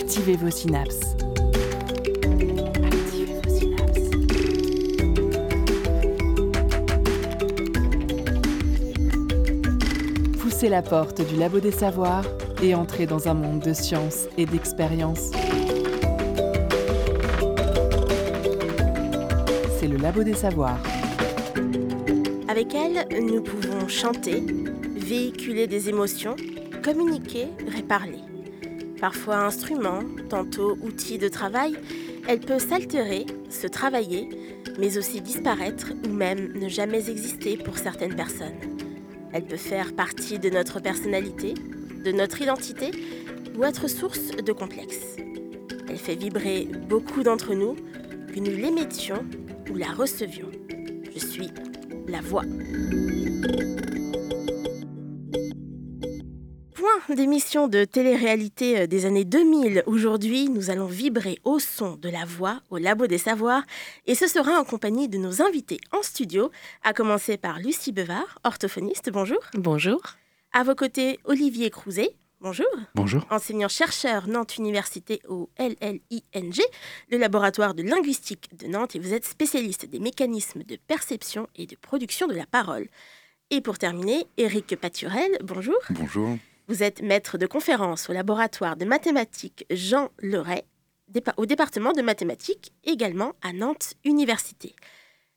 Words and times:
Activez 0.00 0.36
vos 0.36 0.50
synapses. 0.50 1.16
Activez. 2.84 3.40
Poussez 10.40 10.68
la 10.68 10.82
porte 10.82 11.28
du 11.28 11.36
labo 11.36 11.58
des 11.58 11.72
savoirs 11.72 12.24
et 12.62 12.76
entrez 12.76 13.06
dans 13.06 13.26
un 13.28 13.34
monde 13.34 13.58
de 13.60 13.72
science 13.72 14.28
et 14.38 14.46
d'expérience. 14.46 15.32
C'est 19.78 19.88
le 19.88 19.96
labo 19.96 20.22
des 20.22 20.34
savoirs. 20.34 20.80
Avec 22.46 22.74
elle, 22.74 23.04
nous 23.20 23.42
pouvons 23.42 23.88
chanter, 23.88 24.44
véhiculer 24.96 25.66
des 25.66 25.88
émotions, 25.88 26.36
communiquer, 26.84 27.48
réparler. 27.66 28.17
Parfois 29.00 29.36
instrument, 29.36 30.00
tantôt 30.28 30.76
outil 30.82 31.18
de 31.18 31.28
travail, 31.28 31.76
elle 32.26 32.40
peut 32.40 32.58
s'altérer, 32.58 33.26
se 33.48 33.66
travailler, 33.66 34.28
mais 34.78 34.98
aussi 34.98 35.20
disparaître 35.20 35.92
ou 36.04 36.12
même 36.12 36.52
ne 36.58 36.68
jamais 36.68 37.08
exister 37.08 37.56
pour 37.56 37.78
certaines 37.78 38.16
personnes. 38.16 38.58
Elle 39.32 39.44
peut 39.44 39.56
faire 39.56 39.94
partie 39.94 40.38
de 40.38 40.50
notre 40.50 40.80
personnalité, 40.80 41.54
de 42.04 42.12
notre 42.12 42.42
identité 42.42 42.90
ou 43.56 43.64
être 43.64 43.88
source 43.88 44.30
de 44.30 44.52
complexes. 44.52 45.16
Elle 45.88 45.98
fait 45.98 46.16
vibrer 46.16 46.68
beaucoup 46.88 47.22
d'entre 47.22 47.54
nous, 47.54 47.76
que 48.34 48.40
nous 48.40 48.56
l'émettions 48.56 49.24
ou 49.70 49.76
la 49.76 49.92
recevions. 49.92 50.50
Je 51.14 51.18
suis 51.18 51.50
la 52.08 52.20
voix. 52.20 52.44
D'émission 57.14 57.68
de 57.68 57.84
télé-réalité 57.84 58.80
euh, 58.80 58.86
des 58.86 59.06
années 59.06 59.24
2000. 59.24 59.82
Aujourd'hui, 59.86 60.48
nous 60.48 60.70
allons 60.70 60.86
vibrer 60.86 61.38
au 61.44 61.58
son 61.58 61.96
de 61.96 62.08
la 62.08 62.24
voix 62.24 62.60
au 62.70 62.78
Labo 62.78 63.06
des 63.06 63.18
Savoirs 63.18 63.62
et 64.06 64.14
ce 64.14 64.26
sera 64.26 64.58
en 64.58 64.64
compagnie 64.64 65.08
de 65.08 65.18
nos 65.18 65.42
invités 65.42 65.78
en 65.92 66.02
studio, 66.02 66.50
à 66.82 66.92
commencer 66.92 67.36
par 67.36 67.58
Lucie 67.58 67.92
Bevard, 67.92 68.38
orthophoniste. 68.44 69.10
Bonjour. 69.10 69.38
Bonjour. 69.54 70.00
À 70.52 70.62
vos 70.62 70.74
côtés, 70.74 71.18
Olivier 71.24 71.70
Crouzet. 71.70 72.10
Bonjour. 72.40 72.66
Bonjour. 72.94 73.26
Enseignant-chercheur 73.30 74.28
Nantes 74.28 74.58
Université 74.58 75.20
au 75.28 75.50
LLING, 75.58 76.60
le 77.10 77.18
laboratoire 77.18 77.74
de 77.74 77.82
linguistique 77.82 78.56
de 78.56 78.66
Nantes, 78.68 78.94
et 78.94 79.00
vous 79.00 79.12
êtes 79.12 79.24
spécialiste 79.24 79.86
des 79.86 79.98
mécanismes 79.98 80.62
de 80.62 80.78
perception 80.86 81.48
et 81.56 81.66
de 81.66 81.74
production 81.76 82.28
de 82.28 82.34
la 82.34 82.46
parole. 82.46 82.86
Et 83.50 83.60
pour 83.60 83.78
terminer, 83.78 84.26
Éric 84.36 84.76
Paturel, 84.76 85.30
bonjour. 85.42 85.78
Bonjour. 85.90 86.36
Vous 86.68 86.82
êtes 86.82 87.00
maître 87.00 87.38
de 87.38 87.46
conférence 87.46 88.10
au 88.10 88.12
laboratoire 88.12 88.76
de 88.76 88.84
mathématiques 88.84 89.64
Jean 89.70 90.10
Leray, 90.20 90.64
au 91.38 91.46
département 91.46 91.92
de 91.94 92.02
mathématiques, 92.02 92.72
également 92.84 93.32
à 93.40 93.54
Nantes 93.54 93.94
Université. 94.04 94.76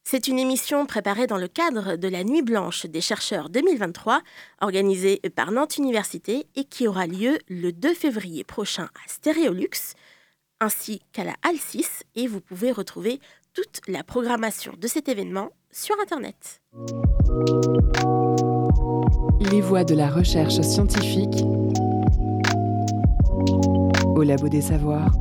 C'est 0.04 0.28
une 0.28 0.40
émission 0.40 0.86
préparée 0.86 1.28
dans 1.28 1.38
le 1.38 1.48
cadre 1.48 1.96
de 1.96 2.08
la 2.09 2.26
Nuit 2.26 2.42
blanche 2.42 2.86
des 2.86 3.00
chercheurs 3.00 3.50
2023, 3.50 4.22
organisée 4.59 5.22
par 5.34 5.54
Nantes 5.54 5.78
Université 5.78 6.48
et 6.58 6.66
qui 6.66 6.86
aura 6.86 7.08
lieu 7.08 7.38
le 7.48 7.72
2 7.72 7.94
février 7.94 8.44
prochain 8.44 8.90
à 8.96 9.08
Stéréolux, 9.08 9.96
ainsi 10.59 11.02
qu'à 11.14 11.24
la 11.24 11.36
Halle 11.44 11.59
6, 11.59 12.04
et 12.16 12.28
vous 12.28 12.42
pouvez 12.42 12.74
retrouver 12.74 13.22
toute 13.54 13.80
la 13.88 14.04
programmation 14.04 14.74
de 14.78 14.88
cet 14.88 15.08
événement 15.08 15.52
sur 15.72 15.96
Internet. 16.02 16.62
Les 19.52 19.62
voix 19.62 19.84
de 19.84 19.96
la 19.96 20.10
recherche 20.10 20.62
scientifique 20.62 21.44
au 24.16 24.24
labo 24.24 24.50
des 24.50 24.62
savoirs. 24.62 25.14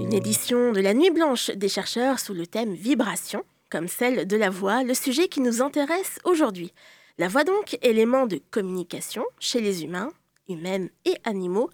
Une 0.00 0.12
édition 0.12 0.72
de 0.72 0.80
la 0.80 0.94
Nuit 0.94 1.10
blanche 1.10 1.50
des 1.50 1.68
chercheurs 1.68 2.18
sous 2.18 2.34
le 2.34 2.46
thème 2.46 2.74
vibration, 2.74 3.42
comme 3.70 3.88
celle 3.88 4.26
de 4.26 4.36
la 4.36 4.50
voix, 4.50 4.82
le 4.82 4.94
sujet 4.94 5.28
qui 5.28 5.40
nous 5.40 5.62
intéresse 5.62 6.18
aujourd'hui. 6.24 6.72
La 7.18 7.28
voix 7.28 7.44
donc, 7.44 7.78
élément 7.82 8.26
de 8.26 8.40
communication 8.50 9.24
chez 9.38 9.60
les 9.60 9.84
humains, 9.84 10.10
humains 10.48 10.88
et 11.04 11.16
animaux, 11.24 11.70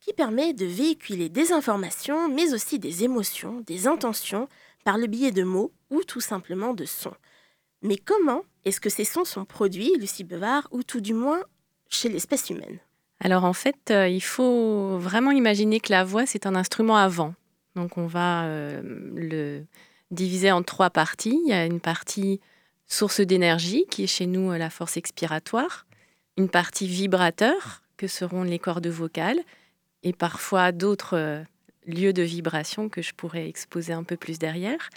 qui 0.00 0.12
permet 0.12 0.52
de 0.54 0.64
véhiculer 0.64 1.28
des 1.28 1.52
informations, 1.52 2.28
mais 2.28 2.54
aussi 2.54 2.78
des 2.78 3.04
émotions, 3.04 3.60
des 3.66 3.86
intentions, 3.86 4.48
par 4.84 4.96
le 4.96 5.06
biais 5.06 5.30
de 5.30 5.42
mots 5.42 5.72
ou 5.90 6.02
tout 6.02 6.20
simplement 6.20 6.74
de 6.74 6.84
sons. 6.84 7.14
Mais 7.82 7.96
comment 7.96 8.44
est-ce 8.64 8.80
que 8.80 8.90
ces 8.90 9.04
sons 9.04 9.24
sont 9.24 9.44
produits, 9.44 9.92
Lucie 9.98 10.24
Bevard, 10.24 10.68
ou 10.70 10.82
tout 10.82 11.00
du 11.00 11.14
moins 11.14 11.40
chez 11.88 12.08
l'espèce 12.08 12.50
humaine? 12.50 12.78
Alors 13.20 13.44
en 13.44 13.52
fait, 13.52 13.90
euh, 13.90 14.08
il 14.08 14.22
faut 14.22 14.98
vraiment 14.98 15.30
imaginer 15.30 15.80
que 15.80 15.92
la 15.92 16.04
voix, 16.04 16.26
c'est 16.26 16.46
un 16.46 16.54
instrument 16.54 16.96
à 16.96 17.08
vent. 17.08 17.34
Donc 17.76 17.98
on 17.98 18.06
va 18.06 18.44
euh, 18.44 18.80
le 19.14 19.64
diviser 20.10 20.50
en 20.50 20.62
trois 20.62 20.90
parties. 20.90 21.38
Il 21.44 21.48
y 21.48 21.52
a 21.52 21.66
une 21.66 21.80
partie 21.80 22.40
source 22.86 23.20
d'énergie, 23.20 23.84
qui 23.90 24.04
est 24.04 24.08
chez 24.08 24.26
nous 24.26 24.50
euh, 24.50 24.58
la 24.58 24.70
force 24.70 24.96
expiratoire, 24.96 25.86
une 26.36 26.48
partie 26.48 26.86
vibrateur, 26.86 27.82
que 27.96 28.06
seront 28.06 28.42
les 28.42 28.58
cordes 28.58 28.86
vocales, 28.86 29.40
et 30.02 30.14
parfois 30.14 30.72
d'autres 30.72 31.44
lieux 31.86 32.14
de 32.14 32.22
vibration 32.22 32.88
que 32.88 33.02
je 33.02 33.12
pourrais 33.12 33.46
exposer 33.46 33.92
un 33.92 34.04
peu 34.04 34.16
plus 34.16 34.38
derrière. 34.38 34.88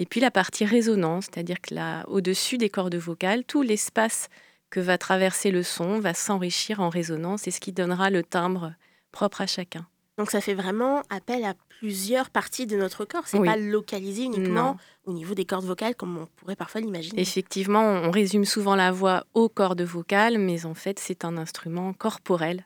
Et 0.00 0.06
puis 0.06 0.18
la 0.18 0.30
partie 0.30 0.64
résonance, 0.64 1.26
c'est-à-dire 1.26 1.60
que 1.60 1.74
là, 1.74 2.04
au-dessus 2.08 2.56
des 2.56 2.70
cordes 2.70 2.94
vocales, 2.94 3.44
tout 3.44 3.60
l'espace 3.60 4.28
que 4.70 4.80
va 4.80 4.96
traverser 4.96 5.50
le 5.50 5.62
son 5.62 6.00
va 6.00 6.14
s'enrichir 6.14 6.80
en 6.80 6.88
résonance 6.88 7.46
et 7.46 7.50
ce 7.50 7.60
qui 7.60 7.70
donnera 7.70 8.08
le 8.08 8.22
timbre 8.22 8.72
propre 9.12 9.42
à 9.42 9.46
chacun. 9.46 9.86
Donc 10.16 10.30
ça 10.30 10.40
fait 10.40 10.54
vraiment 10.54 11.02
appel 11.10 11.44
à 11.44 11.52
plusieurs 11.80 12.30
parties 12.30 12.66
de 12.66 12.76
notre 12.78 13.04
corps. 13.04 13.26
C'est 13.26 13.38
Oui. 13.38 13.46
pas 13.46 13.58
localisé 13.58 14.22
uniquement 14.22 14.72
Non. 14.72 14.76
au 15.04 15.12
niveau 15.12 15.34
des 15.34 15.44
cordes 15.44 15.66
vocales 15.66 15.94
comme 15.94 16.16
on 16.16 16.26
pourrait 16.36 16.56
parfois 16.56 16.80
l'imaginer. 16.80 17.20
Effectivement, 17.20 17.82
on 17.82 18.10
résume 18.10 18.46
souvent 18.46 18.76
la 18.76 18.92
voix 18.92 19.24
aux 19.34 19.50
cordes 19.50 19.82
vocales, 19.82 20.38
mais 20.38 20.64
en 20.64 20.74
fait, 20.74 20.98
c'est 20.98 21.26
un 21.26 21.36
instrument 21.36 21.92
corporel. 21.92 22.64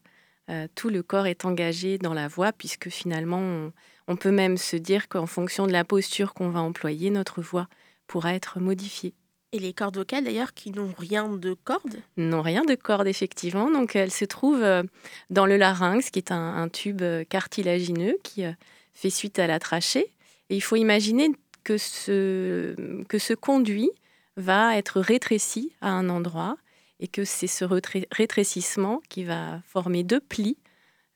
Euh, 0.51 0.69
tout 0.77 0.89
le 0.89 1.03
corps 1.03 1.27
est 1.27 1.45
engagé 1.45 1.99
dans 1.99 2.15
la 2.15 2.29
voix, 2.29 2.53
puisque 2.53 2.91
finalement, 2.91 3.39
on, 3.41 3.73
on 4.09 4.17
peut 4.17 4.31
même 4.31 4.57
se 4.57 4.77
dire 4.77 5.09
qu'en 5.09 5.27
fonction 5.27 5.67
de 5.67 5.73
la 5.73 5.85
posture 5.85 6.35
qu'on 6.35 6.51
va 6.51 6.61
employer, 6.61 7.11
notre 7.11 7.41
voix 7.41 7.69
pourra 8.07 8.35
être 8.35 8.61
modifiée. 8.61 9.15
Et 9.53 9.61
les 9.61 9.73
cordes 9.73 9.97
vocales 9.97 10.25
d'ailleurs 10.25 10.53
qui 10.53 10.73
n'ont 10.73 10.93
rien 10.99 11.29
de 11.29 11.55
cordes? 11.55 11.97
n'ont 12.17 12.43
rien 12.43 12.65
de 12.65 12.75
corde, 12.75 13.07
effectivement. 13.07 13.71
Donc, 13.71 13.95
elles 13.95 14.11
se 14.11 14.25
trouvent 14.25 14.65
euh, 14.65 14.83
dans 15.31 15.47
le 15.47 15.57
larynx, 15.57 16.11
qui 16.11 16.19
est 16.19 16.33
un, 16.33 16.57
un 16.57 16.69
tube 16.69 17.03
euh, 17.03 17.23
cartilagineux 17.23 18.19
qui 18.25 18.45
euh, 18.45 18.53
fait 18.95 19.11
suite 19.11 19.39
à 19.39 19.47
la 19.47 19.61
trachée. 19.61 20.13
Et 20.51 20.57
il 20.57 20.61
faut 20.61 20.75
imaginer 20.75 21.31
que 21.63 21.79
ce, 21.79 22.75
que 23.05 23.19
ce 23.19 23.33
conduit 23.33 23.91
va 24.37 24.77
être 24.77 25.01
rétréci 25.01 25.73
à 25.81 25.91
un 25.91 26.09
endroit 26.09 26.57
et 26.99 27.09
que 27.09 27.25
c'est 27.25 27.47
ce 27.47 27.65
rétrécissement 27.65 29.01
qui 29.09 29.25
va 29.25 29.61
former 29.67 30.03
deux 30.03 30.21
plis, 30.21 30.57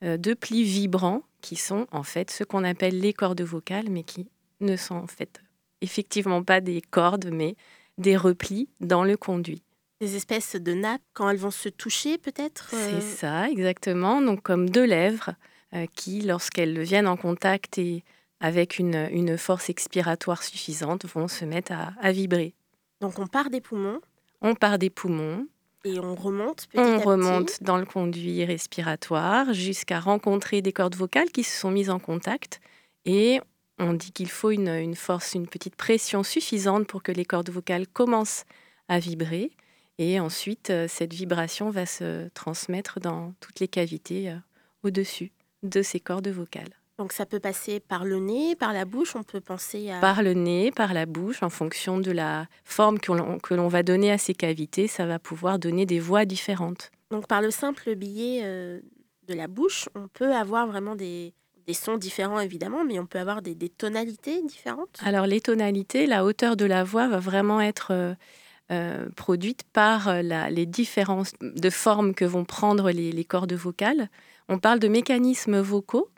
euh, 0.02 0.16
deux 0.16 0.34
plis 0.34 0.64
vibrants 0.64 1.22
qui 1.40 1.56
sont 1.56 1.86
en 1.92 2.02
fait 2.02 2.30
ce 2.30 2.44
qu'on 2.44 2.64
appelle 2.64 2.98
les 3.00 3.12
cordes 3.12 3.40
vocales, 3.42 3.88
mais 3.90 4.02
qui 4.02 4.28
ne 4.60 4.76
sont 4.76 4.96
en 4.96 5.06
fait 5.06 5.40
effectivement 5.80 6.42
pas 6.42 6.60
des 6.60 6.80
cordes, 6.80 7.30
mais 7.32 7.54
des 7.98 8.16
replis 8.16 8.68
dans 8.80 9.04
le 9.04 9.16
conduit. 9.16 9.62
Des 10.00 10.14
espèces 10.16 10.54
de 10.56 10.72
nappes 10.74 11.02
quand 11.14 11.28
elles 11.30 11.36
vont 11.38 11.50
se 11.50 11.68
toucher 11.68 12.18
peut-être. 12.18 12.70
euh, 12.74 13.00
C'est 13.00 13.16
ça, 13.16 13.48
exactement. 13.50 14.20
Donc 14.22 14.42
comme 14.42 14.68
deux 14.70 14.84
lèvres 14.84 15.34
euh, 15.74 15.86
qui, 15.94 16.20
lorsqu'elles 16.22 16.80
viennent 16.82 17.08
en 17.08 17.16
contact 17.16 17.78
et 17.78 18.04
avec 18.40 18.78
une, 18.78 19.08
une 19.10 19.36
force 19.36 19.68
expiratoire 19.68 20.42
suffisante, 20.44 21.04
vont 21.06 21.26
se 21.28 21.44
mettre 21.44 21.72
à, 21.72 21.92
à 22.00 22.12
vibrer. 22.12 22.54
Donc 23.00 23.18
on 23.18 23.26
part 23.26 23.50
des 23.50 23.60
poumons 23.60 24.00
On 24.40 24.54
part 24.54 24.78
des 24.78 24.90
poumons, 24.90 25.46
et 25.84 25.98
on 26.00 26.14
remonte 26.14 26.66
petit 26.66 26.78
on 26.78 26.94
à 26.94 26.98
petit. 26.98 27.06
remonte 27.06 27.62
dans 27.62 27.76
le 27.76 27.86
conduit 27.86 28.44
respiratoire 28.44 29.52
jusqu'à 29.52 30.00
rencontrer 30.00 30.62
des 30.62 30.72
cordes 30.72 30.96
vocales 30.96 31.30
qui 31.30 31.44
se 31.44 31.58
sont 31.58 31.70
mises 31.70 31.90
en 31.90 31.98
contact 31.98 32.60
et 33.04 33.40
on 33.78 33.92
dit 33.92 34.12
qu'il 34.12 34.28
faut 34.28 34.50
une, 34.50 34.68
une 34.68 34.96
force, 34.96 35.34
une 35.34 35.46
petite 35.46 35.76
pression 35.76 36.22
suffisante 36.22 36.86
pour 36.86 37.02
que 37.02 37.12
les 37.12 37.24
cordes 37.24 37.50
vocales 37.50 37.86
commencent 37.86 38.44
à 38.88 38.98
vibrer. 38.98 39.52
Et 39.98 40.20
ensuite, 40.20 40.70
euh, 40.70 40.86
cette 40.88 41.12
vibration 41.12 41.70
va 41.70 41.86
se 41.86 42.28
transmettre 42.30 43.00
dans 43.00 43.34
toutes 43.40 43.60
les 43.60 43.68
cavités 43.68 44.30
euh, 44.30 44.36
au-dessus 44.82 45.32
de 45.62 45.82
ces 45.82 46.00
cordes 46.00 46.28
vocales. 46.28 46.74
Donc 46.98 47.12
ça 47.12 47.26
peut 47.26 47.38
passer 47.38 47.78
par 47.78 48.04
le 48.04 48.18
nez, 48.18 48.56
par 48.56 48.72
la 48.72 48.84
bouche. 48.84 49.14
On 49.14 49.22
peut 49.22 49.40
penser 49.40 49.90
à. 49.90 50.00
Par 50.00 50.22
le 50.22 50.34
nez, 50.34 50.72
par 50.72 50.92
la 50.94 51.06
bouche, 51.06 51.42
en 51.44 51.48
fonction 51.50 51.98
de 51.98 52.10
la 52.10 52.46
forme 52.64 52.98
que 52.98 53.54
l'on 53.54 53.68
va 53.68 53.82
donner 53.84 54.10
à 54.10 54.18
ces 54.18 54.34
cavités, 54.34 54.88
ça 54.88 55.06
va 55.06 55.18
pouvoir 55.20 55.58
donner 55.60 55.86
des 55.86 56.00
voix 56.00 56.24
différentes. 56.24 56.90
Donc 57.10 57.28
par 57.28 57.40
le 57.40 57.50
simple 57.52 57.94
biais 57.94 58.40
euh, 58.42 58.80
de 59.28 59.34
la 59.34 59.46
bouche, 59.46 59.88
on 59.94 60.08
peut 60.08 60.34
avoir 60.34 60.66
vraiment 60.66 60.96
des, 60.96 61.32
des 61.68 61.72
sons 61.72 61.98
différents 61.98 62.40
évidemment, 62.40 62.84
mais 62.84 62.98
on 62.98 63.06
peut 63.06 63.20
avoir 63.20 63.42
des, 63.42 63.54
des 63.54 63.68
tonalités 63.68 64.42
différentes. 64.42 64.98
Alors 65.04 65.26
les 65.26 65.40
tonalités, 65.40 66.06
la 66.06 66.24
hauteur 66.24 66.56
de 66.56 66.64
la 66.64 66.82
voix 66.82 67.06
va 67.06 67.20
vraiment 67.20 67.60
être 67.60 67.92
euh, 67.92 68.14
euh, 68.72 69.08
produite 69.14 69.62
par 69.72 70.20
la- 70.22 70.50
les 70.50 70.66
différences 70.66 71.32
de 71.40 71.70
formes 71.70 72.12
que 72.12 72.24
vont 72.24 72.44
prendre 72.44 72.90
les, 72.90 73.12
les 73.12 73.24
cordes 73.24 73.52
vocales. 73.54 74.08
on 74.48 74.58
parle 74.58 74.80
de 74.80 74.88
mécanismes 74.88 75.60
vocaux. 75.60 76.08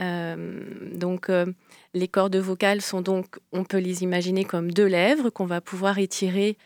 Donc, 0.00 1.30
les 1.94 2.08
cordes 2.08 2.36
vocales 2.36 2.80
sont 2.80 3.02
donc, 3.02 3.38
on 3.52 3.64
peut 3.64 3.78
les 3.78 4.02
imaginer 4.02 4.44
comme 4.44 4.72
deux 4.72 4.86
lèvres 4.86 5.30
qu'on 5.30 5.46
va 5.46 5.60
pouvoir 5.60 5.98
étirer 5.98 6.56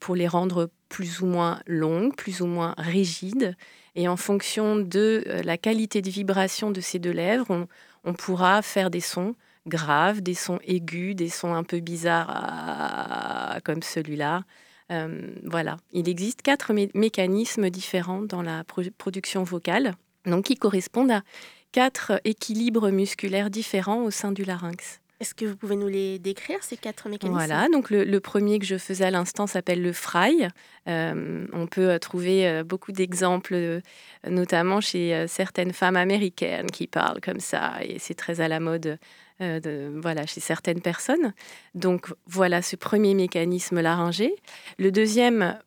pour 0.00 0.16
les 0.16 0.26
rendre 0.26 0.70
plus 0.88 1.20
ou 1.20 1.26
moins 1.26 1.60
longues, 1.66 2.16
plus 2.16 2.40
ou 2.40 2.46
moins 2.46 2.74
rigides. 2.78 3.56
Et 3.94 4.08
en 4.08 4.16
fonction 4.16 4.76
de 4.76 5.22
la 5.44 5.58
qualité 5.58 6.00
de 6.00 6.08
vibration 6.08 6.70
de 6.70 6.80
ces 6.80 6.98
deux 6.98 7.12
lèvres, 7.12 7.66
on 8.04 8.14
pourra 8.14 8.62
faire 8.62 8.90
des 8.90 9.00
sons 9.00 9.34
graves, 9.66 10.20
des 10.20 10.34
sons 10.34 10.58
aigus, 10.64 11.14
des 11.14 11.28
sons 11.28 11.54
un 11.54 11.64
peu 11.64 11.80
bizarres 11.80 13.58
comme 13.64 13.82
celui-là. 13.82 14.44
Euh, 14.92 15.30
voilà, 15.44 15.78
il 15.92 16.08
existe 16.08 16.42
quatre 16.42 16.72
mécanismes 16.94 17.70
différents 17.70 18.22
dans 18.22 18.42
la 18.42 18.64
production 18.98 19.42
vocale, 19.42 19.94
donc 20.26 20.44
qui 20.44 20.56
correspondent 20.56 21.12
à 21.12 21.22
quatre 21.74 22.20
équilibres 22.24 22.90
musculaires 22.90 23.50
différents 23.50 24.04
au 24.04 24.12
sein 24.12 24.30
du 24.30 24.44
larynx. 24.44 25.00
Est-ce 25.18 25.34
que 25.34 25.44
vous 25.44 25.56
pouvez 25.56 25.74
nous 25.74 25.88
les 25.88 26.20
décrire, 26.20 26.62
ces 26.62 26.76
quatre 26.76 27.08
mécanismes? 27.08 27.36
Voilà, 27.36 27.66
donc 27.68 27.90
le, 27.90 28.18
premier 28.20 28.60
que 28.60 28.64
je 28.64 28.78
faisais 28.78 29.06
à 29.06 29.10
l'instant 29.10 29.48
s'appelle 29.48 29.82
le 29.82 29.92
fry. 29.92 30.46
Euh, 30.88 31.46
on 31.52 31.66
peut 31.66 31.90
euh, 31.90 31.98
trouver 31.98 32.46
euh, 32.46 32.62
beaucoup 32.62 32.92
d'exemples, 32.92 33.80
notamment 34.28 34.80
chez 34.80 35.26
certaines 35.26 35.72
femmes 35.72 35.96
américaines 35.96 36.70
qui 36.70 36.86
parlent 36.86 37.20
comme 37.20 37.40
ça, 37.40 37.72
et 37.82 37.98
c'est 37.98 38.14
très 38.14 38.40
à 38.40 38.46
la 38.46 38.60
mode 38.60 38.98
voilà, 39.40 40.26
chez 40.26 40.40
certaines 40.40 40.80
personnes. 40.80 41.34
Donc 41.74 42.06
voilà 42.26 42.62
ce 42.62 42.76
premier 42.76 43.14
mécanisme 43.14 43.80
laryngé. 43.80 44.32
Le 44.78 44.92
deuxième 44.92 45.58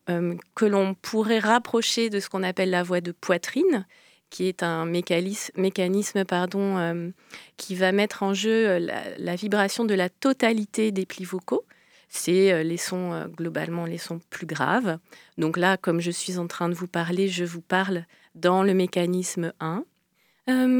que 0.55 0.65
l'on 0.65 0.93
pourrait 0.93 1.39
rapprocher 1.39 2.09
de 2.09 2.21
ce 2.21 2.29
qu'on 2.29 2.43
appelle 2.43 2.69
la 2.69 2.81
voix 2.81 3.01
de 3.01 3.11
poitrine, 3.11 3.85
qui 4.29 4.47
est 4.47 4.63
un 4.63 4.85
mécanisme, 4.85 6.25
pardon, 6.25 6.77
euh, 6.77 7.09
qui 7.55 7.75
va 7.75 7.91
mettre 7.91 8.23
en 8.23 8.33
jeu 8.33 8.67
euh, 8.67 8.79
la, 9.17 9.35
vibration 9.35 9.85
de 9.85 9.93
la 9.93 10.09
totalité 10.09 10.91
des 10.91 11.05
plis 11.05 11.23
vocaux. 11.23 11.63
C'est 12.09 12.51
euh, 12.51 12.63
les 12.63 12.77
sons, 12.77 13.27
globalement, 13.35 13.85
les 13.85 13.97
sons 13.97 14.19
plus 14.29 14.45
graves. 14.45 14.97
Donc 15.37 15.57
là, 15.57 15.77
comme 15.77 16.01
je 16.01 16.11
suis 16.11 16.37
en 16.37 16.47
train 16.47 16.69
de 16.69 16.73
vous 16.73 16.87
parler, 16.87 17.27
je 17.27 17.45
vous 17.45 17.61
parle 17.61 18.05
dans 18.35 18.63
le 18.63 18.73
mécanisme 18.73 19.53
1. 19.59 19.83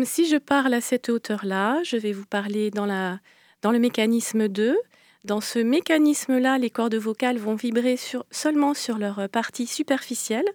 si 0.03 0.27
je 0.27 0.37
parle 0.37 0.73
à 0.73 0.81
cette 0.81 1.09
hauteur-là, 1.09 1.81
je 1.83 1.97
vais 1.97 2.11
vous 2.11 2.25
parler 2.25 2.69
dans, 2.69 2.85
la, 2.85 3.19
dans 3.61 3.71
le 3.71 3.79
mécanisme 3.79 4.47
2. 4.47 4.77
Dans 5.23 5.41
ce 5.41 5.59
mécanisme-là, 5.59 6.57
les 6.57 6.69
cordes 6.69 6.95
vocales 6.95 7.37
vont 7.37 7.55
vibrer 7.55 7.97
sur, 7.97 8.25
seulement 8.31 8.73
sur 8.73 8.97
leur 8.97 9.27
partie 9.29 9.67
superficielle, 9.67 10.45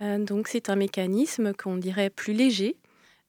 donc 0.00 0.48
c'est 0.48 0.70
un 0.70 0.76
mécanisme 0.76 1.52
qu'on 1.52 1.76
dirait 1.76 2.10
plus 2.10 2.32
léger. 2.32 2.76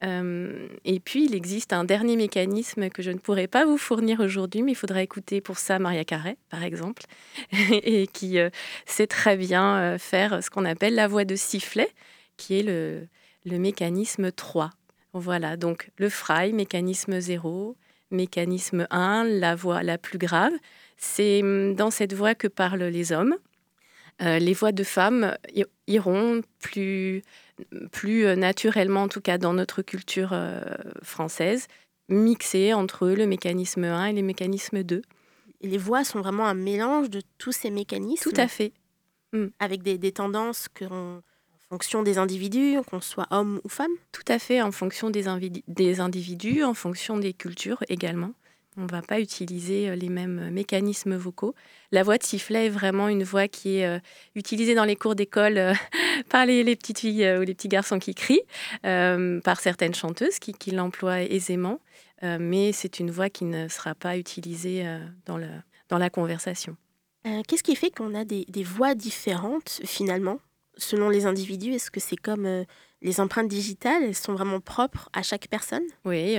Euh, 0.03 0.67
et 0.83 0.99
puis 0.99 1.25
il 1.25 1.35
existe 1.35 1.73
un 1.73 1.83
dernier 1.83 2.15
mécanisme 2.15 2.89
que 2.89 3.03
je 3.03 3.11
ne 3.11 3.19
pourrais 3.19 3.47
pas 3.47 3.65
vous 3.65 3.77
fournir 3.77 4.19
aujourd'hui, 4.19 4.63
mais 4.63 4.71
il 4.71 4.75
faudra 4.75 5.03
écouter 5.03 5.41
pour 5.41 5.59
ça 5.59 5.77
Maria 5.77 6.03
Carré, 6.03 6.37
par 6.49 6.63
exemple, 6.63 7.03
et 7.71 8.07
qui 8.07 8.39
euh, 8.39 8.49
sait 8.85 9.07
très 9.07 9.37
bien 9.37 9.97
faire 9.99 10.43
ce 10.43 10.49
qu'on 10.49 10.65
appelle 10.65 10.95
la 10.95 11.07
voix 11.07 11.25
de 11.25 11.35
sifflet, 11.35 11.89
qui 12.37 12.57
est 12.57 12.63
le, 12.63 13.07
le 13.45 13.59
mécanisme 13.59 14.31
3. 14.31 14.71
Voilà, 15.13 15.57
donc 15.57 15.91
le 15.97 16.09
fry, 16.09 16.53
mécanisme 16.53 17.19
0, 17.19 17.75
mécanisme 18.11 18.87
1, 18.91 19.25
la 19.25 19.55
voix 19.55 19.83
la 19.83 19.97
plus 19.97 20.17
grave. 20.17 20.53
C'est 20.97 21.41
hum, 21.41 21.75
dans 21.75 21.91
cette 21.91 22.13
voix 22.13 22.35
que 22.35 22.47
parlent 22.47 22.83
les 22.83 23.11
hommes. 23.11 23.35
Euh, 24.21 24.39
les 24.39 24.53
voix 24.53 24.71
de 24.71 24.83
femmes 24.83 25.35
iront 25.87 26.41
plus, 26.59 27.23
plus 27.91 28.25
euh, 28.25 28.35
naturellement, 28.35 29.03
en 29.03 29.07
tout 29.07 29.21
cas 29.21 29.37
dans 29.37 29.53
notre 29.53 29.81
culture 29.81 30.29
euh, 30.33 30.61
française, 31.01 31.67
mixées 32.07 32.73
entre 32.73 33.07
le 33.09 33.25
mécanisme 33.25 33.83
1 33.83 34.07
et 34.07 34.13
les 34.13 34.21
mécanismes 34.21 34.83
2. 34.83 35.01
Et 35.61 35.67
les 35.67 35.77
voix 35.77 36.03
sont 36.03 36.21
vraiment 36.21 36.47
un 36.47 36.53
mélange 36.53 37.09
de 37.09 37.21
tous 37.37 37.51
ces 37.51 37.71
mécanismes 37.71 38.29
Tout 38.29 38.39
à 38.39 38.47
fait. 38.47 38.73
Mm. 39.33 39.47
Avec 39.59 39.81
des, 39.81 39.97
des 39.97 40.11
tendances 40.11 40.67
que 40.67 40.85
en 40.85 41.21
fonction 41.69 42.03
des 42.03 42.17
individus, 42.17 42.77
qu'on 42.89 42.99
soit 42.99 43.27
homme 43.31 43.61
ou 43.63 43.69
femme? 43.69 43.91
Tout 44.11 44.25
à 44.27 44.39
fait, 44.39 44.61
en 44.61 44.71
fonction 44.71 45.09
des, 45.09 45.23
des 45.67 45.99
individus, 45.99 46.63
en 46.63 46.73
fonction 46.73 47.17
des 47.17 47.33
cultures 47.33 47.83
également. 47.87 48.33
On 48.77 48.83
ne 48.83 48.87
va 48.87 49.01
pas 49.01 49.19
utiliser 49.19 49.89
euh, 49.89 49.95
les 49.95 50.07
mêmes 50.07 50.39
euh, 50.39 50.49
mécanismes 50.49 51.15
vocaux. 51.15 51.53
La 51.91 52.03
voix 52.03 52.17
de 52.17 52.23
sifflet 52.23 52.67
est 52.67 52.69
vraiment 52.69 53.09
une 53.09 53.23
voix 53.23 53.49
qui 53.49 53.79
est 53.79 53.85
euh, 53.85 53.99
utilisée 54.35 54.75
dans 54.75 54.85
les 54.85 54.95
cours 54.95 55.13
d'école 55.13 55.73
par 56.29 56.45
les, 56.45 56.63
petites 56.77 56.99
filles 56.99 57.37
ou 57.37 57.41
les 57.41 57.53
petits 57.53 57.67
garçons 57.67 57.99
qui 57.99 58.15
crient, 58.15 58.43
par 58.83 59.59
certaines 59.59 59.93
chanteuses 59.93 60.39
qui, 60.39 60.71
l'emploient 60.71 61.21
aisément, 61.21 61.79
mais 62.21 62.71
c'est 62.71 62.99
une 62.99 63.11
voix 63.11 63.29
qui 63.29 63.45
ne 63.45 63.67
sera 63.67 63.93
pas 63.93 64.17
utilisée 64.17 64.85
dans, 65.25 65.37
la 65.97 66.09
conversation. 66.09 66.77
Qu'est-ce 67.47 67.63
qui 67.63 67.75
fait 67.75 67.91
qu'on 67.91 68.15
a 68.15 68.23
des, 68.23 68.63
voix 68.63 68.95
différentes 68.95 69.81
finalement? 69.83 70.39
Selon 70.77 71.09
les 71.09 71.25
individus 71.25 71.73
Est-ce 71.73 71.91
que 71.91 71.99
c'est 71.99 72.15
comme 72.15 72.65
les 73.01 73.19
empreintes 73.19 73.47
digitales, 73.47 74.03
elles 74.03 74.15
sont 74.15 74.33
vraiment 74.33 74.59
propres 74.59 75.09
à 75.13 75.23
chaque 75.23 75.47
personne? 75.47 75.83
Oui, 76.05 76.37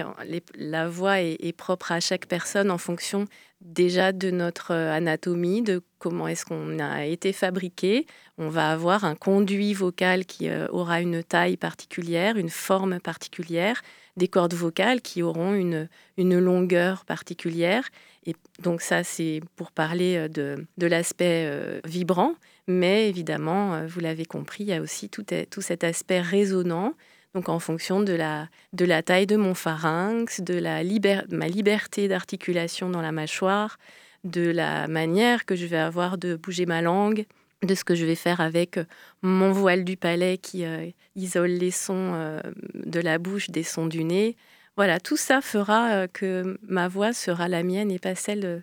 la 0.54 0.88
voix 0.88 1.20
est, 1.20 1.56
propre 1.56 1.92
à 1.92 2.00
chaque 2.00 2.26
personne 2.26 2.70
en 2.70 2.78
fonction 2.78 3.26
déjà 3.60 4.12
de 4.12 4.30
notre 4.30 4.72
euh, 4.72 4.92
anatomie, 4.92 5.62
de 5.62 5.82
comment 5.98 6.26
est-ce 6.26 6.44
qu'on 6.44 6.78
a 6.78 7.04
été 7.04 7.32
fabriqué. 7.32 8.06
On 8.38 8.48
va 8.48 8.72
avoir 8.72 9.04
un 9.04 9.14
conduit 9.14 9.74
vocal 9.74 10.24
qui 10.24 10.48
euh, 10.48 10.66
aura 10.70 11.00
une 11.00 11.22
taille 11.22 11.56
particulière, 11.56 12.36
une 12.36 12.48
forme 12.48 12.98
particulière, 13.00 13.82
des 14.16 14.28
cordes 14.28 14.54
vocales 14.54 15.00
qui 15.00 15.22
auront 15.22 15.54
une, 15.54 15.88
une 16.16 16.38
longueur 16.38 17.04
particulière. 17.04 17.88
Et 18.26 18.34
donc 18.60 18.82
ça, 18.82 19.04
c'est 19.04 19.40
pour 19.56 19.72
parler 19.72 20.16
euh, 20.16 20.28
de, 20.28 20.66
de 20.78 20.86
l'aspect 20.86 21.80
vibrant. 21.84 22.34
Mais 22.68 23.08
évidemment, 23.08 23.74
euh, 23.74 23.86
vous 23.86 24.00
l'avez 24.00 24.24
compris, 24.24 24.64
il 24.64 24.68
y 24.68 24.72
a 24.72 24.80
aussi 24.80 25.08
tout, 25.08 25.24
cet 25.60 25.84
aspect 25.84 26.20
résonnant. 26.20 26.94
Donc 27.34 27.48
en 27.48 27.58
fonction 27.58 28.00
de 28.00 28.12
la, 28.12 29.02
taille 29.02 29.26
de 29.26 29.36
mon 29.36 29.54
pharynx, 29.54 30.40
de 30.42 30.54
la 30.54 30.82
ma 31.30 31.48
liberté 31.48 32.06
d'articulation 32.06 32.90
dans 32.90 33.00
la 33.00 33.10
mâchoire, 33.10 33.78
de 34.24 34.50
la 34.50 34.86
manière 34.86 35.46
que 35.46 35.56
je 35.56 35.66
vais 35.66 35.78
avoir 35.78 36.18
de 36.18 36.36
bouger 36.36 36.66
ma 36.66 36.82
langue, 36.82 37.24
de 37.62 37.74
ce 37.74 37.84
que 37.84 37.94
je 37.94 38.04
vais 38.04 38.16
faire 38.16 38.40
avec 38.40 38.76
euh, 38.76 38.84
mon 39.22 39.50
voile 39.50 39.84
du 39.84 39.96
palais 39.96 40.36
qui 40.36 40.64
euh, 40.64 40.86
isole 41.16 41.50
les 41.50 41.70
sons 41.70 42.40
de 42.74 43.00
la 43.00 43.18
bouche 43.18 43.50
des 43.50 43.62
sons 43.62 43.86
du 43.86 44.04
nez. 44.04 44.36
Voilà, 44.76 45.00
tout 45.00 45.16
ça 45.16 45.40
fera 45.40 46.08
que 46.08 46.58
ma 46.66 46.88
voix 46.88 47.12
sera 47.12 47.48
la 47.48 47.62
mienne 47.62 47.90
et 47.90 47.98
pas 47.98 48.14
celle 48.14 48.62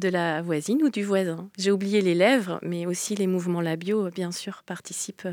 de 0.00 0.08
la 0.08 0.42
voisine 0.42 0.82
ou 0.82 0.88
du 0.88 1.04
voisin. 1.04 1.48
J'ai 1.56 1.70
oublié 1.70 2.00
les 2.00 2.14
lèvres, 2.14 2.58
mais 2.62 2.86
aussi 2.86 3.14
les 3.14 3.28
mouvements 3.28 3.60
labiaux, 3.60 4.10
bien 4.10 4.32
sûr, 4.32 4.62
participent 4.64 5.28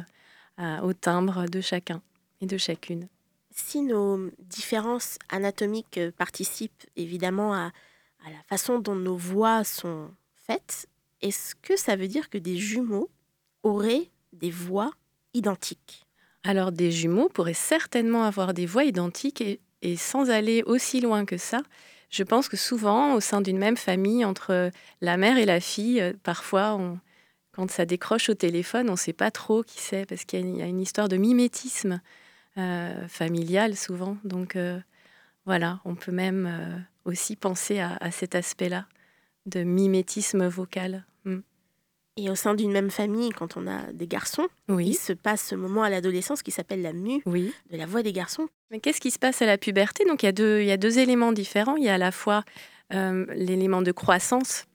euh, 0.60 0.80
au 0.82 0.94
timbre 0.94 1.48
de 1.48 1.62
chacun 1.62 2.02
et 2.42 2.46
de 2.46 2.58
chacune. 2.58 3.08
Si 3.52 3.82
nos 3.82 4.30
différences 4.40 5.18
anatomiques 5.30 6.00
participent 6.18 6.86
évidemment 6.96 7.56
à, 7.56 7.72
la 8.26 8.44
façon 8.50 8.80
dont 8.80 8.96
nos 8.96 9.16
voix 9.16 9.64
sont 9.64 10.10
faites, 10.36 10.88
est-ce 11.22 11.56
que 11.56 11.78
ça 11.78 11.96
veut 11.96 12.10
dire 12.10 12.30
que 12.30 12.38
des 12.38 12.58
jumeaux 12.58 13.10
auraient 13.64 14.10
des 14.34 14.52
voix 14.52 14.92
identiques? 15.34 16.06
Alors 16.44 16.72
des 16.72 16.92
jumeaux 16.92 17.30
pourraient 17.30 17.54
certainement 17.54 18.26
avoir 18.26 18.54
des 18.54 18.66
voix 18.66 18.84
identiques 18.84 19.44
et 19.82 19.96
sans 19.96 20.30
aller 20.30 20.62
aussi 20.64 21.00
loin 21.00 21.26
que 21.26 21.38
ça, 21.38 21.62
je 22.10 22.24
pense 22.24 22.48
que 22.48 22.58
souvent, 22.58 23.14
au 23.16 23.20
sein 23.20 23.42
d'une 23.42 23.58
même 23.58 23.78
famille, 23.78 24.24
entre 24.24 24.72
la 25.02 25.18
mère 25.18 25.38
et 25.38 25.46
la 25.46 25.60
fille, 25.60 26.02
euh, 26.02 26.14
parfois, 26.24 26.80
quand 27.52 27.70
ça 27.70 27.86
décroche 27.86 28.30
au 28.30 28.34
téléphone, 28.34 28.90
on 28.90 28.94
ne 28.94 28.98
sait 28.98 29.14
pas 29.14 29.32
trop 29.32 29.64
qui 29.64 29.80
c'est, 29.80 30.06
parce 30.06 30.24
qu'il 30.24 30.58
y, 30.58 30.62
a 30.62 30.68
une 30.68 30.80
histoire 30.80 31.10
de 31.10 31.18
mimétisme 31.18 32.02
euh, 32.58 33.08
familial 33.08 33.76
souvent. 33.76 34.18
Donc 34.24 34.56
euh, 34.56 34.80
voilà, 35.46 35.80
on 35.86 35.96
peut 35.96 36.12
même 36.12 36.86
aussi 37.06 37.36
penser 37.36 37.80
à, 37.80 38.12
cet 38.12 38.36
aspect-là 38.36 38.86
de 39.46 39.64
mimétisme 39.64 40.46
vocal. 40.48 41.06
Mm. 41.26 41.40
Et 42.18 42.32
au 42.32 42.36
sein 42.36 42.56
d'une 42.56 42.72
même 42.72 42.90
famille, 42.90 43.30
quand 43.30 43.58
on 43.58 43.68
a 43.68 43.92
des 43.94 44.08
garçons, 44.08 44.48
il 44.70 44.96
se 44.96 45.14
passe 45.14 45.44
ce 45.50 45.56
moment 45.56 45.84
à 45.84 45.90
l'adolescence 45.90 46.42
qui 46.42 46.50
s'appelle 46.50 46.82
la 46.82 46.94
mue 46.94 47.22
de 47.26 47.78
la 47.78 47.86
voix 47.86 48.02
des 48.02 48.12
garçons. 48.12 48.50
Mais 48.72 48.80
qu'est-ce 48.80 49.00
qui 49.00 49.12
se 49.12 49.20
passe 49.20 49.42
à 49.44 49.46
la 49.46 49.58
puberté? 49.58 50.04
Donc 50.06 50.24
il 50.24 50.26
y, 50.26 50.30
a 50.30 50.32
deux, 50.32 50.62
il 50.62 50.68
y 50.68 50.72
a 50.72 50.78
deux 50.78 50.98
éléments 50.98 51.32
différents. 51.32 51.76
Il 51.76 51.84
y 51.84 51.90
a 51.90 51.94
à 51.94 52.00
la 52.00 52.12
fois 52.12 52.44
euh, 52.94 53.26
l'élément 53.36 53.84
de 53.84 53.92
croissance 53.92 54.66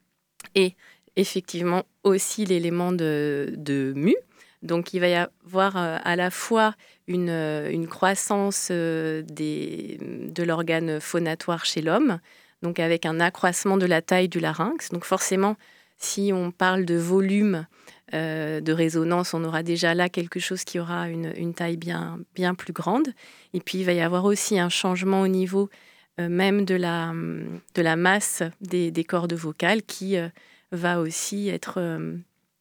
et 0.54 0.74
effectivement 1.16 1.82
aussi 2.04 2.46
l'élément 2.46 2.92
de, 2.92 3.52
de 3.56 3.92
mue. 3.96 4.16
Donc 4.62 4.94
il 4.94 5.00
va 5.00 5.08
y 5.08 5.14
avoir 5.16 5.76
euh, 5.76 5.98
à 6.04 6.14
la 6.14 6.30
fois 6.30 6.74
une, 7.08 7.28
euh, 7.28 7.70
une 7.70 7.88
croissance 7.88 8.70
des, 8.70 9.98
de 10.00 10.42
l'organe 10.44 11.00
phonatoire 11.00 11.64
chez 11.64 11.82
l'homme, 11.82 12.20
donc 12.62 12.78
avec 12.78 13.04
un 13.04 13.18
accroissement 13.18 13.76
de 13.76 13.86
la 13.86 14.00
taille 14.00 14.28
du 14.28 14.38
larynx. 14.38 14.90
Donc 14.90 15.04
forcément, 15.04 15.56
Si 16.02 16.32
on 16.34 16.50
parle 16.50 16.84
de 16.84 16.96
volume 16.96 17.66
de 18.12 18.72
résonance, 18.72 19.32
on 19.32 19.42
aura 19.42 19.62
déjà 19.62 19.94
là 19.94 20.10
quelque 20.10 20.38
chose 20.38 20.64
qui 20.64 20.78
aura 20.78 21.08
une, 21.08 21.54
taille 21.54 21.78
bien, 21.78 22.18
bien 22.34 22.54
plus 22.54 22.74
grande. 22.74 23.08
Et 23.54 23.60
puis 23.60 23.78
il 23.78 23.84
va 23.84 23.92
y 23.94 24.02
avoir 24.02 24.26
aussi 24.26 24.58
un 24.58 24.68
changement 24.68 25.22
au 25.22 25.28
niveau 25.28 25.70
même 26.18 26.66
de 26.66 26.74
la, 26.74 27.14
de 27.74 27.80
la 27.80 27.96
masse 27.96 28.42
des, 28.60 28.90
des 28.90 29.04
cordes 29.04 29.32
vocales 29.32 29.82
qui 29.82 30.16
va 30.72 31.00
aussi 31.00 31.48
être 31.48 31.80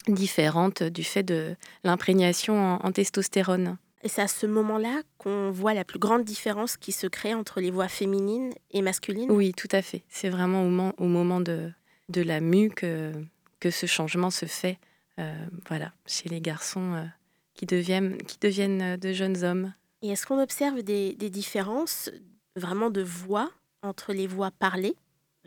différente 0.08 0.84
du 0.84 1.04
fait 1.04 1.24
de 1.24 1.56
l'imprégnation 1.84 2.80
en, 2.84 2.92
testostérone. 2.92 3.78
Et 4.04 4.10
c'est 4.10 4.22
à 4.22 4.28
ce 4.28 4.48
moment-là 4.48 5.02
qu'on 5.18 5.52
voit 5.52 5.74
la 5.74 5.84
plus 5.84 6.00
grande 6.00 6.24
différence 6.24 6.76
qui 6.76 6.92
se 6.92 7.06
crée 7.06 7.36
entre 7.36 7.62
les 7.62 7.70
voix 7.70 7.88
féminines 7.88 8.52
et 8.72 8.82
masculines? 8.82 9.32
Oui, 9.32 9.54
tout 9.54 9.68
à 9.72 9.84
fait. 9.84 10.04
C'est 10.10 10.30
vraiment 10.30 10.64
au 10.64 10.70
moment, 10.70 10.94
au 10.98 11.06
moment 11.06 11.40
de, 11.40 11.72
de 12.12 12.22
la 12.22 12.40
mue 12.40 12.70
que, 12.70 13.12
que 13.60 13.72
ce 13.72 13.86
changement 13.86 14.30
se 14.30 14.46
fait 14.46 14.78
euh, 15.20 15.34
voilà, 15.68 15.92
chez 16.06 16.30
les 16.30 16.42
garçons 16.42 16.94
euh, 16.94 17.06
qui, 17.54 17.66
deviennent, 17.66 18.18
qui 18.24 18.38
deviennent 18.40 18.82
euh, 18.82 18.98
de 18.98 19.12
jeunes 19.12 19.44
hommes. 19.44 19.74
Et 20.02 20.10
est-ce 20.10 20.26
qu'on 20.26 20.42
observe 20.42 20.82
des, 20.82 21.14
des 21.14 21.30
différences 21.30 22.10
vraiment 22.56 22.90
de 22.90 23.02
voix 23.02 23.52
entre 23.84 24.14
les 24.14 24.28
voix 24.28 24.52
parlées 24.52 24.96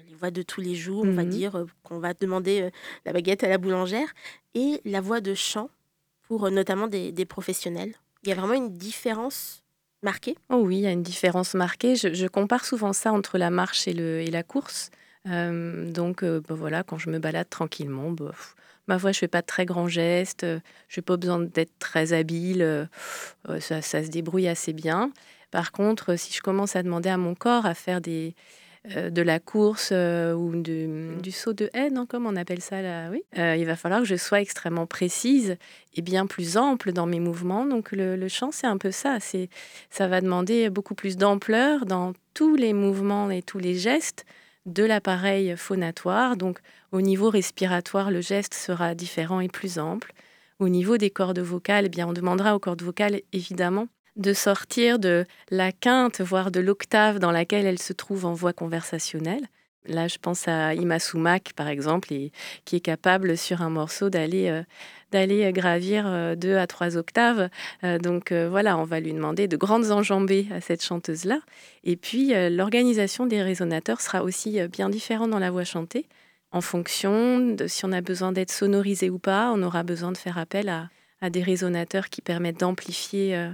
les 0.08 0.14
voix 0.14 0.32
de 0.32 0.42
tous 0.42 0.60
les 0.60 0.74
jours, 0.74 1.04
on 1.04 1.12
va 1.12 1.22
mmh 1.22 1.28
dire, 1.28 1.66
qu'on 1.84 2.00
va 2.00 2.14
demander 2.14 2.68
la 3.04 3.12
baguette 3.12 3.44
à 3.44 3.48
la 3.48 3.58
boulangère, 3.58 4.12
et 4.54 4.80
la 4.84 5.00
voix 5.00 5.20
de 5.20 5.34
chant 5.34 5.70
pour 6.22 6.50
notamment 6.50 6.88
des, 6.88 7.12
professionnels? 7.24 7.94
Il 8.24 8.28
y 8.28 8.32
a 8.32 8.34
vraiment 8.34 8.54
une 8.54 8.76
différence 8.76 9.62
marquée? 10.02 10.36
Oh 10.50 10.56
oui, 10.56 10.78
il 10.78 10.82
y 10.82 10.86
a 10.88 10.90
une 10.90 11.04
différence 11.04 11.54
marquée. 11.54 11.94
Je, 11.94 12.26
compare 12.26 12.64
souvent 12.64 12.92
ça 12.92 13.12
entre 13.12 13.38
la 13.38 13.50
marche 13.50 13.86
et, 13.86 13.92
le, 13.92 14.20
et 14.20 14.32
la 14.32 14.42
course. 14.42 14.90
Donc 15.24 16.24
bah 16.24 16.54
voilà, 16.54 16.82
quand 16.82 16.98
je 16.98 17.10
me 17.10 17.18
balade 17.18 17.48
tranquillement, 17.48 18.10
bah, 18.10 18.32
ma 18.88 18.96
voix, 18.96 19.12
je 19.12 19.18
fais 19.18 19.28
pas 19.28 19.40
de 19.40 19.46
très 19.46 19.64
grands 19.64 19.88
gestes, 19.88 20.44
je 20.88 21.00
n'ai 21.00 21.02
pas 21.02 21.16
besoin 21.16 21.40
d'être 21.40 21.78
très 21.78 22.12
habile, 22.12 22.88
ça, 23.60 23.80
ça, 23.80 24.04
se 24.04 24.08
débrouille 24.08 24.48
assez 24.48 24.72
bien. 24.72 25.10
Par 25.50 25.72
contre, 25.72 26.16
si 26.16 26.32
je 26.32 26.42
commence 26.42 26.76
à 26.76 26.82
demander 26.82 27.08
à 27.08 27.16
mon 27.16 27.34
corps 27.34 27.64
à 27.64 27.74
faire 27.74 28.00
des, 28.00 28.34
euh, 28.96 29.08
de 29.08 29.22
la 29.22 29.40
course 29.40 29.90
euh, 29.92 30.34
ou 30.34 30.54
du 30.60 31.32
saut 31.32 31.54
de 31.54 31.70
haine, 31.72 31.96
hein, 31.96 32.04
comme 32.06 32.26
on 32.26 32.36
appelle 32.36 32.60
ça 32.60 32.82
là, 32.82 33.08
oui. 33.10 33.22
Euh, 33.38 33.56
il 33.56 33.64
va 33.64 33.76
falloir 33.76 34.02
que 34.02 34.06
je 34.06 34.14
sois 34.14 34.42
extrêmement 34.42 34.86
précise 34.86 35.56
et 35.94 36.02
bien 36.02 36.26
plus 36.26 36.58
ample 36.58 36.92
dans 36.92 37.06
mes 37.06 37.18
mouvements. 37.18 37.64
Donc 37.64 37.92
le, 37.92 38.28
chant, 38.28 38.50
c'est 38.52 38.66
un 38.66 38.76
peu 38.76 38.90
ça. 38.90 39.20
C'est, 39.20 39.48
ça 39.88 40.06
va 40.06 40.20
demander 40.20 40.68
beaucoup 40.68 40.94
plus 40.94 41.16
d'ampleur 41.16 41.86
dans 41.86 42.12
tous 42.34 42.56
les 42.56 42.74
mouvements 42.74 43.30
et 43.30 43.40
tous 43.40 43.58
les 43.58 43.74
gestes 43.74 44.26
de 44.66 44.84
l'appareil 44.84 45.56
phonatoire. 45.56 46.36
Donc 46.36 46.60
au 46.92 47.00
niveau 47.00 47.30
respiratoire, 47.30 48.10
le 48.10 48.20
geste 48.20 48.54
sera 48.54 48.94
différent 48.94 49.40
et 49.40 49.48
plus 49.48 49.78
ample. 49.78 50.12
Au 50.58 50.68
niveau 50.68 50.96
des 50.96 51.10
cordes 51.10 51.40
vocales, 51.40 51.86
eh 51.86 51.88
bien, 51.88 52.06
on 52.06 52.12
demandera 52.12 52.54
aux 52.54 52.60
cordes 52.60 52.82
vocales, 52.82 53.20
évidemment, 53.32 53.88
de 54.16 54.32
sortir 54.32 54.98
de 54.98 55.26
la 55.50 55.72
quinte, 55.72 56.20
voire 56.20 56.50
de 56.50 56.60
l'octave 56.60 57.18
dans 57.18 57.32
laquelle 57.32 57.66
elle 57.66 57.80
se 57.80 57.92
trouve 57.92 58.24
en 58.24 58.34
voix 58.34 58.52
conversationnelle. 58.52 59.48
Là, 59.86 60.08
je 60.08 60.16
pense 60.18 60.48
à 60.48 60.74
Ima 60.74 60.98
Sumac, 60.98 61.52
par 61.54 61.68
exemple, 61.68 62.12
et, 62.12 62.32
qui 62.64 62.76
est 62.76 62.80
capable 62.80 63.36
sur 63.36 63.60
un 63.60 63.70
morceau 63.70 64.08
d'aller 64.08 64.48
euh, 64.48 64.62
d'aller 65.12 65.52
gravir 65.52 66.04
euh, 66.06 66.34
deux 66.34 66.56
à 66.56 66.66
trois 66.66 66.96
octaves. 66.96 67.48
Euh, 67.84 67.98
donc 67.98 68.32
voilà, 68.32 68.78
on 68.78 68.84
va 68.84 69.00
lui 69.00 69.12
demander 69.12 69.46
de 69.46 69.56
grandes 69.56 69.90
enjambées 69.90 70.48
à 70.50 70.60
cette 70.60 70.82
chanteuse-là. 70.82 71.40
Et 71.84 71.96
puis, 71.96 72.32
l'organisation 72.50 73.26
des 73.26 73.42
résonateurs 73.42 74.00
sera 74.00 74.22
aussi 74.22 74.58
bien 74.68 74.88
différente 74.88 75.30
dans 75.30 75.38
la 75.38 75.50
voix 75.50 75.64
chantée. 75.64 76.06
En 76.50 76.60
fonction 76.60 77.40
de 77.40 77.66
si 77.66 77.84
on 77.84 77.92
a 77.92 78.00
besoin 78.00 78.32
d'être 78.32 78.52
sonorisé 78.52 79.10
ou 79.10 79.18
pas, 79.18 79.52
on 79.54 79.62
aura 79.62 79.82
besoin 79.82 80.12
de 80.12 80.16
faire 80.16 80.38
appel 80.38 80.68
à, 80.68 80.88
à 81.20 81.30
des 81.30 81.42
résonateurs 81.42 82.08
qui 82.08 82.22
permettent 82.22 82.60
d'amplifier 82.60 83.50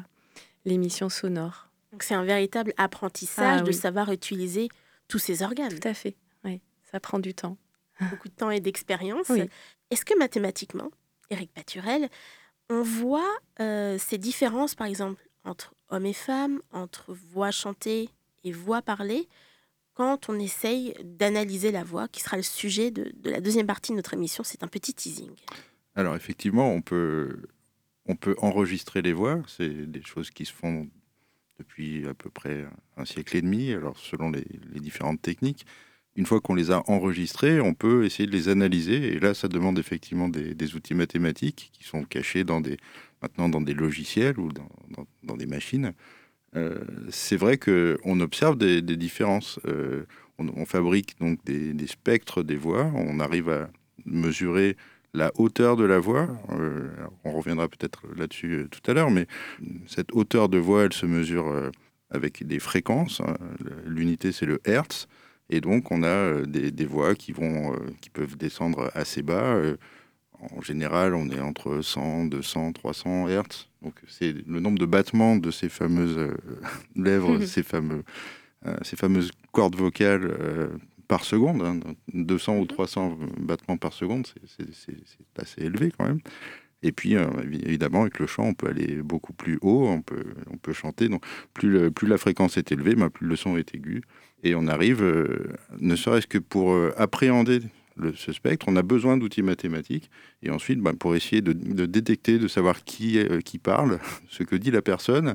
l'émission 0.65 1.09
sonore. 1.09 1.69
Donc 1.93 2.03
c'est 2.03 2.15
un 2.15 2.25
véritable 2.25 2.73
apprentissage 2.77 3.61
ah 3.63 3.65
de 3.65 3.73
savoir 3.73 4.13
utiliser 4.13 4.69
tous 5.11 5.19
ces 5.19 5.43
organes. 5.43 5.79
Tout 5.79 5.88
à 5.88 5.95
fait, 5.95 6.17
oui, 6.45 6.62
ça 6.90 7.00
prend 7.00 7.19
du 7.19 7.35
temps. 7.35 7.59
Beaucoup 8.11 8.29
de 8.29 8.35
temps 8.35 8.50
et 8.50 8.61
d'expérience. 8.61 9.31
Est-ce 9.90 10.05
que 10.05 10.17
mathématiquement, 10.19 10.90
Eric 11.29 11.52
Paturel, 11.52 12.09
on 12.71 12.83
voit 12.83 13.38
euh, 13.61 13.99
ces 13.99 14.17
différences, 14.17 14.75
par 14.75 14.87
exemple, 14.87 15.29
entre 15.45 15.75
hommes 15.88 16.07
et 16.07 16.14
femmes, 16.14 16.61
entre 16.71 17.12
voix 17.12 17.50
chantée 17.50 18.09
et 18.45 18.52
voix 18.52 18.81
parlée, 18.81 19.29
quand 19.95 20.29
on 20.31 20.38
essaye 20.38 20.95
d'analyser 21.05 21.73
la 21.73 21.83
voix, 21.83 22.09
qui 22.09 22.21
sera 22.21 22.37
le 22.37 22.43
sujet 22.43 22.90
de, 22.90 23.12
de 23.17 23.31
la 23.31 23.40
deuxième 23.40 23.67
partie 23.67 23.90
de 23.93 23.97
notre 23.97 24.14
émission, 24.14 24.45
c'est 24.45 24.62
un 24.62 24.69
petit 24.69 24.95
teasing. 24.95 25.31
Alors 25.97 26.14
effectivement, 26.14 26.73
on 26.73 26.81
peut 26.81 27.43
on 28.07 28.17
peut 28.17 28.35
enregistrer 28.38 29.02
les 29.02 29.12
voix, 29.12 29.43
c'est 29.47 29.69
des 29.69 30.02
choses 30.02 30.31
qui 30.31 30.47
se 30.47 30.52
font 30.52 30.88
depuis 31.61 32.07
à 32.09 32.14
peu 32.14 32.31
près 32.31 32.64
un 32.97 33.05
siècle 33.05 33.37
et 33.37 33.43
demi, 33.43 33.73
alors 33.73 33.97
selon 33.99 34.31
les, 34.31 34.45
différentes 34.81 35.23
techniques. 35.23 35.67
Une 36.17 36.26
fois 36.26 36.40
qu'on 36.40 36.55
les 36.55 36.71
a 36.71 36.83
enregistrées, 36.90 37.61
on 37.61 37.75
peut 37.75 38.05
essayer 38.05 38.26
de 38.26 38.33
les 38.33 38.49
analyser, 38.49 39.14
et 39.14 39.21
là, 39.21 39.33
ça 39.33 39.47
demande 39.47 39.79
effectivement 39.79 40.29
des, 40.29 40.75
outils 40.75 40.95
mathématiques 40.95 41.71
qui 41.73 41.85
sont 41.85 42.02
cachés 42.02 42.45
dans 42.45 42.61
des, 42.61 42.79
maintenant 43.23 43.49
dans 43.49 43.61
des 43.61 43.75
logiciels 43.75 44.38
ou 44.38 44.50
dans, 44.52 45.37
des 45.37 45.47
machines. 45.47 45.93
Euh, 46.57 46.81
c'est 47.11 47.37
vrai 47.37 47.59
qu'on 47.59 48.21
observe 48.21 48.59
des, 48.59 48.83
différences. 48.83 49.61
Euh, 49.67 50.05
on, 50.38 50.64
fabrique 50.64 51.19
donc 51.21 51.45
des, 51.45 51.75
des, 51.75 51.87
spectres 51.87 52.43
des 52.43 52.57
voix, 52.57 52.90
on 52.95 53.21
arrive 53.21 53.50
à 53.50 53.71
mesurer 54.05 54.76
la 55.14 55.33
hauteur 55.37 55.76
de 55.76 55.85
la 55.85 55.99
voix. 55.99 56.29
Euh, 56.50 56.88
on 57.25 57.33
reviendra 57.33 57.69
peut-être 57.69 58.02
là-dessus 58.17 58.52
euh, 58.52 58.69
tout 58.69 58.88
à 58.90 58.95
l'heure, 58.95 59.11
mais 59.11 59.26
cette 59.87 60.12
hauteur 60.12 60.49
de 60.49 60.59
voix, 60.59 60.85
elle 60.85 60.93
se 60.93 61.07
mesure 61.07 61.49
euh, 61.49 61.71
avec 62.11 62.47
des 62.47 62.59
fréquences. 62.59 63.21
Hein. 63.21 63.37
L'unité, 63.87 64.33
c'est 64.33 64.47
le 64.47 64.61
hertz. 64.64 65.07
Et 65.49 65.61
donc, 65.61 65.90
on 65.90 66.05
a 66.05 66.43
des, 66.43 66.87
voix 66.87 67.17
qui, 67.17 67.33
vont, 67.33 67.75
qui 68.00 68.09
peuvent 68.09 68.37
descendre 68.37 68.88
assez 68.95 69.21
bas. 69.21 69.61
En 70.38 70.61
général, 70.61 71.12
on 71.12 71.29
est 71.29 71.40
entre 71.40 71.81
100, 71.81 72.26
200, 72.26 72.73
300 72.75 73.26
hertz. 73.26 73.69
Donc, 73.83 73.95
c'est 74.07 74.33
le 74.47 74.61
nombre 74.61 74.79
de 74.79 74.87
battements 74.87 75.35
de 75.35 75.50
ces 75.50 75.69
fameuses 75.69 76.21
lèvres, 76.95 77.40
ces, 77.47 77.64
fameux, 77.64 78.05
ces 78.83 78.95
fameuses 78.95 79.33
cordes 79.50 79.75
vocales 79.75 80.71
par 81.11 81.25
seconde, 81.25 81.83
200 82.14 82.52
hein, 82.52 82.59
ou 82.61 82.67
300 82.67 83.19
battements 83.40 83.76
par 83.76 83.93
seconde, 83.93 84.29
c'est 84.47 85.43
assez 85.43 85.61
élevé 85.61 85.90
quand 85.90 86.07
même. 86.07 86.21
Et 86.85 86.93
puis, 86.93 87.17
euh, 87.17 87.26
évidemment, 87.64 88.02
avec 88.02 88.21
le 88.21 88.29
chant, 88.29 88.45
on 88.45 88.55
peut 88.55 88.69
aller 88.69 89.02
beaucoup 89.02 89.33
plus 89.33 89.59
haut, 89.61 89.88
on 89.88 90.02
peut, 90.02 90.23
on 90.52 90.57
peut 90.57 90.73
chanter. 90.73 91.09
Donc, 91.09 91.25
plus, 91.52 91.90
plus 91.90 92.07
la 92.07 92.17
fréquence 92.17 92.57
est 92.59 92.71
élevée, 92.71 92.95
bah, 92.95 93.11
plus 93.11 93.26
le 93.26 93.35
son 93.35 93.57
est 93.57 93.75
aigu. 93.75 94.02
Et 94.45 94.55
on 94.55 94.69
arrive, 94.69 95.02
euh, 95.02 95.49
ne 95.81 95.97
serait-ce 95.97 96.29
que 96.29 96.38
pour 96.38 96.71
euh, 96.71 96.95
appréhender 96.97 97.59
ce 98.14 98.33
spectre, 98.33 98.67
on 98.69 98.76
a 98.76 98.83
besoin 98.83 99.17
d'outils 99.17 99.43
mathématiques. 99.43 100.12
Et 100.45 100.50
ensuite, 100.50 100.79
bah, 100.79 100.93
pour 100.97 101.17
essayer 101.17 101.43
de, 101.43 101.52
de, 101.52 101.87
détecter, 101.87 102.38
de 102.38 102.47
savoir 102.47 102.85
qui, 102.85 103.19
qui 103.45 103.59
parle, 103.59 103.99
ce 104.29 104.45
que 104.45 104.55
dit 104.55 104.71
la 104.71 104.81
personne, 104.81 105.35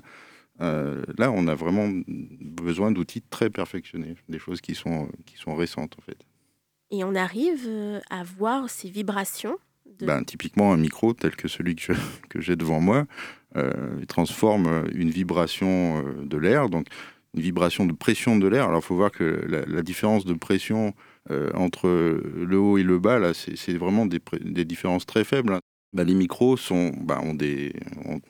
euh, 0.62 1.04
là, 1.18 1.32
on 1.32 1.48
a 1.48 1.56
vraiment 1.56 1.90
besoin 2.08 2.92
d'outils 2.92 3.22
très 3.22 3.50
perfectionnés, 3.50 4.16
des 4.30 4.40
choses 4.40 4.62
qui 4.62 4.76
sont, 4.76 5.10
qui 5.26 5.38
sont 5.38 5.56
récentes 5.56 5.96
en 6.00 6.02
fait. 6.02 6.18
Et 6.92 7.04
on 7.04 7.16
arrive 7.16 7.66
euh, 7.68 8.00
à 8.10 8.24
voir 8.24 8.70
ces 8.70 8.90
vibrations 8.90 9.58
ben, 10.00 10.24
Typiquement, 10.24 10.72
un 10.72 10.78
micro 10.78 11.14
tel 11.14 11.36
que 11.36 11.48
celui 11.48 11.76
que, 11.76 11.94
j'ai 12.40 12.56
devant 12.56 12.80
moi 12.80 13.06
euh, 13.58 14.04
transforme 14.08 14.86
une 14.94 15.10
vibration 15.10 16.04
de 16.24 16.38
l'air, 16.38 16.70
donc 16.70 16.88
une 17.34 17.42
vibration 17.42 17.86
de 17.86 17.94
pression 17.94 18.38
de 18.38 18.48
l'air. 18.48 18.68
Alors, 18.68 18.80
il 18.82 18.86
faut 18.86 18.96
voir 18.96 19.12
que 19.12 19.46
la, 19.48 19.82
différence 19.82 20.26
de 20.26 20.34
pression 20.34 20.94
entre 21.54 21.88
le 21.90 22.58
haut 22.60 22.78
et 22.78 22.84
le 22.84 23.00
bas, 23.00 23.20
là, 23.20 23.34
c'est 23.34 23.78
vraiment 23.78 24.06
des, 24.06 24.20
des, 24.42 24.64
différences 24.64 25.06
très 25.06 25.24
faibles. 25.24 25.60
Bah, 25.96 26.04
les 26.04 26.14
micros 26.14 26.58
bah, 27.04 27.22
ont, 27.24 27.34
des, 27.34 27.72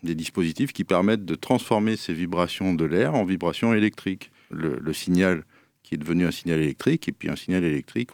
dispositifs 0.03 0.71
qui 0.71 0.83
permettent 0.83 1.25
de 1.25 1.33
transformer 1.33 1.97
ces 1.97 2.13
vibrations 2.13 2.75
de 2.75 2.85
l'air 2.85 3.15
en 3.15 3.25
vibrations 3.25 3.73
électriques. 3.73 4.29
Le, 4.51 4.93
signal 4.93 5.43
qui 5.81 5.95
est 5.95 5.97
devenu 5.97 6.27
un 6.27 6.31
signal 6.31 6.59
électrique, 6.59 7.09
et 7.09 7.11
puis 7.11 7.27
un 7.27 7.35
signal 7.35 7.63
électrique, 7.63 8.11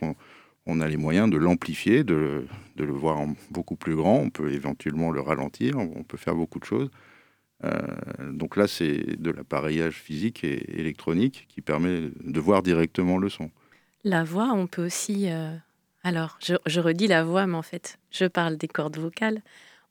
on, 0.65 0.79
a 0.79 0.87
les 0.87 0.95
moyens 0.95 1.29
de 1.29 1.35
l'amplifier, 1.35 2.05
de, 2.05 2.45
le 2.77 2.93
voir 2.93 3.25
beaucoup 3.49 3.75
plus 3.75 3.93
grand, 3.93 4.19
on 4.19 4.29
peut 4.29 4.53
éventuellement 4.53 5.11
le 5.11 5.19
ralentir, 5.19 5.77
on 5.77 6.03
peut 6.03 6.17
faire 6.17 6.35
beaucoup 6.35 6.59
de 6.59 6.65
choses. 6.65 6.89
Euh, 7.65 7.81
donc 8.31 8.55
là, 8.55 8.67
c'est 8.67 9.21
de 9.21 9.31
l'appareillage 9.31 9.95
physique 9.95 10.45
et 10.45 10.79
électronique 10.79 11.45
qui 11.49 11.59
permet 11.59 12.09
de 12.23 12.39
voir 12.39 12.63
directement 12.63 13.17
le 13.17 13.27
son. 13.27 13.51
La 14.05 14.23
voix, 14.23 14.53
on 14.53 14.65
peut 14.65 14.85
aussi 14.85 15.29
euh, 15.29 15.55
alors, 16.03 16.39
je, 16.41 16.79
redis 16.79 17.07
la 17.07 17.23
voix, 17.23 17.45
mais 17.45 17.57
en 17.57 17.61
fait, 17.61 17.99
je 18.09 18.25
parle 18.25 18.57
des 18.57 18.67
cordes 18.67 18.97
vocales. 18.97 19.41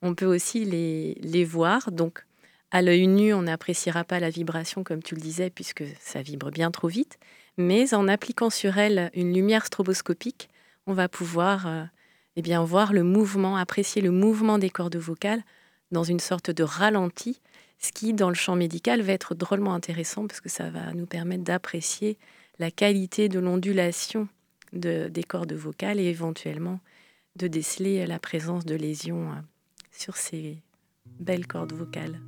On 0.01 0.13
peut 0.13 0.25
aussi 0.25 0.65
les, 0.65 1.45
voir. 1.45 1.91
Donc, 1.91 2.25
à 2.71 2.81
l'œil 2.81 3.07
nu, 3.07 3.33
on 3.33 3.43
n'appréciera 3.43 4.03
pas 4.03 4.19
la 4.19 4.29
vibration, 4.29 4.83
comme 4.83 5.01
tu 5.01 5.15
le 5.15 5.21
disais, 5.21 5.49
puisque 5.49 5.83
ça 6.01 6.21
vibre 6.21 6.51
bien 6.51 6.69
trop 6.69 6.89
vite. 6.89 7.17
Mais 7.57 7.93
en 7.93 8.07
appliquant 8.07 8.49
sur 8.49 8.77
elle 8.77 9.09
une 9.13 9.33
lumière 9.33 9.65
stroboscopique, 9.65 10.49
on 10.85 10.93
va 10.93 11.07
pouvoir 11.07 11.67
euh, 11.67 11.83
eh 12.35 12.41
bien 12.41 12.63
voir 12.63 12.91
le 12.91 13.03
mouvement, 13.03 13.55
apprécier 13.55 14.01
le 14.01 14.11
mouvement 14.11 14.57
des 14.57 14.69
cordes 14.69 14.95
vocales 14.95 15.43
dans 15.91 16.03
une 16.03 16.19
sorte 16.19 16.51
de 16.51 16.63
ralenti, 16.63 17.41
ce 17.77 17.91
qui 17.91 18.13
dans 18.13 18.29
le 18.29 18.35
champ 18.35 18.55
médical 18.55 19.01
va 19.01 19.13
être 19.13 19.35
drôlement 19.35 19.73
intéressant 19.73 20.27
parce 20.27 20.41
que 20.41 20.49
ça 20.49 20.69
va 20.69 20.93
nous 20.93 21.05
permettre 21.05 21.43
d'apprécier 21.43 22.17
la 22.59 22.71
qualité 22.71 23.27
de 23.27 23.39
l'ondulation 23.39 24.27
des 24.73 25.23
cordes 25.23 25.53
vocales 25.53 25.99
et 25.99 26.05
éventuellement 26.05 26.79
de 27.35 27.47
déceler 27.47 28.05
la 28.05 28.19
présence 28.19 28.65
de 28.65 28.75
lésions 28.75 29.31
euh, 29.31 29.35
sur 29.91 30.17
ces 30.17 30.57
belles 31.19 31.47
cordes 31.47 31.73
vocales. 31.73 32.19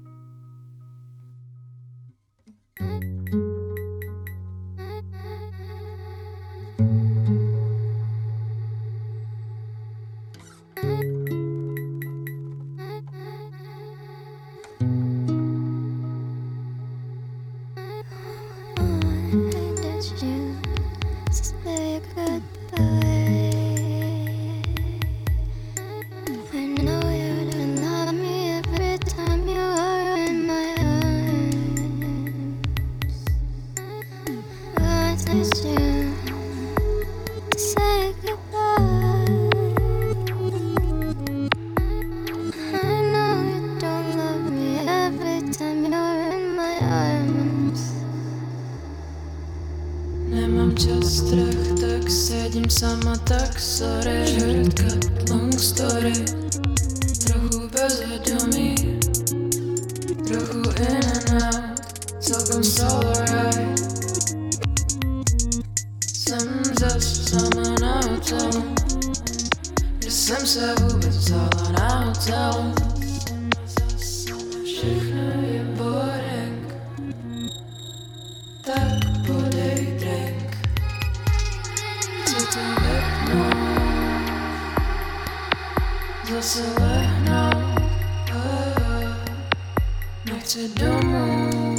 to 90.46 90.68
do 90.68 90.92
more. 91.08 91.73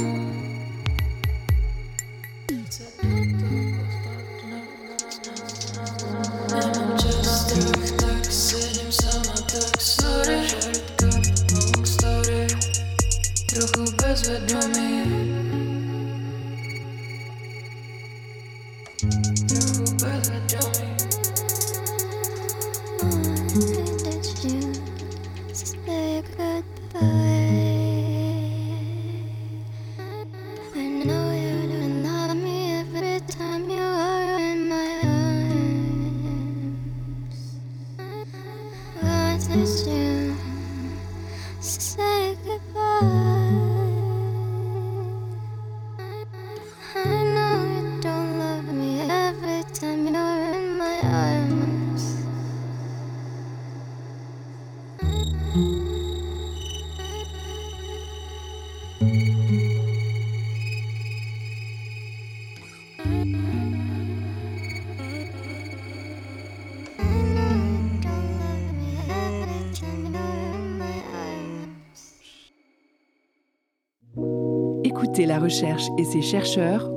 Recherche 75.39 75.83
et 75.97 76.05
ses 76.05 76.21
chercheurs 76.21 76.89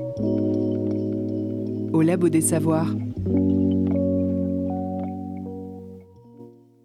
au 1.93 2.03
Labo 2.03 2.29
des 2.29 2.41
Savoirs. 2.41 2.95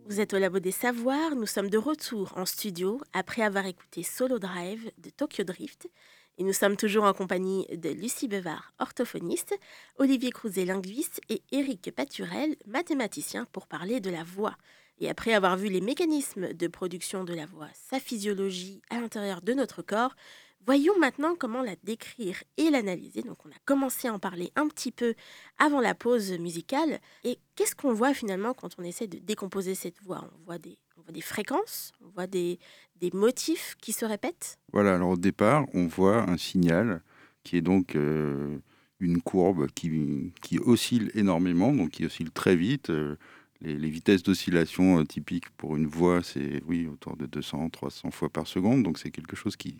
Vous 0.05 0.19
êtes 0.19 0.33
au 0.33 0.39
Labo 0.39 0.59
des 0.59 0.71
Savoirs, 0.71 1.35
nous 1.35 1.45
sommes 1.45 1.69
de 1.69 1.77
retour 1.77 2.33
en 2.35 2.45
studio 2.45 3.01
après 3.13 3.41
avoir 3.41 3.65
écouté 3.65 4.03
Solo 4.03 4.39
Drive 4.39 4.91
de 4.99 5.09
Tokyo 5.09 5.43
Drift. 5.43 5.89
Et 6.37 6.43
nous 6.43 6.53
sommes 6.53 6.77
toujours 6.77 7.03
en 7.03 7.13
compagnie 7.13 7.67
de 7.75 7.89
Lucie 7.89 8.27
Bevard, 8.27 8.73
orthophoniste, 8.79 9.55
Olivier 9.97 10.31
Crouzet, 10.31 10.65
linguiste, 10.65 11.21
et 11.29 11.43
Éric 11.51 11.91
Paturel, 11.95 12.55
mathématicien, 12.65 13.45
pour 13.51 13.67
parler 13.67 13.99
de 13.99 14.09
la 14.09 14.23
voix. 14.23 14.55
Et 14.99 15.09
après 15.09 15.33
avoir 15.33 15.57
vu 15.57 15.69
les 15.69 15.81
mécanismes 15.81 16.53
de 16.53 16.67
production 16.67 17.23
de 17.23 17.33
la 17.33 17.45
voix, 17.45 17.69
sa 17.73 17.99
physiologie 17.99 18.81
à 18.89 18.99
l'intérieur 18.99 19.41
de 19.41 19.53
notre 19.53 19.81
corps, 19.81 20.15
Voyons 20.65 20.97
maintenant 20.97 21.35
comment 21.37 21.61
la 21.61 21.75
décrire 21.83 22.41
et 22.57 22.69
l'analyser. 22.69 23.21
Donc 23.21 23.45
on 23.45 23.49
a 23.49 23.59
commencé 23.65 24.07
à 24.07 24.13
en 24.13 24.19
parler 24.19 24.51
un 24.55 24.67
petit 24.67 24.91
peu 24.91 25.13
avant 25.57 25.81
la 25.81 25.93
pause 25.93 26.31
musicale. 26.39 26.99
Et 27.25 27.37
qu'est-ce 27.55 27.75
qu'on 27.75 27.93
voit 27.93 28.13
finalement 28.13 28.53
quand 28.53 28.69
on 28.77 28.83
essaie 28.83 29.07
de 29.07 29.19
décomposer 29.19 29.75
cette 29.75 30.01
voix? 30.01 30.29
On 30.39 30.45
voit, 30.45 30.59
des, 30.59 30.77
on 30.97 31.01
voit 31.01 31.11
des 31.11 31.21
fréquences, 31.21 31.91
on 32.01 32.09
voit 32.09 32.27
des, 32.27 32.59
des, 32.95 33.11
motifs 33.13 33.75
qui 33.81 33.91
se 33.91 34.05
répètent? 34.05 34.57
Voilà, 34.71 34.95
alors 34.95 35.11
au 35.11 35.17
départ, 35.17 35.65
on 35.73 35.87
voit 35.87 36.29
un 36.29 36.37
signal 36.37 37.01
qui 37.43 37.57
est 37.57 37.61
donc 37.61 37.97
euh, 37.97 38.57
une 39.01 39.21
courbe 39.21 39.67
qui, 39.75 40.31
qui, 40.41 40.59
oscille 40.59 41.11
énormément, 41.13 41.73
donc 41.73 41.91
qui 41.91 42.05
oscille 42.05 42.31
très 42.31 42.55
vite. 42.55 42.89
Euh, 42.89 43.17
les, 43.59 43.77
les, 43.77 43.89
vitesses 43.89 44.23
d'oscillation 44.23 44.99
euh, 44.99 45.03
typiques 45.03 45.49
pour 45.51 45.75
une 45.75 45.87
voix, 45.87 46.23
c'est 46.23 46.63
oui, 46.65 46.87
autour 46.87 47.17
de 47.17 47.25
200-300 47.25 48.11
fois 48.11 48.29
par 48.29 48.47
seconde, 48.47 48.83
donc 48.83 48.97
c'est 48.97 49.11
quelque 49.11 49.35
chose 49.35 49.57
qui, 49.57 49.77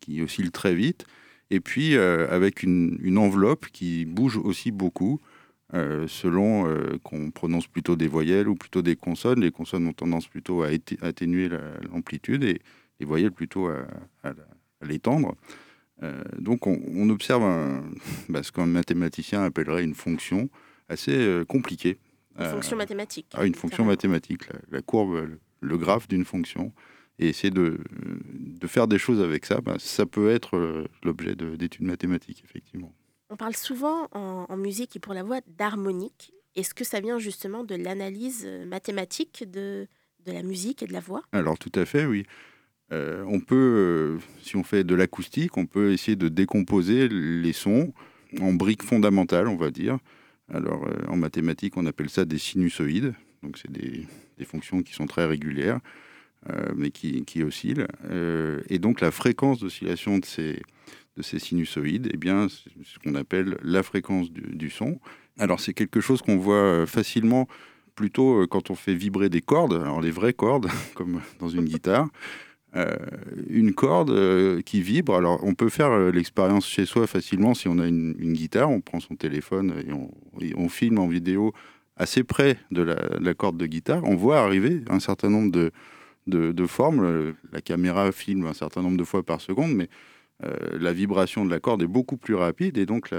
qui 0.00 0.22
oscille 0.22 0.50
très 0.50 0.74
vite, 0.74 1.06
et 1.50 1.60
puis 1.60 1.96
euh, 1.96 2.28
avec 2.30 2.62
une, 2.62 3.18
enveloppe 3.18 3.66
qui 3.72 4.04
bouge 4.04 4.36
aussi 4.36 4.70
beaucoup, 4.70 5.20
euh, 5.74 6.06
selon 6.08 6.68
euh, 6.68 6.98
qu'on 7.02 7.30
prononce 7.30 7.66
plutôt 7.66 7.96
des 7.96 8.08
voyelles 8.08 8.48
ou 8.48 8.54
plutôt 8.54 8.82
des 8.82 8.96
consonnes. 8.96 9.40
Les 9.40 9.50
consonnes 9.50 9.86
ont 9.86 9.92
tendance 9.92 10.28
plutôt 10.28 10.62
à 10.62 10.68
atténuer 11.02 11.48
l'amplitude 11.90 12.44
et 12.44 12.60
les 13.00 13.06
voyelles 13.06 13.32
plutôt 13.32 13.68
à, 13.68 14.34
l'étendre. 14.82 15.34
donc 16.38 16.66
on, 16.66 17.08
observe 17.10 17.42
bah, 18.28 18.42
ce 18.42 18.52
qu'un 18.52 18.66
mathématicien 18.66 19.42
appellerait 19.42 19.84
une 19.84 19.94
fonction 19.94 20.48
assez 20.88 21.42
compliquée. 21.48 21.98
Une 22.38 22.46
fonction 22.46 22.76
mathématique. 22.76 23.26
Ah, 23.34 23.46
une 23.46 23.54
fonction 23.54 23.84
mathématique, 23.84 24.42
la, 24.70 24.82
courbe, 24.82 25.30
le 25.60 25.78
graphe 25.78 26.06
d'une 26.06 26.24
fonction 26.24 26.72
et 27.18 27.28
essayer 27.28 27.50
de, 27.50 27.78
de, 27.92 28.66
faire 28.66 28.86
des 28.86 28.98
choses 28.98 29.20
avec 29.20 29.46
ça, 29.46 29.60
ben, 29.60 29.78
ça 29.78 30.06
peut 30.06 30.30
être 30.30 30.56
euh, 30.56 30.86
l'objet 31.02 31.34
d'études 31.34 31.86
mathématiques, 31.86 32.42
effectivement. 32.44 32.92
On 33.30 33.36
parle 33.36 33.56
souvent 33.56 34.08
en, 34.12 34.56
musique 34.56 34.96
et 34.96 35.00
pour 35.00 35.14
la 35.14 35.22
voix 35.22 35.40
d'harmonique. 35.46 36.32
Est-ce 36.54 36.74
que 36.74 36.84
ça 36.84 37.00
vient 37.00 37.18
justement 37.18 37.64
de 37.64 37.74
l'analyse 37.74 38.44
euh, 38.46 38.66
mathématique 38.66 39.44
de, 39.50 39.86
de, 40.24 40.32
la 40.32 40.42
musique 40.42 40.82
et 40.82 40.86
de 40.86 40.92
la 40.92 41.00
voix? 41.00 41.22
Alors 41.32 41.58
tout 41.58 41.72
à 41.74 41.84
fait, 41.84 42.06
oui. 42.06 42.24
Euh, 42.92 43.24
on 43.26 43.40
peut, 43.40 44.18
si 44.42 44.56
on 44.56 44.62
fait 44.62 44.84
de 44.84 44.94
l'acoustique, 44.94 45.56
on 45.56 45.66
peut 45.66 45.92
essayer 45.92 46.16
de 46.16 46.28
décomposer 46.28 47.08
les 47.08 47.52
sons 47.52 47.92
en 48.40 48.52
briques 48.52 48.84
fondamentales, 48.84 49.48
on 49.48 49.56
va 49.56 49.70
dire. 49.70 49.98
Alors 50.52 50.88
en 51.08 51.16
mathématiques, 51.16 51.76
on 51.76 51.86
appelle 51.86 52.10
ça 52.10 52.24
des 52.24 52.38
sinusoïdes. 52.38 53.12
Donc 53.42 53.58
c'est 53.58 53.70
des, 53.70 54.06
fonctions 54.44 54.82
qui 54.82 54.92
sont 54.92 55.06
très 55.06 55.26
régulières, 55.26 55.80
mais 56.76 56.90
qui, 56.90 57.42
oscillent. 57.42 57.86
et 58.68 58.78
donc 58.78 59.00
la 59.00 59.10
fréquence 59.10 59.58
d'oscillation 59.58 60.18
de 60.18 60.24
ces, 60.24 60.62
de 61.16 61.22
ces 61.22 61.38
sinusoïdes, 61.38 62.08
eh 62.12 62.16
bien, 62.16 62.48
c'est 62.48 62.70
ce 62.84 62.98
qu'on 62.98 63.14
appelle 63.14 63.56
la 63.62 63.82
fréquence 63.82 64.30
du, 64.30 64.70
son. 64.70 65.00
Alors 65.38 65.60
c'est 65.60 65.74
quelque 65.74 66.00
chose 66.00 66.22
qu'on 66.22 66.36
voit 66.36 66.86
facilement 66.86 67.48
plutôt 67.94 68.46
quand 68.46 68.70
on 68.70 68.74
fait 68.74 68.94
vibrer 68.94 69.28
des 69.28 69.40
cordes, 69.40 69.74
alors 69.74 70.00
les 70.00 70.10
vraies 70.10 70.34
cordes, 70.34 70.68
comme 70.94 71.20
dans 71.38 71.48
une 71.48 71.64
guitare. 71.64 72.08
Euh, 72.76 72.94
une 73.48 73.72
corde 73.72 74.10
euh, 74.10 74.60
qui 74.60 74.82
vibre. 74.82 75.14
Alors, 75.14 75.40
on 75.42 75.54
peut 75.54 75.70
faire 75.70 75.90
euh, 75.92 76.10
l'expérience 76.10 76.66
chez 76.66 76.84
soi 76.84 77.06
facilement 77.06 77.54
si 77.54 77.68
on 77.68 77.78
a 77.78 77.86
une, 77.86 78.12
guitare. 78.34 78.70
On 78.70 78.80
prend 78.80 79.00
son 79.00 79.14
téléphone 79.14 79.72
et 79.86 79.92
on, 80.54 80.68
filme 80.68 80.98
en 80.98 81.06
vidéo 81.06 81.52
assez 81.96 82.22
près 82.22 82.58
de 82.70 82.82
la, 82.82 83.34
corde 83.34 83.56
de 83.56 83.66
guitare. 83.66 84.02
On 84.04 84.14
voit 84.14 84.40
arriver 84.40 84.82
un 84.90 85.00
certain 85.00 85.30
nombre 85.30 85.50
de, 85.52 85.70
de, 86.26 86.66
formes. 86.66 87.34
La 87.52 87.60
caméra 87.60 88.12
filme 88.12 88.46
un 88.46 88.54
certain 88.54 88.82
nombre 88.82 88.96
de 88.96 89.04
fois 89.04 89.22
par 89.22 89.40
seconde, 89.40 89.74
mais 89.74 89.88
la 90.78 90.92
vibration 90.92 91.46
de 91.46 91.50
la 91.50 91.60
corde 91.60 91.82
est 91.82 91.86
beaucoup 91.86 92.18
plus 92.18 92.34
rapide 92.34 92.76
et 92.76 92.84
donc 92.84 93.10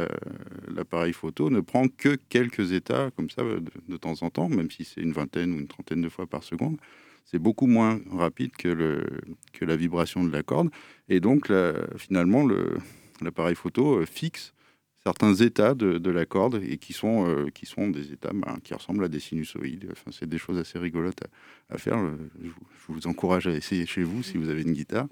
l'appareil 0.68 1.14
photo 1.14 1.50
ne 1.50 1.62
prend 1.62 1.88
que 1.88 2.16
quelques 2.30 2.74
états 2.74 3.10
comme 3.16 3.32
ça 3.32 3.42
de 3.88 3.98
temps 3.98 4.22
en 4.22 4.30
temps, 4.30 4.50
même 4.50 4.70
si 4.70 4.84
c'est 4.84 5.02
une 5.02 5.14
vingtaine 5.14 5.54
ou 5.54 5.60
une 5.60 5.68
trentaine 5.68 6.02
de 6.02 6.10
fois 6.10 6.28
par 6.28 6.44
seconde 6.44 6.78
c'est 7.30 7.40
beaucoup 7.40 7.68
moins 7.68 8.00
rapide 8.12 8.52
que 8.56 9.04
la 9.62 9.76
vibration 9.76 10.24
de 10.24 10.32
la 10.32 10.44
corde. 10.44 10.70
Et 11.10 11.20
donc, 11.20 11.52
finalement, 11.98 12.48
l'appareil 13.22 13.56
photo 13.56 14.00
euh, 14.00 14.06
fixe 14.06 14.54
certains 15.08 15.36
états 15.36 15.74
de, 15.74 16.10
la 16.10 16.26
corde 16.26 16.62
et 16.68 16.78
qui 16.78 16.92
sont, 16.92 17.26
euh, 17.26 17.48
qui 17.54 17.66
sont 17.66 17.88
des 17.88 18.12
états 18.12 18.34
ben, 18.34 18.58
qui 18.62 18.74
ressemblent 18.74 19.06
à 19.06 19.08
des 19.08 19.22
sinusoïdes. 19.22 19.88
Enfin, 19.90 20.12
c'est 20.12 20.28
des 20.28 20.38
choses 20.38 20.58
assez 20.58 20.78
rigolotes 20.78 21.22
à, 21.70 21.78
faire. 21.78 21.98
Je, 22.44 22.50
vous 22.90 23.08
encourage 23.08 23.48
à 23.48 23.52
essayer 23.52 23.86
chez 23.86 24.04
vous 24.04 24.22
si 24.22 24.38
vous 24.38 24.50
avez 24.50 24.64
une 24.64 24.74
guitare. 24.74 25.08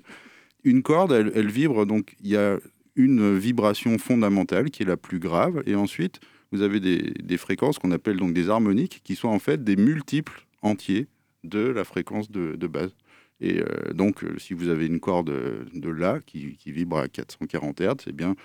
Une 0.65 0.83
corde, 0.83 1.13
elle, 1.13 1.49
vibre, 1.49 1.85
donc 1.85 2.15
il 2.21 2.29
y 2.29 2.35
a 2.35 2.57
une 2.97 3.37
vibration 3.37 3.97
fondamentale 3.97 4.69
qui 4.69 4.83
est 4.83 4.85
la 4.85 4.97
plus 4.97 5.19
grave, 5.19 5.63
et 5.65 5.75
ensuite 5.75 6.19
vous 6.51 6.61
avez 6.61 6.81
des, 6.81 7.37
fréquences 7.37 7.79
qu'on 7.79 7.91
appelle 7.91 8.17
donc 8.17 8.33
des 8.33 8.49
harmoniques, 8.49 8.99
qui 9.01 9.15
sont 9.15 9.29
en 9.29 9.39
fait 9.39 9.63
des 9.63 9.77
multiples 9.77 10.45
entiers 10.61 11.07
de 11.45 11.59
la 11.59 11.85
fréquence 11.85 12.29
de, 12.29 12.67
base. 12.67 12.93
Et 13.39 13.61
euh, 13.61 13.93
donc, 13.93 14.23
euh, 14.23 14.37
si 14.39 14.53
vous 14.53 14.67
avez 14.67 14.87
une 14.87 14.99
corde 14.99 15.31
de 15.73 15.89
La 15.89 16.19
qui, 16.19 16.57
vibre 16.65 16.97
à 16.97 17.07
440 17.07 17.79
Hz, 17.79 18.05
eh 18.07 18.11
bien, 18.11 18.35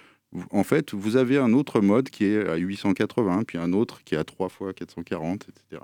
en 0.51 0.65
fait, 0.65 0.95
vous 0.95 1.17
avez 1.17 1.39
un 1.39 1.53
autre 1.53 1.81
mode 1.81 2.11
qui 2.11 2.25
est 2.25 2.49
à 2.49 2.57
880, 2.57 3.45
puis 3.45 3.59
un 3.59 3.73
autre 3.73 4.05
qui 4.05 4.15
est 4.15 4.19
à 4.19 4.25
3 4.25 4.49
fois 4.49 4.73
440, 4.73 5.49
etc. 5.49 5.83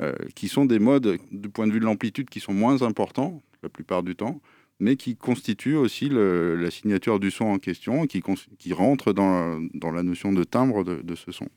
Euh, 0.00 0.14
qui 0.34 0.48
sont 0.48 0.66
des 0.66 0.78
modes, 0.78 1.18
du 1.30 1.48
point 1.48 1.66
de 1.66 1.72
vue 1.72 1.80
de 1.80 1.84
l'amplitude, 1.84 2.28
qui 2.28 2.40
sont 2.40 2.52
moins 2.52 2.82
importants 2.82 3.42
la 3.62 3.68
plupart 3.68 4.02
du 4.02 4.14
temps, 4.14 4.40
mais 4.78 4.96
qui 4.96 5.16
constituent 5.16 5.76
aussi 5.76 6.08
la 6.10 6.70
signature 6.70 7.18
du 7.18 7.30
son 7.30 7.46
en 7.46 7.58
question, 7.58 8.06
qui, 8.06 8.22
qui 8.58 8.72
rentre 8.72 9.12
dans, 9.12 9.60
dans 9.74 9.90
la 9.90 10.02
notion 10.02 10.32
de 10.32 10.44
timbre 10.44 10.84
de 10.84 11.14
ce 11.16 11.32
son. 11.32 11.48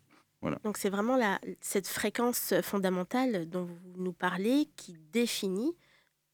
Donc 0.63 0.77
c'est 0.77 0.89
vraiment 0.89 1.17
la, 1.17 1.39
cette 1.59 1.87
fréquence 1.87 2.53
fondamentale 2.63 3.47
dont 3.47 3.65
vous 3.65 4.03
nous 4.03 4.13
parlez 4.13 4.67
qui 4.75 4.95
définit 5.13 5.75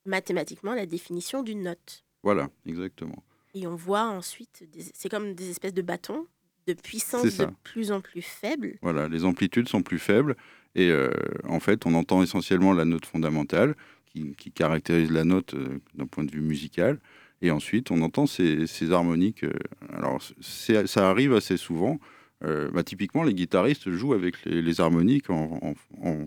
mathématiquement 0.05 0.73
la 0.73 0.85
définition 0.85 1.43
d'une 1.43 1.63
note. 1.63 2.05
Voilà, 2.23 2.49
exactement. 2.65 3.23
Et 3.57 3.65
on 3.65 3.75
voit 3.75 4.03
ensuite, 4.03 4.67
c'est 4.93 5.09
comme 5.09 5.33
des 5.33 5.49
espèces 5.49 5.73
de 5.73 5.81
bâtons 5.81 6.27
de 6.67 6.73
puissance 6.73 7.37
de 7.37 7.47
plus 7.63 7.91
en 7.91 8.01
plus 8.01 8.21
faible. 8.21 8.77
Voilà, 8.81 9.07
les 9.07 9.25
amplitudes 9.25 9.67
sont 9.67 9.81
plus 9.81 9.99
faibles 9.99 10.35
et 10.75 10.89
euh, 10.91 11.09
en 11.47 11.59
fait 11.59 11.85
on 11.85 11.93
entend 11.93 12.21
essentiellement 12.21 12.73
la 12.73 12.85
note 12.85 13.05
fondamentale 13.05 13.75
qui, 14.13 14.51
caractérise 14.51 15.11
la 15.11 15.23
note 15.23 15.53
euh, 15.53 15.79
d'un 15.95 16.05
point 16.07 16.23
de 16.23 16.31
vue 16.31 16.41
musical. 16.41 16.99
Et 17.43 17.51
ensuite, 17.51 17.91
on 17.91 18.01
entend 18.01 18.25
ces, 18.25 18.65
harmoniques. 18.91 19.43
Euh, 19.43 19.53
alors, 19.93 20.19
ça 20.41 21.09
arrive 21.09 21.33
assez 21.33 21.55
souvent. 21.55 21.99
Bah, 22.41 22.83
typiquement, 22.83 23.23
les 23.23 23.35
guitaristes 23.35 23.91
jouent 23.91 24.13
avec 24.13 24.43
les, 24.45 24.81
harmoniques 24.81 25.29
en, 25.29 25.75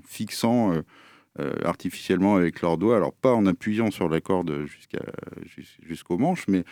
fixant 0.06 0.72
euh, 1.38 1.52
euh, 1.52 1.64
artificiellement 1.64 2.36
avec 2.36 2.60
leurs 2.60 2.76
doigts, 2.76 2.96
alors 2.96 3.12
pas 3.12 3.32
en 3.32 3.46
appuyant 3.46 3.90
sur 3.90 4.08
la 4.08 4.20
corde 4.20 4.66
jusqu'au 5.80 6.18
manche, 6.18 6.48
mais 6.48 6.64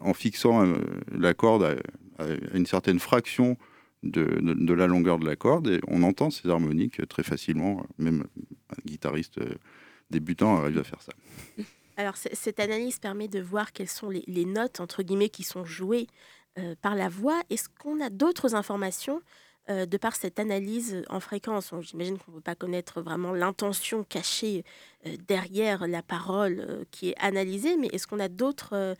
en 0.00 0.14
fixant 0.14 0.66
la 1.12 1.34
corde 1.34 1.78
à, 2.18 2.24
une 2.54 2.66
certaine 2.66 2.98
fraction 2.98 3.56
de, 4.02 4.72
la 4.72 4.86
longueur 4.86 5.18
de 5.18 5.26
la 5.26 5.36
corde, 5.36 5.68
et 5.68 5.80
on 5.88 6.02
entend 6.02 6.30
ces 6.30 6.48
harmoniques 6.48 7.06
très 7.08 7.22
facilement. 7.22 7.84
Même 7.98 8.24
un 8.70 8.80
guitariste 8.86 9.38
débutant 10.10 10.56
arrive 10.56 10.78
à 10.78 10.84
faire 10.84 11.02
ça. 11.02 11.12
Alors, 11.96 12.16
cette 12.16 12.60
analyse 12.60 12.98
permet 12.98 13.28
de 13.28 13.40
voir 13.40 13.72
quelles 13.72 13.88
sont 13.88 14.08
les, 14.08 14.24
les 14.26 14.46
notes, 14.46 14.80
entre 14.80 15.02
guillemets, 15.02 15.28
qui 15.28 15.42
sont 15.42 15.66
jouées 15.66 16.06
euh, 16.58 16.74
par 16.82 16.96
la 16.96 17.08
voix. 17.08 17.40
Est-ce 17.48 17.68
qu'on 17.68 18.00
a 18.00 18.10
d'autres 18.10 18.56
informations 18.56 19.22
euh, 19.70 19.86
de 19.86 19.96
par 19.96 20.16
cette 20.16 20.38
analyse 20.38 21.02
en 21.08 21.20
fréquence 21.20 21.72
J'imagine 21.80 22.18
qu'on 22.18 22.32
ne 22.32 22.36
peut 22.36 22.42
pas 22.42 22.54
connaître 22.54 23.00
vraiment 23.00 23.32
l'intention 23.32 24.04
cachée 24.04 24.64
euh, 25.06 25.16
derrière 25.28 25.86
la 25.86 26.02
parole 26.02 26.84
qui 26.90 27.10
est 27.10 27.16
analysée, 27.18 27.76
mais 27.76 27.88
est-ce 27.92 28.06
qu'on 28.06 28.20
a 28.20 28.28
d'autres 28.28 28.96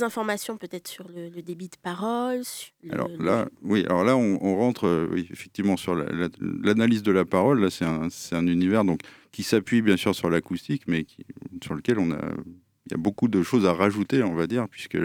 informations 0.00 0.56
peut-être 0.56 0.88
sur 0.88 1.06
le, 1.08 1.42
débit 1.42 1.68
de 1.68 1.76
parole 1.82 2.42
Alors 2.90 3.10
là, 3.18 3.48
oui, 3.62 3.84
alors 3.84 4.04
là, 4.04 4.16
on, 4.16 4.56
rentre 4.56 5.10
effectivement 5.14 5.76
sur 5.76 5.94
l'analyse 5.94 7.02
de 7.02 7.12
la 7.12 7.26
parole. 7.26 7.60
Là, 7.60 7.70
c'est 7.70 7.84
un, 7.84 8.08
un, 8.32 8.46
univers 8.46 8.84
donc 8.84 9.00
qui 9.30 9.42
s'appuie 9.42 9.82
bien 9.82 9.98
sûr 9.98 10.14
sur 10.14 10.30
l'acoustique, 10.30 10.84
mais 10.86 11.04
qui, 11.04 11.26
sur 11.62 11.74
lequel 11.74 11.98
on 11.98 12.12
a 12.12 12.20
il 12.86 12.92
y 12.92 12.94
a 12.94 12.98
beaucoup 12.98 13.28
de 13.28 13.42
choses 13.42 13.66
à 13.66 13.72
rajouter, 13.72 14.22
on 14.22 14.34
va 14.34 14.46
dire, 14.46 14.68
puisque 14.68 14.98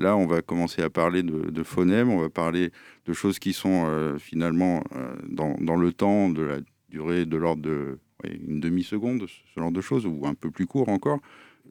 Là, 0.00 0.16
on 0.16 0.26
va 0.26 0.40
commencer 0.40 0.80
à 0.80 0.88
parler 0.88 1.22
de, 1.22 1.62
phonèmes, 1.62 2.10
on 2.10 2.18
va 2.18 2.30
parler 2.30 2.70
de 3.04 3.12
choses 3.12 3.38
qui 3.38 3.52
sont 3.52 3.84
euh, 3.86 4.16
finalement 4.18 4.82
euh, 4.96 5.14
dans, 5.28 5.76
le 5.76 5.92
temps, 5.92 6.30
de 6.30 6.40
la 6.40 6.56
durée 6.88 7.26
de 7.26 7.36
l'ordre 7.36 7.62
de 7.62 7.98
une 8.24 8.60
demi-seconde, 8.60 9.26
ce 9.26 9.60
genre 9.60 9.72
de 9.72 9.80
choses, 9.80 10.06
ou 10.06 10.26
un 10.26 10.34
peu 10.34 10.50
plus 10.50 10.66
court 10.66 10.88
encore. 10.88 11.20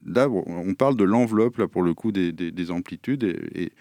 Là, 0.06 0.30
on 0.30 0.74
parle 0.76 0.96
de 0.96 1.04
l'enveloppe, 1.04 1.58
là, 1.58 1.68
pour 1.68 1.82
le 1.82 1.94
coup, 1.94 2.12
des, 2.12 2.72
amplitudes. 2.72 3.24
Et, 3.24 3.72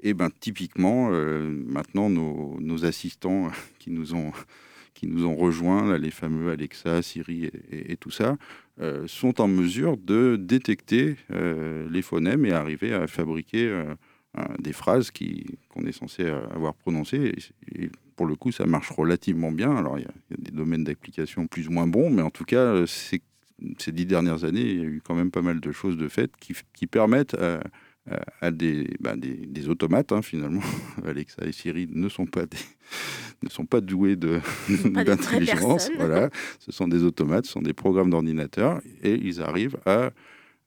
et, 0.00 0.14
ben, 0.14 0.30
typiquement, 0.40 1.10
euh, 1.12 1.48
maintenant, 1.66 2.10
nos, 2.10 2.84
assistants 2.84 3.50
qui 3.78 3.90
nous 3.90 4.14
ont 4.14 4.32
qui 4.94 5.06
nous 5.06 5.24
ont 5.26 5.36
rejoints, 5.36 5.98
les 5.98 6.10
fameux 6.10 6.50
Alexa, 6.50 7.02
Siri 7.02 7.50
et, 7.70 7.96
tout 7.96 8.10
ça, 8.10 8.36
euh, 8.80 9.06
sont 9.06 9.40
en 9.40 9.48
mesure 9.48 9.96
de 9.96 10.36
détecter 10.36 11.16
euh, 11.30 11.88
les 11.90 12.02
phonèmes 12.02 12.46
et 12.46 12.52
arriver 12.52 12.92
à 12.94 13.06
fabriquer 13.06 13.66
euh, 13.68 13.94
des 14.58 14.72
phrases 14.72 15.10
qu'on 15.10 15.84
est 15.84 15.92
censé 15.92 16.24
avoir 16.26 16.74
prononcées. 16.74 17.34
Et, 17.74 17.90
pour 18.16 18.26
le 18.26 18.36
coup, 18.36 18.52
ça 18.52 18.66
marche 18.66 18.90
relativement 18.90 19.50
bien. 19.50 19.74
Alors, 19.74 19.98
il 19.98 20.02
y, 20.02 20.06
a 20.06 20.36
des 20.38 20.52
domaines 20.52 20.84
d'application 20.84 21.46
plus 21.46 21.68
ou 21.68 21.72
moins 21.72 21.86
bons, 21.86 22.10
mais 22.10 22.22
en 22.22 22.30
tout 22.30 22.44
cas, 22.44 22.84
ces 22.86 23.92
dix 23.92 24.06
dernières 24.06 24.44
années, 24.44 24.60
il 24.60 24.78
y 24.78 24.82
a 24.82 24.88
eu 24.88 25.02
quand 25.04 25.14
même 25.14 25.30
pas 25.30 25.42
mal 25.42 25.60
de 25.60 25.72
choses 25.72 25.96
de 25.96 26.08
fait 26.08 26.30
qui, 26.36 26.54
qui 26.74 26.86
permettent 26.86 27.36
à, 28.10 28.50
bah, 29.00 29.16
des, 29.16 29.34
des, 29.46 29.68
automates, 29.68 30.12
hein, 30.12 30.22
finalement. 30.22 30.62
Alexa 31.06 31.44
et 31.46 31.52
Siri 31.52 31.88
ne 31.90 32.08
sont 32.08 32.26
pas, 32.26 32.46
des, 32.46 32.58
ne 33.42 33.48
sont 33.48 33.66
pas 33.66 33.80
doués 33.80 34.16
d'intelligence. 34.16 35.90
Voilà. 35.96 36.30
Ce 36.58 36.72
sont 36.72 36.88
des 36.88 37.04
automates, 37.04 37.46
ce 37.46 37.52
sont 37.52 37.62
des 37.62 37.72
programmes 37.72 38.10
d'ordinateur, 38.10 38.80
et 39.02 39.14
ils 39.14 39.40
arrivent 39.40 39.78
à, 39.86 40.10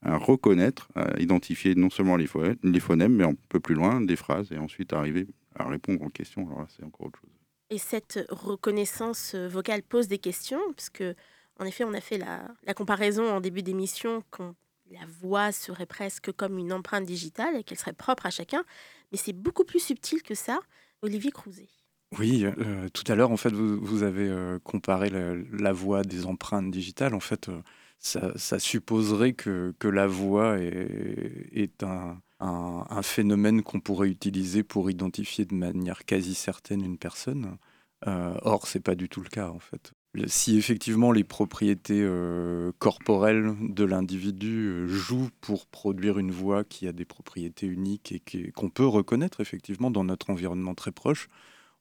reconnaître, 0.03 0.87
à 0.95 1.19
identifier 1.19 1.75
non 1.75 1.89
seulement 1.89 2.15
les 2.15 2.27
phonèmes, 2.27 2.57
les 2.63 2.79
phonèmes, 2.79 3.15
mais 3.15 3.23
un 3.23 3.35
peu 3.49 3.59
plus 3.59 3.75
loin, 3.75 4.01
des 4.01 4.15
phrases, 4.15 4.51
et 4.51 4.57
ensuite 4.57 4.93
arriver 4.93 5.27
à 5.55 5.67
répondre 5.67 6.01
aux 6.03 6.09
questions. 6.09 6.45
Alors 6.47 6.61
là, 6.61 6.67
c'est 6.69 6.85
encore 6.85 7.07
autre 7.07 7.19
chose. 7.19 7.31
Et 7.71 7.79
cette 7.79 8.23
reconnaissance 8.29 9.35
vocale 9.35 9.81
pose 9.81 10.07
des 10.07 10.19
questions, 10.19 10.61
parce 10.75 10.89
que, 10.89 11.15
en 11.59 11.65
effet, 11.65 11.83
on 11.83 11.93
a 11.93 12.01
fait 12.01 12.19
la, 12.19 12.47
la 12.65 12.73
comparaison 12.73 13.27
en 13.29 13.41
début 13.41 13.63
d'émission 13.63 14.23
qu'on 14.29 14.53
la 14.91 15.05
voix 15.21 15.51
serait 15.51 15.85
presque 15.85 16.31
comme 16.31 16.57
une 16.57 16.73
empreinte 16.73 17.05
digitale 17.05 17.55
et 17.55 17.63
qu'elle 17.63 17.77
serait 17.77 17.93
propre 17.93 18.25
à 18.25 18.29
chacun. 18.29 18.63
Mais 19.11 19.17
c'est 19.17 19.33
beaucoup 19.33 19.63
plus 19.63 19.79
subtil 19.79 20.21
que 20.21 20.35
ça. 20.35 20.59
Olivier 21.01 21.31
Crouzet. 21.31 21.69
Oui, 22.17 22.45
euh, 22.45 22.87
tout 22.89 23.03
à 23.07 23.15
l'heure, 23.15 23.31
en 23.31 23.37
fait, 23.37 23.51
vous, 23.51 24.03
avez 24.03 24.27
euh, 24.29 24.59
comparé 24.59 25.09
la, 25.09 25.73
voix 25.73 26.03
des 26.03 26.25
empreintes 26.25 26.71
digitales. 26.71 27.13
En 27.13 27.19
fait, 27.19 27.49
euh, 27.49 27.61
ça, 27.99 28.59
supposerait 28.59 29.33
que, 29.33 29.73
la 29.83 30.07
voix 30.07 30.57
est, 30.59 31.83
un, 31.83 32.21
un, 32.39 33.01
phénomène 33.01 33.63
qu'on 33.63 33.79
pourrait 33.79 34.09
utiliser 34.09 34.63
pour 34.63 34.89
identifier 34.89 35.45
de 35.45 35.55
manière 35.55 36.05
quasi 36.05 36.35
certaine 36.35 36.83
une 36.83 36.97
personne. 36.97 37.57
or, 38.05 38.67
c'est 38.67 38.79
pas 38.79 38.95
du 38.95 39.09
tout 39.09 39.21
le 39.21 39.29
cas, 39.29 39.49
en 39.49 39.59
fait 39.59 39.93
si 40.27 40.57
effectivement 40.57 41.11
les 41.11 41.23
propriétés 41.23 42.01
euh, 42.01 42.71
corporelles 42.79 43.53
de 43.61 43.83
l'individu 43.83 44.67
euh, 44.67 44.87
jouent 44.87 45.29
pour 45.41 45.67
produire 45.67 46.19
une 46.19 46.31
voix 46.31 46.63
qui 46.63 46.87
a 46.87 46.91
des 46.91 47.05
propriétés 47.05 47.67
uniques 47.67 48.11
et 48.11 48.51
qu'on 48.51 48.69
peut 48.69 48.85
reconnaître 48.85 49.41
effectivement 49.41 49.91
dans 49.91 50.03
notre 50.03 50.29
environnement 50.29 50.75
très 50.75 50.91
proche, 50.91 51.27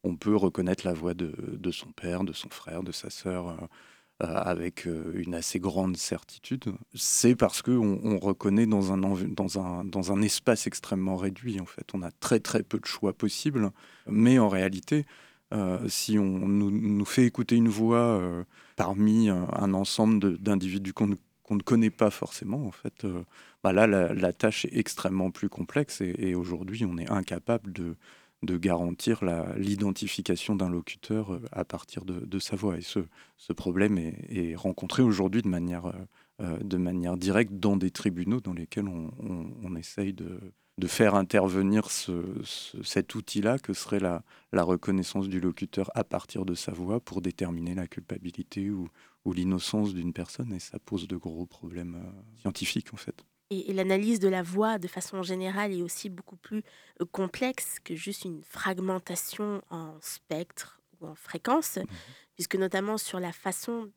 on 0.02 0.16
peut 0.16 0.36
reconnaître 0.36 0.86
la 0.86 0.92
voix 0.92 1.14
de, 1.14 1.70
son 1.70 1.92
père, 1.92 2.24
de 2.24 2.32
son 2.32 2.50
frère, 2.50 2.82
de 2.82 2.92
sa 2.92 3.08
sœur, 3.10 3.56
avec 4.20 4.86
une 5.14 5.34
assez 5.34 5.58
grande 5.58 5.96
certitude, 5.96 6.74
c'est 6.94 7.34
parce 7.34 7.62
qu'on 7.62 8.00
on 8.04 8.18
reconnaît 8.18 8.66
dans 8.66 8.92
un, 8.92 8.98
dans, 8.98 9.58
un, 9.58 9.84
dans 9.84 10.12
un 10.12 10.22
espace 10.22 10.66
extrêmement 10.66 11.16
réduit. 11.16 11.60
En 11.60 11.66
fait, 11.66 11.86
on 11.94 12.02
a 12.02 12.10
très 12.10 12.38
très 12.38 12.62
peu 12.62 12.78
de 12.78 12.86
choix 12.86 13.12
possibles, 13.12 13.70
mais 14.06 14.38
en 14.38 14.48
réalité, 14.48 15.04
si 15.88 16.18
on 16.18 16.48
nous, 16.48 17.04
fait 17.04 17.24
écouter 17.24 17.56
une 17.56 17.68
voix 17.68 18.20
parmi 18.76 19.28
un, 19.28 19.74
ensemble 19.74 20.38
d'individus 20.38 20.92
qu'on 20.92 21.06
ne 21.06 21.62
connaît 21.62 21.90
pas 21.90 22.10
forcément, 22.10 22.66
en 22.66 22.72
fait, 22.72 23.06
bah 23.62 23.72
là, 23.72 23.86
la, 23.86 24.32
tâche 24.32 24.66
est 24.66 24.76
extrêmement 24.76 25.30
plus 25.30 25.48
complexe 25.48 26.00
et 26.02 26.34
aujourd'hui, 26.34 26.84
on 26.84 26.98
est 26.98 27.10
incapable 27.10 27.72
de, 27.72 27.96
garantir 28.58 29.24
l'identification 29.56 30.54
d'un 30.54 30.68
locuteur 30.68 31.32
euh, 31.32 31.40
à 31.50 31.64
partir 31.64 32.04
de, 32.04 32.38
sa 32.38 32.56
voix. 32.56 32.76
Et 32.76 32.82
ce, 32.82 33.52
problème 33.54 33.98
est, 33.98 34.54
rencontré 34.54 35.02
aujourd'hui 35.02 35.40
de 35.40 35.48
manière, 35.48 35.86
euh, 35.86 36.58
euh, 36.62 37.16
directe 37.16 37.54
dans 37.54 37.78
des 37.78 37.90
tribunaux 37.90 38.40
dans 38.40 38.52
lesquels 38.52 38.88
on, 38.88 39.76
essaye 39.76 40.12
de, 40.12 40.38
de, 40.78 40.86
faire 40.86 41.14
intervenir 41.14 41.90
ce, 41.90 42.12
cet 42.82 43.14
outil-là 43.14 43.58
que 43.58 43.72
serait 43.72 44.00
la, 44.00 44.22
la, 44.52 44.62
reconnaissance 44.62 45.28
du 45.28 45.40
locuteur 45.40 45.90
à 45.94 46.04
partir 46.04 46.44
de 46.44 46.54
sa 46.54 46.72
voix 46.72 47.00
pour 47.00 47.20
déterminer 47.20 47.74
la 47.74 47.86
culpabilité 47.86 48.70
ou, 48.70 48.88
ou 49.24 49.32
l'innocence 49.32 49.94
d'une 49.94 50.12
personne. 50.12 50.52
Et 50.52 50.60
ça 50.60 50.78
pose 50.78 51.08
de 51.08 51.16
gros 51.16 51.46
problèmes 51.46 52.02
scientifiques 52.40 52.92
en 52.92 52.96
fait. 52.96 53.24
Et, 53.50 53.72
l'analyse 53.72 54.20
de 54.20 54.28
la 54.28 54.42
voix, 54.42 54.78
de 54.78 54.88
façon 54.88 55.22
générale, 55.22 55.72
est 55.72 55.82
aussi 55.82 56.08
beaucoup 56.08 56.36
plus 56.36 56.62
euh, 57.00 57.04
complexe 57.10 57.78
que 57.82 57.94
juste 57.94 58.24
une 58.24 58.42
fragmentation 58.42 59.62
en 59.70 59.96
spectre 60.00 60.80
ou 61.00 61.06
en 61.06 61.14
fréquence, 61.14 61.76
mmh 61.76 61.84
puisque 62.34 62.56
notamment 62.56 62.98
sur 62.98 63.20
la 63.20 63.32
façon 63.32 63.92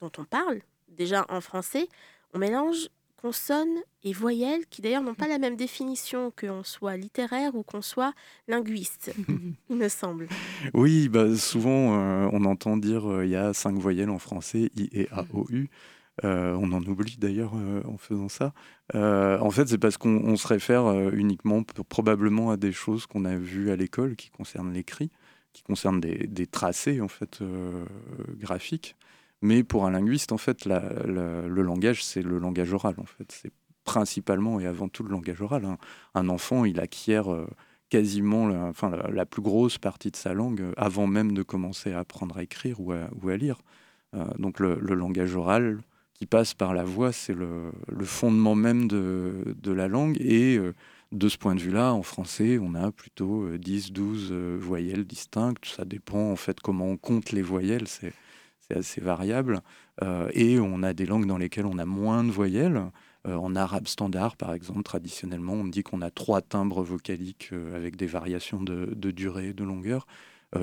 dont 0.00 0.12
on 0.16 0.24
parle, 0.24 0.62
déjà 0.86 1.26
en 1.28 1.40
français, 1.40 1.88
on 2.34 2.38
mélange 2.38 2.88
consonnes 3.20 3.78
et 4.02 4.12
voyelles 4.12 4.66
qui 4.70 4.82
d'ailleurs 4.82 5.02
n'ont 5.02 5.14
pas 5.14 5.28
la 5.28 5.38
même 5.38 5.56
définition 5.56 6.32
qu'on 6.38 6.64
soit 6.64 6.96
littéraire 6.96 7.54
ou 7.54 7.62
qu'on 7.62 7.82
soit 7.82 8.14
linguiste, 8.48 9.12
il 9.70 9.76
me 9.76 9.88
semble. 9.88 10.28
Oui, 10.74 11.08
bah 11.08 11.36
souvent 11.36 11.98
euh, 11.98 12.28
on 12.32 12.44
entend 12.44 12.76
dire 12.76 13.10
euh, 13.10 13.26
il 13.26 13.30
y 13.30 13.36
a 13.36 13.52
cinq 13.52 13.76
voyelles 13.76 14.10
en 14.10 14.18
français, 14.18 14.70
I 14.76 14.88
et 14.92 15.08
A, 15.12 15.24
O, 15.32 15.46
U. 15.50 15.68
Euh, 16.24 16.54
on 16.60 16.72
en 16.72 16.82
oublie 16.82 17.16
d'ailleurs 17.18 17.54
en 17.86 17.96
faisant 17.96 18.28
ça. 18.28 18.52
En 18.92 19.50
fait, 19.50 19.68
c'est 19.68 19.78
parce 19.78 19.96
qu'on 19.96 20.36
se 20.36 20.46
réfère 20.46 21.10
uniquement 21.12 21.62
probablement 21.88 22.50
à 22.50 22.58
des 22.58 22.72
choses 22.72 23.06
qu'on 23.06 23.24
a 23.24 23.36
vues 23.36 23.70
à 23.70 23.76
l'école 23.76 24.16
qui 24.16 24.28
concernent 24.30 24.72
l'écrit, 24.72 25.10
qui 25.54 25.62
concernent 25.62 26.00
des, 26.00 26.46
tracés 26.46 27.00
en 27.00 27.08
fait 27.08 27.42
graphiques. 28.38 28.96
Mais 29.42 29.64
pour 29.64 29.86
un 29.86 29.90
linguiste, 29.90 30.32
en 30.32 30.38
fait, 30.38 30.64
le 30.66 31.62
langage, 31.62 32.04
c'est 32.04 32.22
le 32.22 32.38
langage 32.38 32.72
oral. 32.72 32.94
En 32.98 33.06
fait, 33.06 33.30
c'est 33.32 33.52
principalement 33.84 34.60
et 34.60 34.66
avant 34.66 34.88
tout 34.88 35.02
le 35.02 35.10
langage 35.10 35.40
oral. 35.40 35.66
Un 36.14 36.28
enfant, 36.28 36.64
il 36.64 36.78
acquiert 36.80 37.26
quasiment 37.88 38.46
la, 38.46 38.64
enfin, 38.66 38.90
la, 38.90 39.26
plus 39.26 39.42
grosse 39.42 39.78
partie 39.78 40.10
de 40.10 40.16
sa 40.16 40.34
langue 40.34 40.64
avant 40.76 41.06
même 41.06 41.32
de 41.32 41.42
commencer 41.42 41.92
à 41.92 42.00
apprendre 42.00 42.36
à 42.36 42.42
écrire 42.42 42.80
ou 42.80 42.92
à, 42.92 43.36
lire. 43.36 43.62
donc 44.38 44.60
le, 44.60 44.76
langage 44.76 45.34
oral, 45.34 45.80
qui 46.20 46.26
passe 46.26 46.52
par 46.52 46.74
la 46.74 46.84
voix, 46.84 47.12
c'est 47.12 47.32
le, 47.32 47.72
fondement 48.02 48.54
même 48.54 48.88
de, 48.88 49.72
la 49.72 49.88
langue. 49.88 50.18
Et 50.20 50.58
euh, 50.58 50.74
de 51.12 51.28
ce 51.30 51.38
point 51.38 51.54
de 51.54 51.60
vue-là, 51.60 51.94
en 51.94 52.02
français, 52.02 52.58
on 52.60 52.74
a 52.74 52.92
plutôt 52.92 53.48
10, 53.56 53.88
euh, 53.88 53.92
12 53.92 54.28
euh, 54.30 54.58
voyelles 54.60 55.06
distinctes. 55.06 55.64
Ça 55.64 55.86
dépend 55.86 56.30
en 56.30 56.36
fait 56.36 56.60
comment 56.60 56.88
on 56.88 56.98
compte 56.98 57.32
les 57.32 57.40
voyelles, 57.40 57.88
c'est 57.88 58.12
assez 58.74 59.00
variable. 59.00 59.60
et 60.32 60.58
on 60.58 60.82
a 60.82 60.92
des 60.92 61.06
langues 61.06 61.26
dans 61.26 61.38
lesquelles 61.38 61.66
on 61.66 61.78
a 61.78 61.84
moins 61.84 62.24
de 62.24 62.30
voyelles. 62.30 62.80
en 63.26 63.54
arabe 63.54 63.86
standard, 63.86 64.36
par 64.36 64.54
exemple, 64.54 64.82
traditionnellement, 64.82 65.52
on 65.52 65.66
dit 65.66 65.82
qu'on 65.82 66.00
a 66.00 66.10
trois 66.10 66.40
timbres 66.40 66.82
vocaliques 66.82 67.50
avec 67.74 67.96
des 67.96 68.06
variations 68.06 68.62
de, 68.62 68.94
de 68.96 69.10
durée, 69.10 69.52
de 69.52 69.64
longueur. 69.64 70.06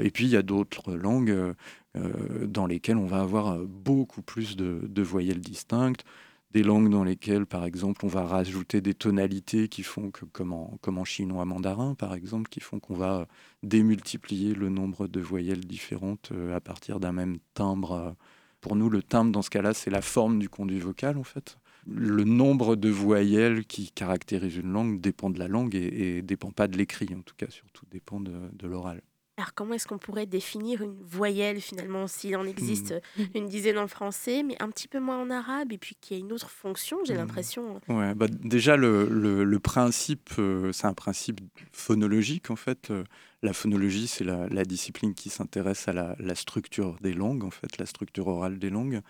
et 0.01 0.09
puis, 0.09 0.25
il 0.25 0.31
y 0.31 0.37
a 0.37 0.41
d'autres 0.41 0.93
langues 0.93 1.53
euh, 1.97 2.45
dans 2.45 2.65
lesquelles 2.65 2.97
on 2.97 3.05
va 3.05 3.21
avoir 3.21 3.53
euh, 3.53 3.65
beaucoup 3.65 4.21
plus 4.21 4.55
de, 4.55 5.01
voyelles 5.01 5.39
distinctes, 5.39 6.03
des 6.51 6.63
langues 6.63 6.89
dans 6.89 7.03
lesquelles, 7.03 7.45
par 7.45 7.65
exemple, 7.65 8.05
on 8.05 8.07
va 8.07 8.23
rajouter 8.23 8.81
des 8.81 8.93
tonalités 8.93 9.67
qui 9.67 9.83
font 9.83 10.11
que, 10.11 10.25
comme 10.25 10.53
en, 10.53 11.05
chinois 11.05 11.45
mandarin, 11.45 11.95
par 11.95 12.13
exemple, 12.13 12.49
qui 12.49 12.59
font 12.59 12.79
qu'on 12.79 12.95
va 12.95 13.27
démultiplier 13.63 14.53
le 14.53 14.69
nombre 14.69 15.07
de 15.07 15.19
voyelles 15.19 15.65
différentes 15.65 16.31
euh, 16.31 16.55
à 16.55 16.61
partir 16.61 16.99
d'un 16.99 17.11
même 17.11 17.37
timbre. 17.53 18.15
Pour 18.61 18.75
nous, 18.75 18.89
le 18.89 19.03
timbre, 19.03 19.31
dans 19.31 19.41
ce 19.41 19.49
cas-là, 19.49 19.73
c'est 19.73 19.91
la 19.91 20.01
forme 20.01 20.39
du 20.39 20.49
conduit 20.49 20.79
vocal, 20.79 21.17
en 21.17 21.23
fait. 21.23 21.57
Le 21.85 22.23
nombre 22.23 22.75
de 22.75 22.89
voyelles 22.89 23.65
qui 23.65 23.91
caractérisent 23.91 24.57
une 24.57 24.71
langue 24.71 24.99
dépend 24.99 25.29
de 25.29 25.39
la 25.39 25.47
langue 25.47 25.75
et, 25.75 26.17
ne 26.17 26.21
dépend 26.21 26.51
pas 26.51 26.67
de 26.67 26.77
l'écrit, 26.77 27.09
en 27.17 27.21
tout 27.21 27.35
cas, 27.35 27.49
surtout 27.49 27.85
dépend 27.91 28.19
de 28.19 28.67
l'oral. 28.67 29.01
Alors 29.39 29.53
comment 29.53 29.75
est-ce 29.75 29.85
qu'on 29.85 29.99
pourrait 29.99 30.25
définir 30.25 30.81
une 30.81 30.97
voyelle 31.03 31.61
finalement 31.61 32.07
s'il 32.07 32.35
en 32.35 32.43
existe 32.43 32.95
mmh. 33.17 33.23
une 33.35 33.47
dizaine 33.47 33.77
en 33.77 33.87
français, 33.87 34.41
mais 34.41 34.59
un 34.59 34.69
petit 34.69 34.87
peu 34.87 34.99
moins 34.99 35.21
en 35.21 35.29
arabe, 35.29 35.71
et 35.71 35.77
puis 35.77 35.95
qu'il 36.01 36.17
y 36.17 36.19
a 36.19 36.23
une 36.23 36.33
autre 36.33 36.49
fonction, 36.49 36.97
j'ai 37.05 37.13
mmh. 37.13 37.17
l'impression. 37.17 37.79
Ouais, 37.87 38.15
bah 38.15 38.25
déjà 38.27 38.77
le, 38.77 39.05
le, 39.05 39.59
principe, 39.59 40.31
euh, 40.39 40.71
c'est 40.71 40.87
un 40.87 40.95
principe 40.95 41.39
phonologique 41.71 42.49
en 42.49 42.55
fait. 42.55 42.89
Euh, 42.89 43.03
la 43.43 43.53
phonologie, 43.53 44.07
c'est 44.07 44.23
la, 44.23 44.47
la, 44.47 44.65
discipline 44.65 45.13
qui 45.13 45.29
s'intéresse 45.29 45.87
à 45.87 45.93
la, 45.93 46.15
la, 46.17 46.33
structure 46.33 46.97
des 47.01 47.13
langues, 47.13 47.43
en 47.43 47.51
fait, 47.51 47.77
la 47.77 47.85
structure 47.85 48.27
orale 48.27 48.57
des 48.57 48.71
langues. 48.71 49.01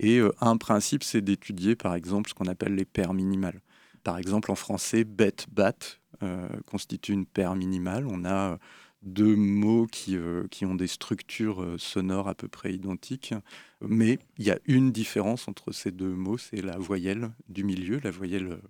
Et 0.00 0.16
euh, 0.18 0.32
un 0.40 0.56
principe, 0.56 1.04
c'est 1.04 1.20
d'étudier 1.20 1.76
par 1.76 1.94
exemple 1.94 2.30
ce 2.30 2.34
qu'on 2.34 2.46
appelle 2.46 2.74
les 2.74 2.86
paires 2.86 3.12
minimales. 3.12 3.60
Par 4.02 4.16
exemple, 4.16 4.50
en 4.50 4.54
français, 4.54 5.04
bête, 5.04 5.44
bat 5.52 5.74
constitue 6.66 7.12
une 7.12 7.26
paire 7.26 7.54
minimale. 7.54 8.06
On 8.06 8.24
a 8.24 8.58
deux 9.04 9.36
mots 9.36 9.86
qui, 9.86 10.16
euh, 10.16 10.46
qui 10.50 10.66
ont 10.66 10.74
des 10.74 10.86
structures 10.86 11.62
euh, 11.62 11.78
sonores 11.78 12.28
à 12.28 12.34
peu 12.34 12.48
près 12.48 12.72
identiques, 12.72 13.34
mais 13.80 14.18
il 14.38 14.46
y 14.46 14.50
a 14.50 14.58
une 14.66 14.92
différence 14.92 15.46
entre 15.46 15.72
ces 15.72 15.90
deux 15.90 16.14
mots, 16.14 16.38
c'est 16.38 16.62
la 16.62 16.78
voyelle 16.78 17.30
du 17.48 17.64
milieu, 17.64 18.00
la 18.02 18.10
voyelle 18.10 18.46
euh, 18.46 18.62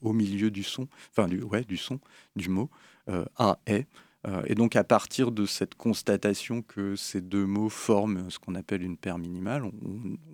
au 0.00 0.12
milieu 0.12 0.50
du 0.50 0.62
son, 0.62 0.88
enfin 1.10 1.28
du, 1.28 1.42
ouais, 1.42 1.64
du 1.64 1.76
son, 1.76 2.00
du 2.36 2.48
mot, 2.48 2.70
A, 3.36 3.58
est. 3.66 3.88
et 4.46 4.54
donc 4.54 4.76
à 4.76 4.84
partir 4.84 5.32
de 5.32 5.44
cette 5.44 5.74
constatation 5.74 6.62
que 6.62 6.94
ces 6.94 7.20
deux 7.20 7.46
mots 7.46 7.68
forment 7.68 8.30
ce 8.30 8.38
qu'on 8.38 8.54
appelle 8.54 8.84
une 8.84 8.96
paire 8.96 9.18
minimale, 9.18 9.64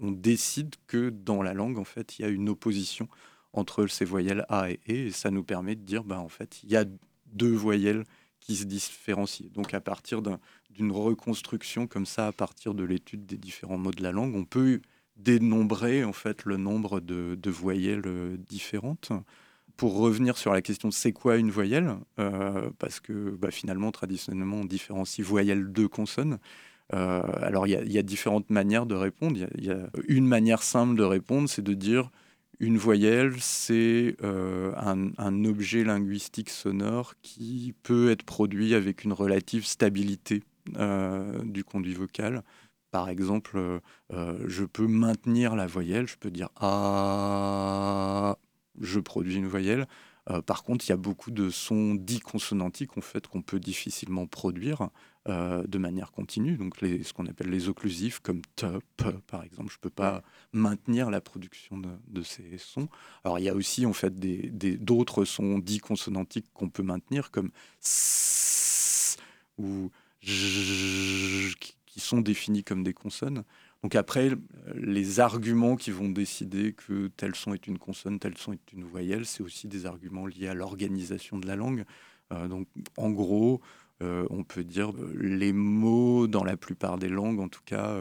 on, 0.02 0.12
décide 0.12 0.74
que 0.86 1.08
dans 1.08 1.42
la 1.42 1.54
langue, 1.54 1.78
en 1.78 1.84
fait, 1.84 2.18
il 2.18 2.22
y 2.22 2.24
a 2.26 2.28
une 2.28 2.50
opposition 2.50 3.08
entre 3.54 3.86
ces 3.86 4.04
voyelles 4.04 4.44
A 4.50 4.70
et 4.70 4.80
E, 4.90 5.06
et 5.06 5.10
ça 5.10 5.30
nous 5.30 5.44
permet 5.44 5.76
de 5.76 5.82
dire, 5.82 6.04
bah, 6.04 6.20
en 6.20 6.28
fait, 6.28 6.60
il 6.62 6.70
y 6.70 6.76
a 6.76 6.84
deux 7.32 7.54
voyelles 7.54 8.04
qui 8.40 8.56
se 8.56 8.64
différencient. 8.64 9.48
Donc 9.54 9.74
à 9.74 9.80
partir 9.80 10.22
d'une 10.70 10.92
reconstruction 10.92 11.86
comme 11.86 12.06
ça, 12.06 12.28
à 12.28 12.32
partir 12.32 12.74
de 12.74 12.84
l'étude 12.84 13.26
des 13.26 13.36
différents 13.36 13.78
mots 13.78 13.90
de 13.90 14.02
la 14.02 14.12
langue, 14.12 14.34
on 14.34 14.44
peut 14.44 14.80
dénombrer 15.16 16.04
en 16.04 16.12
fait 16.12 16.44
le 16.44 16.56
nombre 16.56 17.00
de, 17.00 17.50
voyelles 17.50 18.06
euh, 18.06 18.36
différentes. 18.36 19.12
Pour 19.76 19.96
revenir 19.96 20.36
sur 20.36 20.52
la 20.52 20.60
question 20.60 20.90
c'est 20.90 21.12
quoi 21.12 21.36
une 21.36 21.50
voyelle, 21.50 21.94
euh, 22.18 22.70
parce 22.78 22.98
que 23.00 23.30
bah, 23.30 23.50
finalement 23.50 23.92
traditionnellement 23.92 24.58
on 24.58 24.64
différencie 24.64 25.24
voyelle 25.24 25.72
de 25.72 25.86
consonne. 25.86 26.38
Euh, 26.94 27.22
alors 27.42 27.66
il 27.66 27.92
y, 27.92 27.98
a 27.98 28.02
différentes 28.02 28.50
manières 28.50 28.86
de 28.86 28.94
répondre. 28.94 29.38
Il 29.56 29.64
y, 29.64 29.70
a 29.70 29.88
une 30.08 30.26
manière 30.26 30.62
simple 30.62 30.96
de 30.96 31.02
répondre, 31.02 31.48
c'est 31.48 31.62
de 31.62 31.74
dire 31.74 32.10
une 32.60 32.76
voyelle, 32.76 33.34
c'est 33.40 34.16
euh, 34.22 34.72
un, 34.76 35.44
objet 35.44 35.84
linguistique 35.84 36.50
sonore 36.50 37.14
qui 37.22 37.74
peut 37.82 38.10
être 38.10 38.24
produit 38.24 38.74
avec 38.74 39.04
une 39.04 39.12
relative 39.12 39.64
stabilité 39.64 40.42
euh, 40.76 41.40
du 41.44 41.62
conduit 41.62 41.94
vocal. 41.94 42.42
Par 42.90 43.08
exemple, 43.10 43.80
euh, 44.12 44.38
je 44.46 44.64
peux 44.64 44.86
maintenir 44.88 45.54
la 45.54 45.66
voyelle, 45.66 46.08
je 46.08 46.16
peux 46.16 46.30
dire 46.30 46.48
ah, 46.56 48.38
je 48.80 48.98
produis 48.98 49.36
une 49.36 49.46
voyelle. 49.46 49.86
Par 50.44 50.62
contre, 50.62 50.84
il 50.84 50.90
y 50.90 50.92
a 50.92 50.98
beaucoup 50.98 51.30
de 51.30 51.48
sons 51.48 51.94
dits 51.94 52.20
consonantiques 52.20 52.98
en 52.98 53.00
fait, 53.00 53.26
qu'on 53.26 53.40
peut 53.40 53.58
difficilement 53.58 54.26
produire 54.26 54.90
euh, 55.28 55.64
de 55.66 55.78
manière 55.78 56.12
continue. 56.12 56.56
Donc, 56.56 56.80
les, 56.80 57.02
ce 57.02 57.12
qu'on 57.12 57.26
appelle 57.26 57.50
les 57.50 57.68
occlusifs, 57.68 58.20
comme 58.20 58.42
t, 58.56 58.66
p, 58.96 59.04
par 59.26 59.42
exemple. 59.42 59.70
Je 59.70 59.76
ne 59.76 59.80
peux 59.80 59.90
pas 59.90 60.22
maintenir 60.52 61.10
la 61.10 61.20
production 61.20 61.78
de, 61.78 62.22
ces 62.22 62.58
sons. 62.58 62.88
Alors, 63.24 63.38
il 63.38 63.44
y 63.44 63.48
a 63.48 63.54
aussi 63.54 63.86
en 63.86 63.92
fait 63.92 64.14
d'autres 64.18 65.22
des, 65.22 65.26
sons 65.26 65.58
dits 65.58 65.78
consonantiques 65.78 66.46
qu'on 66.54 66.68
peut 66.68 66.82
maintenir, 66.82 67.30
comme 67.30 67.50
s 67.82 69.16
ou 69.58 69.90
j, 70.20 71.54
qui 71.86 72.00
sont 72.00 72.20
définis 72.20 72.64
comme 72.64 72.82
des 72.82 72.94
consonnes. 72.94 73.44
Donc 73.82 73.94
après, 73.94 74.30
les 74.74 75.20
arguments 75.20 75.76
qui 75.76 75.90
vont 75.90 76.08
décider 76.08 76.72
que 76.72 77.08
tel 77.16 77.34
son 77.34 77.54
est 77.54 77.66
une 77.66 77.78
consonne, 77.78 78.18
tel 78.18 78.36
son 78.36 78.52
est 78.52 78.72
une 78.72 78.84
voyelle, 78.84 79.24
c'est 79.24 79.42
aussi 79.42 79.68
des 79.68 79.86
arguments 79.86 80.26
liés 80.26 80.48
à 80.48 80.54
l'organisation 80.54 81.38
de 81.38 81.46
la 81.46 81.54
langue. 81.54 81.84
Euh, 82.32 82.48
donc 82.48 82.66
en 82.96 83.10
gros, 83.10 83.60
on 84.00 84.44
peut 84.44 84.64
dire 84.64 84.90
euh, 84.90 85.12
les 85.20 85.52
mots 85.52 86.26
dans 86.26 86.44
la 86.44 86.56
plupart 86.56 86.98
des 86.98 87.08
langues, 87.08 87.40
en 87.40 87.48
tout 87.48 87.62
cas, 87.64 87.96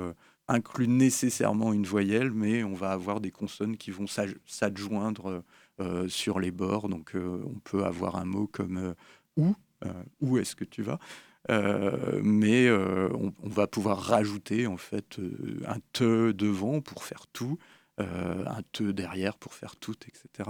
inclut 0.47 0.87
nécessairement 0.87 1.73
une 1.73 1.85
voyelle, 1.85 2.31
mais 2.31 2.63
on 2.63 2.73
va 2.73 2.91
avoir 2.91 3.19
des 3.19 3.31
consonnes 3.31 3.77
qui 3.77 3.91
vont 3.91 4.07
s'adjoindre 4.45 5.43
sur 6.07 6.39
les 6.39 6.51
bords. 6.51 6.87
Donc 6.87 7.13
on 7.15 7.59
peut 7.63 7.83
avoir 7.83 8.15
un 8.15 8.25
mot 8.25 8.47
comme 8.47 8.95
où, 9.35 9.53
où 10.21 10.37
est-ce 10.37 10.55
que 10.55 10.63
tu 10.63 10.83
vas? 10.83 10.99
Mais 11.49 12.71
on, 12.71 13.33
va 13.43 13.67
pouvoir 13.67 13.99
rajouter 13.99 14.67
en 14.67 14.77
fait 14.77 15.19
un 15.65 15.79
te 15.91 16.31
devant 16.31 16.79
pour 16.79 17.03
faire 17.03 17.27
tout, 17.33 17.57
un 17.97 18.61
te 18.71 18.83
derrière 18.83 19.35
pour 19.35 19.53
faire 19.53 19.75
tout, 19.75 19.95
etc. 20.07 20.49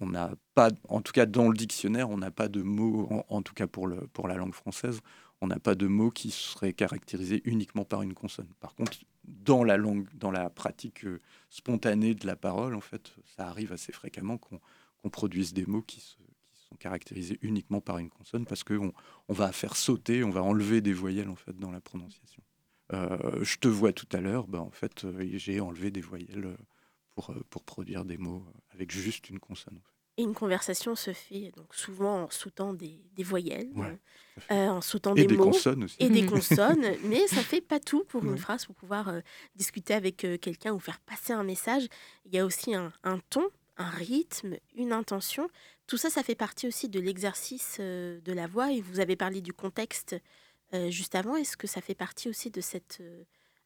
On 0.00 0.06
n'a 0.06 0.32
pas, 0.54 0.70
en 0.88 1.00
tout 1.00 1.12
cas 1.12 1.26
dans 1.26 1.48
le 1.48 1.56
dictionnaire, 1.56 2.10
on 2.10 2.18
n'a 2.18 2.30
pas 2.30 2.48
de 2.48 2.62
mots, 2.62 3.08
en, 3.28 3.42
tout 3.42 3.54
cas 3.54 3.66
pour, 3.66 3.88
la 3.88 4.34
langue 4.36 4.54
française, 4.54 5.00
on 5.40 5.46
n'a 5.46 5.58
pas 5.58 5.74
de 5.74 5.86
mots 5.86 6.10
qui 6.10 6.30
seraient 6.30 6.72
caractérisés 6.72 7.42
uniquement 7.44 7.84
par 7.84 8.02
une 8.02 8.14
consonne. 8.14 8.48
Par 8.60 8.74
contre, 8.74 8.98
dans 9.24 9.64
la 9.64 9.76
langue, 9.76 10.06
dans 10.14 10.30
la 10.30 10.50
pratique 10.50 11.06
spontanée 11.48 12.14
de 12.14 12.26
la 12.26 12.36
parole, 12.36 12.74
en 12.74 12.80
fait, 12.80 13.12
ça 13.36 13.48
arrive 13.48 13.72
assez 13.72 13.92
fréquemment 13.92 14.38
qu'on 14.38 15.10
produise 15.10 15.52
des 15.52 15.66
mots 15.66 15.82
qui, 15.82 16.00
sont 16.00 16.76
caractérisés 16.76 17.36
uniquement 17.42 17.80
par 17.80 17.98
une 17.98 18.10
consonne 18.10 18.46
parce 18.46 18.62
qu'on 18.62 18.92
on 19.28 19.34
va 19.34 19.50
faire 19.50 19.74
sauter, 19.74 20.22
on 20.22 20.30
va 20.30 20.44
enlever 20.44 20.80
des 20.80 20.92
voyelles 20.92 21.28
en 21.28 21.34
fait 21.34 21.58
dans 21.58 21.72
la 21.72 21.80
prononciation. 21.80 22.44
Euh, 22.92 23.42
je 23.42 23.56
te 23.58 23.66
vois 23.66 23.92
tout 23.92 24.06
à 24.12 24.20
l'heure, 24.20 24.46
ben, 24.46 24.60
en 24.60 24.70
fait, 24.70 25.04
euh, 25.04 25.30
j'ai 25.34 25.58
enlevé 25.58 25.90
des 25.90 26.00
voyelles 26.00 26.56
pour 27.50 27.64
produire 27.64 28.04
des 28.04 28.18
mots 28.18 28.44
avec 28.80 28.92
juste 28.92 29.28
une 29.28 29.38
consonne. 29.38 29.78
Et 30.16 30.22
une 30.22 30.34
conversation 30.34 30.96
se 30.96 31.12
fait 31.12 31.52
donc 31.56 31.74
souvent 31.74 32.24
en 32.24 32.30
sautant 32.30 32.72
des, 32.74 33.00
des 33.14 33.22
voyelles, 33.22 33.70
euh, 34.50 34.68
en 34.68 34.80
sautant 34.80 35.14
des, 35.14 35.28
mots 35.28 35.44
consonnes 35.44 35.84
aussi. 35.84 35.96
et 36.00 36.08
des 36.08 36.26
consonnes, 36.26 36.96
mais 37.04 37.26
ça 37.28 37.42
fait 37.42 37.60
pas 37.60 37.78
tout 37.78 38.04
pour 38.04 38.24
une 38.24 38.38
phrase 38.38 38.64
pour 38.64 38.74
pouvoir 38.74 39.12
discuter 39.54 39.94
avec 39.94 40.16
quelqu'un 40.40 40.72
ou 40.72 40.78
faire 40.78 40.98
passer 41.00 41.32
un 41.32 41.44
message. 41.44 41.86
Il 42.24 42.34
y 42.34 42.38
a 42.38 42.44
aussi 42.44 42.74
un, 42.74 42.92
un 43.04 43.18
ton, 43.30 43.48
un 43.76 43.88
rythme, 43.88 44.56
une 44.74 44.92
intention. 44.92 45.48
Tout 45.86 45.96
ça, 45.96 46.10
ça 46.10 46.22
fait 46.22 46.34
partie 46.34 46.66
aussi 46.66 46.88
de 46.88 47.00
l'exercice 47.00 47.78
de 47.78 48.32
la 48.32 48.46
voix. 48.46 48.72
Et 48.72 48.80
vous 48.80 49.00
avez 49.00 49.16
parlé 49.16 49.40
du 49.40 49.52
contexte 49.52 50.16
juste 50.88 51.14
avant. 51.14 51.36
Est-ce 51.36 51.56
que 51.56 51.66
ça 51.66 51.80
fait 51.80 51.94
partie 51.94 52.28
aussi 52.28 52.50
de 52.50 52.60
cette 52.60 53.02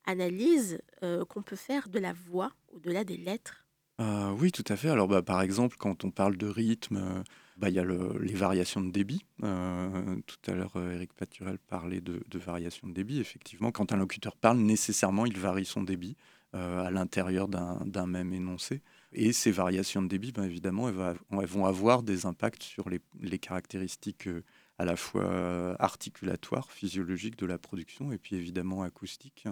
analyse 0.05 0.81
qu'on 1.01 1.43
peut 1.43 1.57
faire 1.57 1.89
de 1.89 1.99
la 1.99 2.13
voix 2.13 2.53
au-delà 2.73 3.03
des 3.05 3.17
lettres? 3.17 3.64
Oui, 3.99 4.51
tout 4.53 4.65
à 4.69 4.77
fait. 4.77 4.91
Alors, 4.91 5.09
bah, 5.09 5.23
par 5.23 5.41
exemple, 5.43 5.77
quand 5.79 6.05
on 6.05 6.11
parle 6.11 6.37
de 6.37 6.47
rythme, 6.47 7.23
bah, 7.57 7.69
il 7.69 7.75
y 7.75 7.79
a 7.79 7.85
les 7.85 8.35
variations 8.35 8.81
de 8.81 8.91
débit. 8.91 9.25
tout 9.39 10.51
à 10.51 10.55
l'heure, 10.55 10.73
Eric 10.77 11.13
Paturel 11.13 11.59
parlait 11.59 12.01
de, 12.01 12.39
variations 12.39 12.89
de 12.89 12.93
débit. 12.93 13.21
Effectivement, 13.21 13.71
quand 13.71 13.93
un 13.93 13.97
locuteur 13.97 14.37
parle, 14.37 14.59
nécessairement, 14.59 15.27
il 15.27 15.39
varie 15.39 15.65
son 15.65 15.83
débit 15.83 16.17
à 16.53 16.91
l'intérieur 16.91 17.49
d'un 17.49 18.07
même 18.07 18.33
énoncé. 18.33 18.83
Et 19.15 19.33
ces 19.33 19.53
variations 19.53 20.03
de 20.03 20.09
débit, 20.09 20.33
ben 20.33 20.43
évidemment, 20.43 20.91
vont 21.31 21.67
avoir 21.67 22.03
des 22.03 22.27
impacts 22.27 22.65
sur 22.65 22.87
les, 22.91 23.39
caractéristiques 23.39 24.27
euh, 24.27 24.43
à 24.79 24.85
la 24.85 24.97
fois 24.97 25.25
euh, 25.25 25.77
articulatoires, 25.79 26.73
physiologiques 26.73 27.39
de 27.39 27.47
la 27.47 27.57
production, 27.57 28.11
et 28.11 28.19
puis 28.19 28.35
évidemment 28.35 28.83
acoustiques. 28.83 29.47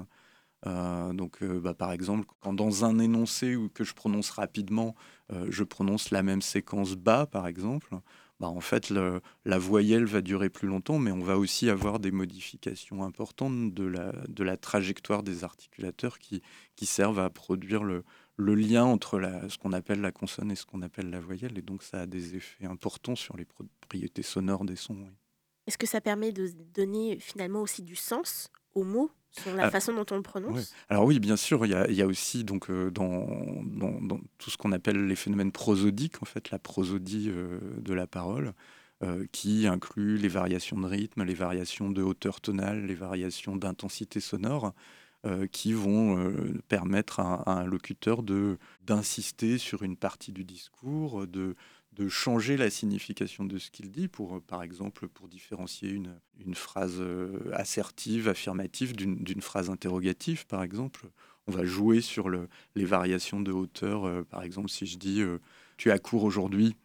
Euh, 0.66 1.12
donc, 1.12 1.42
bah, 1.42 1.75
par 1.75 1.92
exemple, 1.92 2.27
quand 2.40 2.53
dans 2.53 2.85
un 2.85 2.98
énoncé 2.98 3.57
ou 3.57 3.68
que 3.68 3.85
je 3.85 3.94
prononce 3.94 4.31
rapidement, 4.31 4.94
je 5.48 5.64
prononce 5.64 6.11
la 6.11 6.22
même 6.22 6.42
séquence 6.42 6.94
bas, 6.94 7.27
par 7.27 7.46
exemple, 7.46 7.96
bah, 8.42 8.48
en 8.48 8.61
fait, 8.61 8.90
la 8.90 9.59
voyelle 9.59 10.05
va 10.05 10.20
durer 10.20 10.51
plus 10.51 10.66
longtemps, 10.66 10.98
mais 10.98 11.12
on 11.12 11.22
va 11.22 11.38
aussi 11.38 11.70
avoir 11.70 12.01
des 12.01 12.11
modifications 12.11 13.05
importantes 13.05 13.72
de 13.72 13.85
la, 14.42 14.57
trajectoire 14.57 15.22
des 15.22 15.44
articulateurs 15.44 16.18
qui, 16.18 16.42
servent 16.83 17.20
à 17.20 17.31
produire 17.31 17.85
le, 17.85 18.05
lien 18.38 18.85
entre 18.85 19.20
ce 19.48 19.57
qu'on 19.59 19.72
appelle 19.72 20.01
la 20.01 20.11
consonne 20.11 20.51
et 20.51 20.57
ce 20.57 20.66
qu'on 20.66 20.83
appelle 20.83 21.09
la 21.09 21.20
voyelle. 21.20 21.57
Et 21.57 21.62
donc, 21.62 21.85
ça 21.85 22.01
a 22.01 22.07
des 22.07 22.35
effets 22.35 22.66
importants 22.66 23.14
sur 23.14 23.37
les 23.37 23.44
propriétés 23.44 24.22
sonores 24.22 24.64
des 24.64 24.77
sons. 24.77 24.98
Est-ce 25.68 25.79
que 25.79 25.87
ça 25.87 26.01
permet 26.01 26.33
de 26.33 26.48
donner 26.75 27.20
finalement 27.20 27.61
aussi 27.61 27.83
du 27.83 27.94
sens 27.94 28.51
aux 28.75 28.85
mots 28.85 29.11
sur 29.33 29.55
la 29.55 29.65
ah, 29.65 29.71
façon 29.71 29.95
dont 29.95 30.05
on 30.11 30.17
le 30.17 30.23
prononce 30.23 30.75
Alors 30.91 31.05
oui, 31.05 31.19
bien 31.19 31.37
sûr, 31.37 31.65
il 31.65 31.73
y 31.73 32.03
a, 32.03 32.07
aussi 32.07 32.45
donc, 32.45 32.69
euh, 32.71 32.91
dans, 32.91 33.27
dans, 33.63 34.21
tout 34.39 34.51
ce 34.51 34.59
qu'on 34.59 34.73
appelle 34.73 35.07
les 35.07 35.17
phénomènes 35.17 35.53
prosodiques, 35.53 36.23
en 36.23 36.27
fait, 36.27 36.51
la 36.51 36.59
prosodie 36.59 37.31
euh, 37.31 37.59
de 37.79 37.95
la 37.95 38.07
parole, 38.07 38.53
euh, 39.03 39.25
qui 39.33 39.67
inclut 39.67 40.19
les 40.19 40.29
variations 40.29 40.79
de 40.79 40.87
rythme, 40.87 41.25
les 41.25 41.35
variations 41.35 41.91
de 41.91 42.03
hauteur 42.03 42.41
tonale, 42.41 42.85
les 42.85 42.95
variations 42.95 43.57
d'intensité 43.57 44.21
sonore. 44.21 44.73
Qui 45.53 45.73
vont 45.73 46.35
permettre 46.67 47.21
à, 47.21 47.49
un 47.49 47.65
locuteur 47.65 48.25
de 48.25 48.59
d'insister 48.85 49.57
sur 49.57 49.85
une 49.85 49.97
partie 49.97 50.33
du 50.33 50.43
discours, 50.43 51.29
de, 51.29 51.55
de 51.92 52.09
changer 52.09 52.57
la 52.57 52.70
signification 52.70 53.44
de 53.44 53.59
ce 53.59 53.70
qu'il 53.70 53.90
dit, 53.90 54.09
pour, 54.09 54.37
euh, 54.37 54.40
par 54.40 54.62
exemple, 54.62 55.09
pour 55.09 55.28
différencier 55.28 55.90
une, 55.90 56.18
une 56.44 56.55
phrase 56.55 57.02
assertive, 57.52 58.28
affirmative 58.28 58.94
d'une 58.96 59.42
phrase 59.42 59.70
interrogative, 59.70 60.46
par 60.46 60.62
exemple. 60.62 61.07
On 61.46 61.52
va 61.52 61.64
jouer 61.64 62.00
sur 62.00 62.28
le, 62.28 62.48
les 62.76 62.85
variations 62.85 63.40
de 63.40 63.52
hauteur. 63.52 64.24
par 64.26 64.42
exemple, 64.42 64.68
si 64.68 64.87
je 64.87 64.96
dis 64.96 65.22
Tu 65.76 65.90
as 65.90 65.98
cours 65.98 66.24
aujourd'hui 66.24 66.76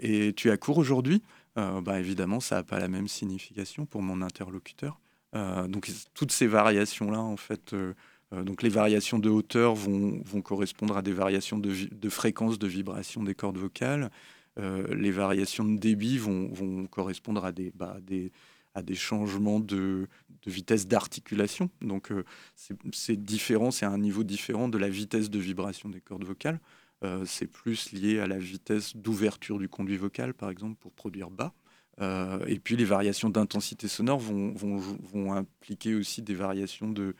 et 0.00 0.32
Tu 0.34 0.50
as 0.50 0.56
cours 0.56 0.78
aujourd'hui, 0.78 1.22
bah, 1.56 2.00
évidemment, 2.00 2.40
ça 2.40 2.56
n'a 2.56 2.62
pas 2.62 2.78
la 2.78 2.88
même 2.88 3.06
signification 3.06 3.84
pour 3.84 4.02
mon 4.02 4.22
interlocuteur. 4.22 4.98
Euh, 5.36 5.68
donc 5.68 5.90
toutes 6.14 6.32
ces 6.32 6.46
variations-là, 6.46 7.20
en 7.20 7.36
fait, 7.36 7.72
euh, 7.72 7.76
euh, 7.78 7.94
donc 8.32 8.62
les 8.62 8.68
variations 8.68 9.18
de 9.18 9.28
hauteur 9.28 9.74
vont, 9.74 10.20
vont 10.24 10.42
correspondre 10.42 10.96
à 10.96 11.02
des 11.02 11.12
variations 11.12 11.58
de, 11.58 12.08
fréquence 12.08 12.58
de 12.58 12.66
vibration 12.66 13.22
des 13.22 13.34
cordes 13.34 13.58
vocales. 13.58 14.10
les 14.56 15.10
variations 15.12 15.64
de 15.64 15.78
débit 15.78 16.18
vont, 16.18 16.48
vont 16.52 16.86
correspondre 16.86 17.44
à 17.44 17.52
des, 17.52 17.70
bah, 17.74 17.98
des, 18.02 18.32
à 18.74 18.82
des 18.82 18.96
changements 18.96 19.60
de, 19.60 20.08
de 20.42 20.50
vitesse 20.50 20.88
d'articulation. 20.88 21.70
Donc 21.80 22.12
c'est 22.56 23.22
différent, 23.22 23.70
c'est 23.70 23.86
un 23.86 23.98
niveau 23.98 24.24
différent 24.24 24.68
de 24.68 24.78
la 24.78 24.88
vitesse 24.88 25.30
de 25.30 25.38
vibration 25.38 25.88
des 25.88 26.00
cordes 26.00 26.24
vocales. 26.24 26.58
c'est 27.26 27.46
plus 27.46 27.92
lié 27.92 28.18
à 28.18 28.26
la 28.26 28.38
vitesse 28.38 28.96
d'ouverture 28.96 29.58
du 29.58 29.68
conduit 29.68 29.96
vocal, 29.96 30.34
par 30.34 30.50
exemple, 30.50 30.74
pour 30.80 30.92
produire 30.92 31.30
bas. 31.30 31.54
Euh, 32.00 32.44
et 32.46 32.58
puis 32.58 32.76
les 32.76 32.84
variations 32.84 33.30
d'intensité 33.30 33.88
sonore 33.88 34.18
vont, 34.18 34.52
vont, 34.52 34.76
vont, 34.76 35.32
impliquer 35.32 35.94
aussi 35.94 36.20
des 36.20 36.34
variations 36.34 36.90
de, 36.90 37.14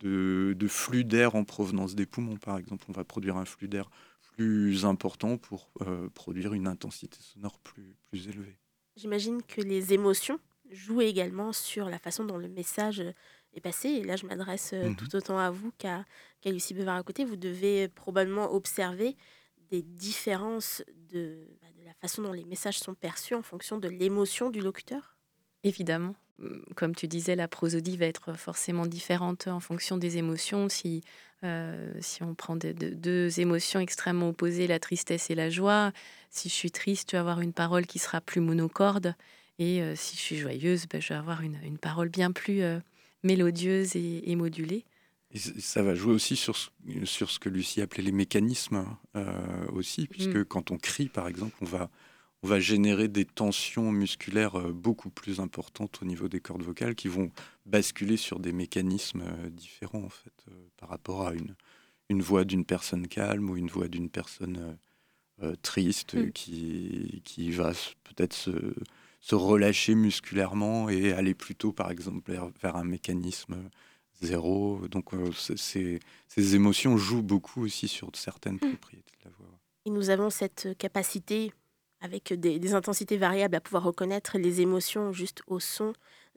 de, 0.00 0.54
de 0.56 0.68
flux 0.68 1.04
d'air 1.04 1.34
en 1.34 1.44
provenance 1.44 1.94
des 1.94 2.06
poumons, 2.06 2.36
par 2.36 2.58
exemple. 2.58 2.84
On 2.88 2.92
va 2.92 3.04
produire 3.04 3.36
un 3.36 3.44
flux 3.44 3.68
d'air 3.68 3.90
plus 4.36 4.84
important 4.84 5.36
pour 5.36 5.70
euh, 5.82 6.08
produire 6.10 6.54
une 6.54 6.68
intensité 6.68 7.18
sonore 7.20 7.58
plus, 7.58 7.96
plus 8.08 8.28
élevée. 8.28 8.56
J'imagine 8.96 9.42
que 9.42 9.60
les 9.60 9.92
émotions 9.92 10.38
jouent 10.70 11.02
également 11.02 11.52
sur 11.52 11.88
la 11.88 11.98
façon 11.98 12.24
dont 12.24 12.36
le 12.36 12.48
message 12.48 13.02
est 13.54 13.60
passé. 13.60 13.88
Et 13.88 14.04
là, 14.04 14.16
je 14.16 14.26
m'adresse 14.26 14.72
euh, 14.74 14.90
mhm. 14.90 14.96
tout 14.96 15.14
autant 15.16 15.38
à 15.38 15.50
vous 15.50 15.72
qu'à 15.78 16.04
Lucie 16.44 16.74
Bevard 16.74 16.96
à 16.96 17.02
côté. 17.02 17.24
Vous 17.24 17.36
devez 17.36 17.88
probablement 17.88 18.52
observer 18.52 19.16
des 19.70 19.82
différences 19.82 20.82
de, 21.10 21.48
bah, 21.60 21.68
la 21.84 21.94
façon 21.94 22.22
dont 22.22 22.32
les 22.32 22.44
messages 22.44 22.78
sont 22.78 22.94
perçus 22.94 23.34
en 23.34 23.42
fonction 23.42 23.78
de 23.78 23.88
l'émotion 23.88 24.50
du 24.50 24.60
locuteur? 24.60 25.16
Évidemment. 25.64 26.14
Comme 26.76 26.94
tu 26.94 27.08
disais, 27.08 27.34
la 27.34 27.48
prosodie 27.48 27.96
va 27.96 28.06
être 28.06 28.34
forcément 28.34 28.86
différente 28.86 29.48
en 29.48 29.58
fonction 29.58 29.96
des 29.96 30.18
émotions. 30.18 30.68
Si, 30.68 31.02
euh, 31.42 31.92
si 32.00 32.22
on 32.22 32.34
prend 32.34 32.56
deux 32.56 33.40
émotions 33.40 33.80
extrêmement 33.80 34.28
opposées, 34.28 34.68
la 34.68 34.78
tristesse 34.78 35.30
et 35.30 35.34
la 35.34 35.50
joie, 35.50 35.92
si 36.30 36.48
je 36.48 36.54
suis 36.54 36.70
triste, 36.70 37.08
tu 37.08 37.16
vas 37.16 37.20
avoir 37.20 37.40
une 37.40 37.52
parole 37.52 37.86
qui 37.86 37.98
sera 37.98 38.20
plus 38.20 38.40
monocorde. 38.40 39.14
Et 39.58 39.82
euh, 39.82 39.96
si 39.96 40.16
je 40.16 40.20
suis 40.20 40.36
joyeuse, 40.36 40.86
ben, 40.86 41.00
je 41.02 41.08
vais 41.08 41.18
avoir 41.18 41.42
une, 41.42 41.58
une 41.64 41.78
parole 41.78 42.08
bien 42.08 42.30
plus 42.30 42.62
euh, 42.62 42.78
mélodieuse 43.24 43.96
et, 43.96 44.30
et 44.30 44.36
modulée. 44.36 44.84
Et 45.32 45.38
ça 45.38 45.82
va 45.82 45.94
jouer 45.96 46.14
aussi 46.14 46.36
sur 46.36 46.56
ce, 46.56 46.70
sur 47.04 47.30
ce 47.30 47.40
que 47.40 47.48
Lucie 47.48 47.82
appelait 47.82 48.04
les 48.04 48.12
mécanismes 48.12 48.86
aussi, 49.72 50.06
puisque 50.06 50.36
mm. 50.36 50.44
quand 50.44 50.70
on 50.70 50.78
crie, 50.78 51.08
par 51.08 51.28
exemple, 51.28 51.54
on 51.60 51.66
va, 51.66 51.90
va 52.42 52.60
générer 52.60 53.08
des 53.08 53.24
tensions 53.24 53.90
musculaires 53.90 54.56
euh, 54.56 54.72
beaucoup 54.72 55.10
plus 55.10 55.40
importantes 55.40 56.00
au 56.02 56.04
niveau 56.04 56.28
des 56.28 56.40
cordes 56.40 56.62
vocales 56.62 56.94
qui 56.94 57.08
vont 57.08 57.30
basculer 57.66 58.16
sur 58.16 58.38
des 58.38 58.52
mécanismes 58.52 59.22
euh, 59.22 59.50
différents, 59.50 60.04
en 60.04 60.08
fait, 60.08 60.44
par 60.76 60.88
rapport 60.88 61.26
à 61.26 61.34
une, 61.34 61.54
une 62.08 62.22
voix 62.22 62.44
d'une 62.44 62.64
personne 62.64 63.08
calme 63.08 63.50
ou 63.50 63.56
une 63.56 63.68
voix 63.68 63.88
d'une 63.88 64.10
personne 64.10 64.78
triste 65.62 66.14
mm. 66.14 66.32
qui, 66.32 67.22
qui 67.24 67.52
va 67.52 67.70
peut-être 68.02 68.34
se, 68.34 68.74
se 69.20 69.34
relâcher 69.36 69.94
musculairement 69.94 70.88
et 70.88 71.12
aller 71.12 71.34
plutôt, 71.34 71.72
par 71.72 71.92
exemple, 71.92 72.32
vers 72.60 72.76
un 72.76 72.84
mécanisme 72.84 73.56
zéro. 74.20 74.80
Donc 74.88 75.14
euh, 75.14 75.30
ces, 75.32 76.00
émotions 76.54 76.96
jouent 76.96 77.22
beaucoup 77.22 77.62
aussi 77.62 77.88
sur 77.88 78.10
certaines 78.14 78.56
hmm. 78.56 78.70
propriétés 78.70 79.12
de 79.20 79.24
la 79.24 79.36
voix. 79.36 79.58
Et 79.86 79.90
nous 79.90 80.10
avons 80.10 80.30
cette 80.30 80.76
capacité, 80.78 81.52
avec 82.00 82.32
des, 82.32 82.74
intensités 82.74 83.16
variables, 83.16 83.56
à 83.56 83.60
pouvoir 83.60 83.82
reconnaître 83.84 84.38
les 84.38 84.60
émotions 84.60 85.12
juste 85.12 85.42
au 85.46 85.60
son 85.60 85.92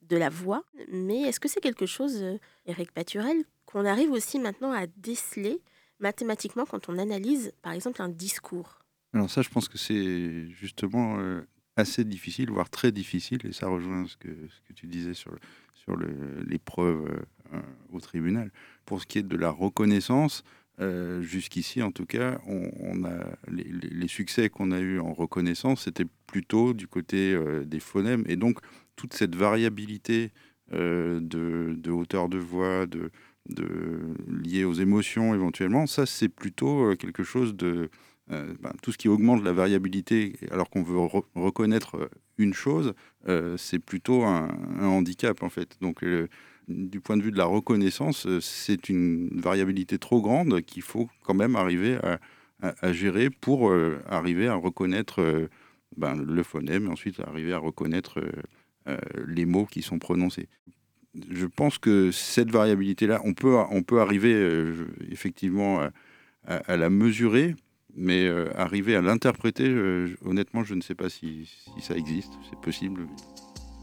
de 0.10 0.18
la 0.18 0.30
voix. 0.30 0.64
Mais 0.92 1.22
est-ce 1.22 1.40
que 1.40 1.48
c'est 1.48 1.62
quelque 1.62 1.86
chose, 1.86 2.24
Eric 2.66 2.92
Paturel, 2.92 3.44
qu'on 3.66 3.86
arrive 3.86 4.12
aussi 4.12 4.40
maintenant 4.40 4.72
à 4.72 4.88
déceler 4.98 5.62
mathématiquement 6.00 6.66
quand 6.66 6.90
on 6.90 6.98
analyse, 6.98 7.54
par 7.62 7.74
exemple, 7.74 8.02
un 8.02 8.10
discours? 8.10 8.80
Alors 9.14 9.30
ça, 9.30 9.42
je 9.42 9.50
pense 9.50 9.68
que 9.68 9.78
c'est 9.78 10.48
justement 10.50 11.20
euh, 11.20 11.42
assez 11.76 12.04
difficile, 12.04 12.50
voire 12.50 12.70
très 12.70 12.92
difficile, 12.92 13.40
et 13.46 13.54
ça 13.54 13.68
rejoint 13.68 14.08
ce 14.08 14.18
que, 14.18 14.30
tu 14.74 14.88
disais 14.88 15.14
sur, 15.14 15.32
sur 15.74 15.96
les 15.98 16.58
preuves 16.58 17.06
euh, 17.54 17.62
au 17.92 18.00
tribunal. 18.00 18.52
Pour 18.86 19.02
ce 19.02 19.06
qui 19.06 19.20
est 19.20 19.24
de 19.24 19.38
la 19.38 19.50
reconnaissance, 19.50 20.44
euh, 20.82 21.22
jusqu'ici, 21.22 21.82
en 21.82 21.92
tout 21.92 22.06
cas, 22.06 22.40
on, 22.48 23.04
a 23.06 23.24
les, 23.50 24.08
succès 24.08 24.50
qu'on 24.50 24.72
a 24.72 24.80
eus 24.80 25.00
en 25.00 25.14
reconnaissance, 25.14 25.84
c'était 25.84 26.06
plutôt 26.28 26.74
du 26.74 26.88
côté 26.88 27.38
des 27.66 27.80
phonèmes, 27.80 28.24
et 28.28 28.36
donc 28.36 28.60
toute 28.96 29.14
cette 29.14 29.36
variabilité 29.36 30.32
de, 30.72 31.20
de, 31.22 31.92
hauteur 31.92 32.30
de 32.30 32.38
voix, 32.38 32.88
de, 32.88 33.12
de, 33.50 34.16
liées 34.28 34.64
aux 34.64 34.74
émotions 34.74 35.34
éventuellement, 35.34 35.88
ça 35.88 36.06
c'est 36.06 36.30
plutôt 36.30 36.92
euh, 36.92 36.96
quelque 36.96 37.24
chose 37.24 37.56
de... 37.56 37.90
Euh, 38.32 38.54
ben, 38.62 38.72
tout 38.82 38.92
ce 38.92 38.98
qui 38.98 39.10
augmente 39.10 39.44
la 39.44 39.52
variabilité 39.52 40.36
alors 40.52 40.70
qu'on 40.70 40.84
veut 40.84 41.00
reconnaître 41.36 41.96
euh, 41.98 42.10
une 42.38 42.54
chose, 42.54 42.94
c'est 43.58 43.78
plutôt 43.78 44.24
un, 44.24 44.50
handicap 44.80 45.44
en 45.44 45.50
fait. 45.50 45.78
Donc 45.82 46.04
du 46.68 47.00
point 47.00 47.18
de 47.18 47.24
vue 47.24 47.32
de 47.32 47.38
la 47.38 47.46
reconnaissance, 47.46 48.28
c'est 48.40 48.90
une 48.90 49.30
variabilité 49.40 49.98
trop 49.98 50.22
grande 50.22 50.62
qu'il 50.62 50.84
faut 50.84 51.10
quand 51.24 51.34
même 51.34 51.56
arriver 51.56 51.98
à, 52.62 52.94
gérer 52.94 53.30
pour 53.30 53.74
arriver 54.08 54.48
à 54.48 54.56
reconnaître 54.56 55.50
ben, 55.98 56.16
le 56.16 56.44
phonème 56.44 56.86
et 56.86 56.90
ensuite 56.90 57.20
arriver 57.20 57.54
à 57.54 57.58
reconnaître 57.58 58.22
les 59.28 59.46
mots 59.46 59.66
qui 59.66 59.82
sont 59.82 60.00
prononcés 60.00 60.48
je 61.30 61.46
pense 61.46 61.78
que 61.78 62.12
cette 62.12 62.52
variabilité-là, 62.52 63.22
on 63.26 63.34
peut, 63.34 63.56
on 63.70 63.84
peut 63.84 64.02
arriver 64.02 64.34
euh, 64.34 64.88
effectivement 65.10 65.82
à, 66.48 66.78
la 66.78 66.90
mesurer, 66.90 67.56
mais 67.96 68.26
euh, 68.26 68.50
arriver 68.56 68.96
à 68.96 69.02
l'interpréter, 69.02 69.70
honnêtement, 70.26 70.64
je 70.64 70.74
ne 70.74 70.82
sais 70.82 70.96
pas 70.96 71.10
si, 71.10 71.50
ça 71.82 71.96
existe, 71.96 72.32
c'est 72.50 72.60
possible. 72.60 73.08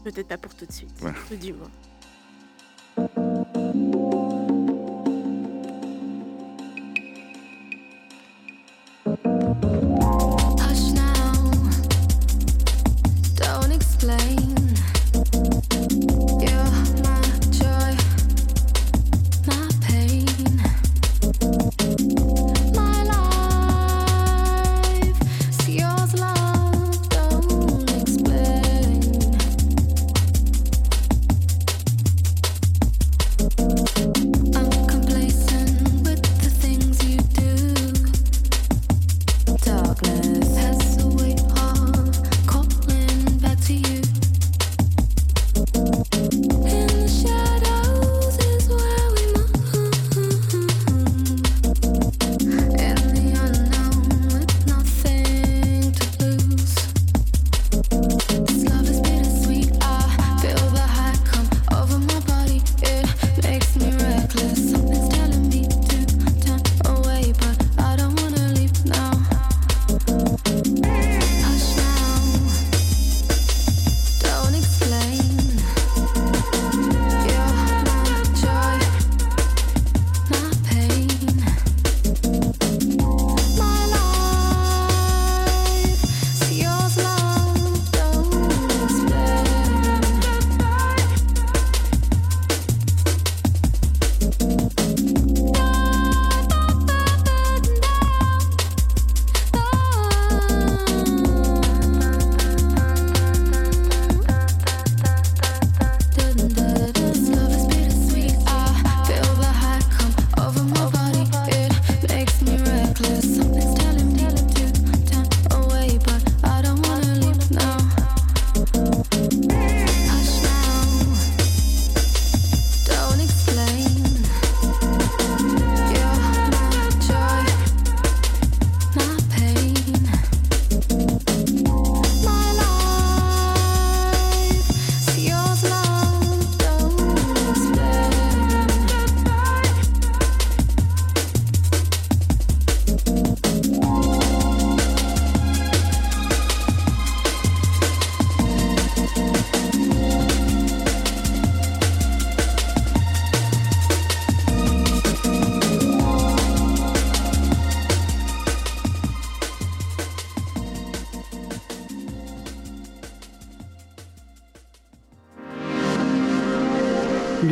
Peut-être 0.03 0.27
pas 0.27 0.37
pour 0.37 0.55
tout 0.55 0.65
de 0.65 0.71
suite, 0.71 0.93
tout 1.29 1.35
du 1.35 1.53
moins. 1.53 1.71
Hush 10.59 10.91
now, 10.91 11.51
don't 13.35 13.71
explain. 13.71 14.48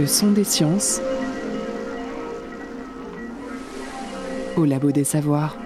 Son 0.05 0.31
des 0.31 0.43
sciences 0.43 0.99
au 4.55 4.65
labo 4.65 4.91
des 4.91 5.03
savoirs. 5.03 5.57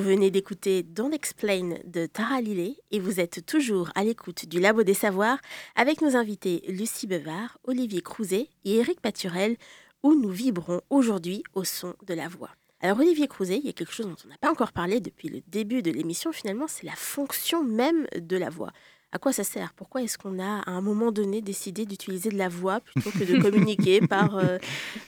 venez 0.00 0.30
d'écouter 0.30 0.82
Don't 0.82 1.12
Explain 1.12 1.74
de 1.84 2.06
Tara 2.06 2.40
Lillet 2.40 2.76
et 2.90 3.00
vous 3.00 3.20
êtes 3.20 3.44
toujours 3.44 3.90
à 3.94 4.02
l'écoute 4.02 4.46
du 4.46 4.60
Labo 4.60 4.82
des 4.82 4.94
Savoirs 4.94 5.38
avec 5.76 6.00
nos 6.00 6.16
invités 6.16 6.62
Lucie 6.68 7.06
Bevard, 7.06 7.58
Olivier 7.64 8.00
Crouzet 8.00 8.48
et 8.64 8.76
Éric 8.76 9.00
Paturel 9.00 9.56
où 10.02 10.14
nous 10.14 10.30
vibrons 10.30 10.80
aujourd'hui 10.90 11.42
au 11.54 11.64
son 11.64 11.94
de 12.06 12.14
la 12.14 12.28
voix. 12.28 12.50
Alors 12.82 12.98
Olivier 12.98 13.28
Crouzet, 13.28 13.58
il 13.58 13.66
y 13.66 13.68
a 13.68 13.72
quelque 13.72 13.92
chose 13.92 14.06
dont 14.06 14.16
on 14.24 14.28
n'a 14.28 14.38
pas 14.38 14.50
encore 14.50 14.72
parlé 14.72 15.00
depuis 15.00 15.28
le 15.28 15.42
début 15.48 15.82
de 15.82 15.90
l'émission 15.90 16.32
finalement, 16.32 16.66
c'est 16.66 16.86
la 16.86 16.96
fonction 16.96 17.62
même 17.62 18.06
de 18.16 18.36
la 18.36 18.48
voix. 18.48 18.72
À 19.12 19.18
quoi 19.18 19.32
ça 19.32 19.42
sert? 19.42 19.74
Pourquoi 19.74 20.02
est-ce 20.02 20.16
qu'on 20.16 20.38
a 20.38 20.60
à 20.60 20.70
un 20.70 20.80
moment 20.80 21.10
donné 21.10 21.42
décidé 21.42 21.84
d'utiliser 21.84 22.30
de 22.30 22.38
la 22.38 22.48
voix 22.48 22.80
plutôt 22.80 23.10
que 23.10 23.24
de 23.24 23.38
communiquer 23.42 24.00
par, 24.00 24.36
euh, 24.36 24.58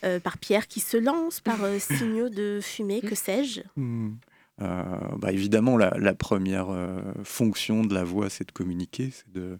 euh, 0.04 0.18
par 0.18 0.38
pierre 0.38 0.66
qui 0.66 0.80
se 0.80 0.96
lance, 0.96 1.40
par 1.40 1.62
euh, 1.62 1.78
signaux 1.78 2.28
de 2.28 2.58
fumée, 2.60 3.00
que 3.00 3.14
sais-je? 3.14 3.60
Hmm. 3.76 4.16
bah 4.58 5.32
évidemment, 5.32 5.76
la, 5.76 5.96
la 5.98 6.14
première 6.14 6.68
fonction 7.24 7.84
de 7.84 7.94
la 7.94 8.04
voix, 8.04 8.28
c'est 8.28 8.46
de 8.46 8.52
communiquer, 8.52 9.10
c'est 9.10 9.30
de, 9.32 9.58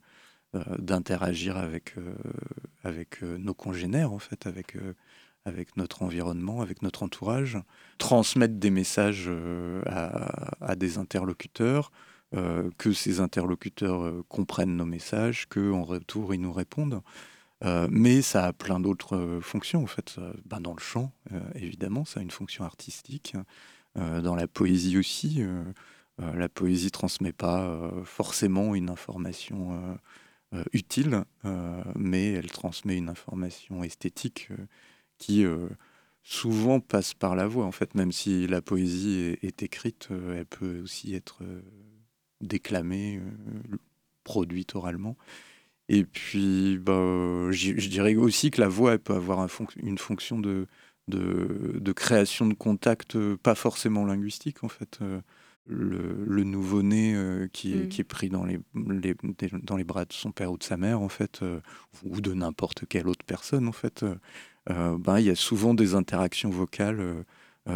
d'interagir 0.79 1.57
avec, 1.57 1.95
avec 2.85 3.23
nos 3.23 3.55
congénères, 3.55 4.13
en 4.13 4.19
fait, 4.19 4.47
avec 4.47 4.77
avec 5.45 5.77
notre 5.77 6.03
environnement, 6.03 6.61
avec 6.61 6.83
notre 6.83 7.03
entourage, 7.03 7.59
transmettre 7.99 8.55
des 8.55 8.71
messages 8.71 9.25
euh, 9.29 9.83
à, 10.61 10.77
des 10.77 10.99
interlocuteurs, 10.99 11.91
que 12.79 12.95
ces 12.95 13.21
interlocuteurs 13.21 14.11
comprennent 14.29 14.75
nos 14.75 14.87
messages, 14.87 15.47
qu'en 15.51 15.83
retour 15.83 16.33
ils 16.33 16.41
nous 16.41 16.55
répondent. 16.55 17.03
mais 17.91 18.23
ça 18.23 18.47
a 18.47 18.55
plein 18.55 18.81
d'autres 18.81 19.39
fonctions 19.43 19.83
en 19.83 19.87
fait. 19.87 20.19
Ben, 20.47 20.59
dans 20.59 20.73
le 20.73 20.81
chant, 20.81 21.13
évidemment, 21.55 22.07
ça 22.07 22.21
a 22.21 22.23
une 22.23 22.31
fonction 22.31 22.65
artistique. 22.65 23.37
dans 23.97 24.35
la 24.35 24.49
poésie 24.49 24.97
aussi. 24.97 25.43
la 26.17 26.49
poésie 26.49 26.91
transmet 26.91 27.35
pas 27.35 27.93
forcément 28.03 28.75
une 28.75 28.89
information 28.89 29.99
euh, 30.55 30.65
utile, 30.75 31.25
euh, 31.47 31.83
mais 31.97 32.33
elle 32.33 32.51
transmet 32.51 32.99
une 32.99 33.09
information 33.09 33.83
esthétique 33.85 34.49
euh, 34.51 34.67
qui 35.23 35.45
souvent 36.23 36.81
passe 36.81 37.15
par 37.15 37.37
la 37.37 37.47
voix. 37.47 37.65
En 37.65 37.73
fait, 37.73 37.95
même 37.95 38.13
si 38.13 38.47
la 38.47 38.61
poésie 38.61 39.37
est, 39.43 39.63
écrite, 39.63 40.09
elle 40.11 40.47
peut 40.47 40.81
aussi 40.81 41.15
être 41.15 41.43
déclamée, 42.41 43.21
produite 44.25 44.75
oralement. 44.75 45.17
Et 45.89 46.05
puis, 46.05 46.79
bah, 46.79 47.51
je 47.51 47.89
dirais 47.89 48.15
aussi 48.17 48.51
que 48.51 48.61
la 48.61 48.69
voix, 48.69 48.93
elle 48.93 48.99
peut 48.99 49.15
avoir 49.15 49.47
une 49.77 49.99
fonction 49.99 50.39
de, 50.39 50.67
de, 51.09 51.79
de, 51.81 51.93
création 51.93 52.47
de 52.47 52.55
contact, 52.55 53.17
pas 53.37 53.55
forcément 53.55 54.05
linguistique, 54.05 54.65
en 54.65 54.69
fait 54.69 55.01
le, 55.67 56.45
nouveau-né 56.45 57.15
euh, 57.15 57.49
qui, 57.53 57.73
est, 57.73 57.85
mm. 57.85 57.89
qui 57.89 58.01
est 58.01 58.05
pris 58.05 58.29
dans 58.29 58.45
les, 58.45 58.59
dans 58.75 59.77
les 59.77 59.85
bras 59.85 60.05
de 60.05 60.13
son 60.13 60.33
père 60.33 60.53
ou 60.53 60.59
de 60.59 60.63
sa 60.63 60.77
mère, 60.77 61.01
en 61.01 61.09
fait, 61.09 61.43
euh, 61.43 61.61
ou 62.05 62.21
de 62.21 62.35
n'importe 62.35 62.87
quelle 62.89 63.09
autre 63.09 63.25
personne, 63.25 63.69
en 63.69 63.73
fait, 63.73 64.03
euh, 64.03 64.17
ben, 64.69 65.19
il 65.19 65.27
y 65.27 65.31
a 65.31 65.35
souvent 65.35 65.75
des 65.75 65.95
interactions 65.95 66.51
vocales. 66.51 67.25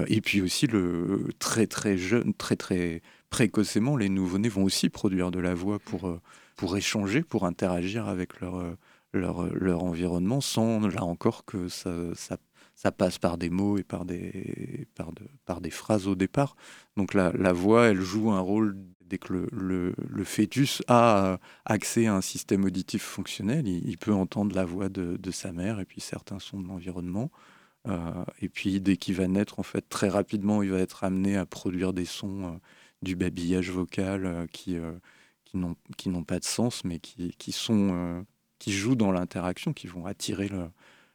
et 0.09 0.20
puis 0.20 0.41
aussi, 0.41 0.66
le, 0.66 1.28
très 1.39 1.66
très 1.66 1.97
jeune, 1.99 2.34
très 2.34 2.57
très 2.57 3.03
précocement, 3.30 3.97
les 3.97 4.09
nouveau-nés 4.09 4.49
vont 4.49 4.64
aussi 4.64 4.89
produire 4.89 5.30
de 5.30 5.41
la 5.41 5.55
voix 5.55 5.78
pour, 5.78 6.18
pour 6.57 6.76
échanger, 6.76 7.22
pour 7.22 7.45
interagir 7.45 8.09
avec 8.09 8.41
leur, 8.41 8.76
leur, 9.12 9.53
leur 9.55 9.82
environnement, 9.82 10.41
sans, 10.41 10.87
là 10.89 11.03
encore, 11.03 11.45
que 11.45 11.68
ça, 11.68 11.93
ça 12.14 12.37
ça 12.76 12.93
passe 12.93 13.18
par 13.18 13.39
des 13.39 13.49
mots 13.49 13.78
et 13.78 13.82
par 13.82 14.05
des, 14.05 14.87
par, 14.95 15.12
de, 15.12 15.22
par 15.47 15.61
des 15.61 15.70
phrases 15.70 16.07
au 16.07 16.14
départ. 16.14 16.57
Donc 16.97 17.14
la, 17.14 17.32
la, 17.32 17.53
voix, 17.55 17.87
elle 17.87 18.03
joue 18.03 18.30
un 18.30 18.41
rôle 18.41 18.76
dès 19.09 19.19
que 19.19 19.49
le, 19.51 20.25
fœtus 20.25 20.83
a 20.89 21.39
accès 21.65 22.07
à 22.07 22.15
un 22.15 22.21
système 22.21 22.65
auditif 22.65 23.03
fonctionnel. 23.03 23.67
Il, 23.67 23.99
peut 23.99 24.13
entendre 24.13 24.55
la 24.55 24.65
voix 24.65 24.89
de, 24.89 25.31
sa 25.31 25.53
mère 25.53 25.81
et 25.81 25.85
puis 25.85 26.01
certains 26.01 26.39
sons 26.39 26.61
de 26.61 26.69
l'environnement. 26.69 27.31
Euh, 27.89 28.25
et 28.41 28.49
puis 28.49 28.81
dès 28.81 28.97
qu'il 28.97 29.15
va 29.15 29.29
naître, 29.29 29.61
en 29.61 29.63
fait, 29.63 29.89
très 29.89 30.09
rapidement, 30.09 30.63
il 30.63 30.71
va 30.71 30.81
être 30.81 31.05
amené 31.05 31.37
à 31.37 31.47
produire 31.47 31.93
des 31.93 32.05
sons 32.05 32.45
euh, 32.45 32.59
du 33.03 33.15
babillage 33.15 33.71
vocal 33.71 34.27
euh, 34.27 34.47
qui, 34.49 34.77
n'ont 35.55 36.25
pas 36.25 36.41
de 36.41 36.45
sens, 36.45 36.85
mais 36.85 36.99
qui, 36.99 37.33
jouent 38.67 38.97
dans 38.97 39.13
l'interaction, 39.13 39.73
qui 39.73 39.87
vont 39.87 40.07
attirer 40.07 40.49
le, 40.49 40.69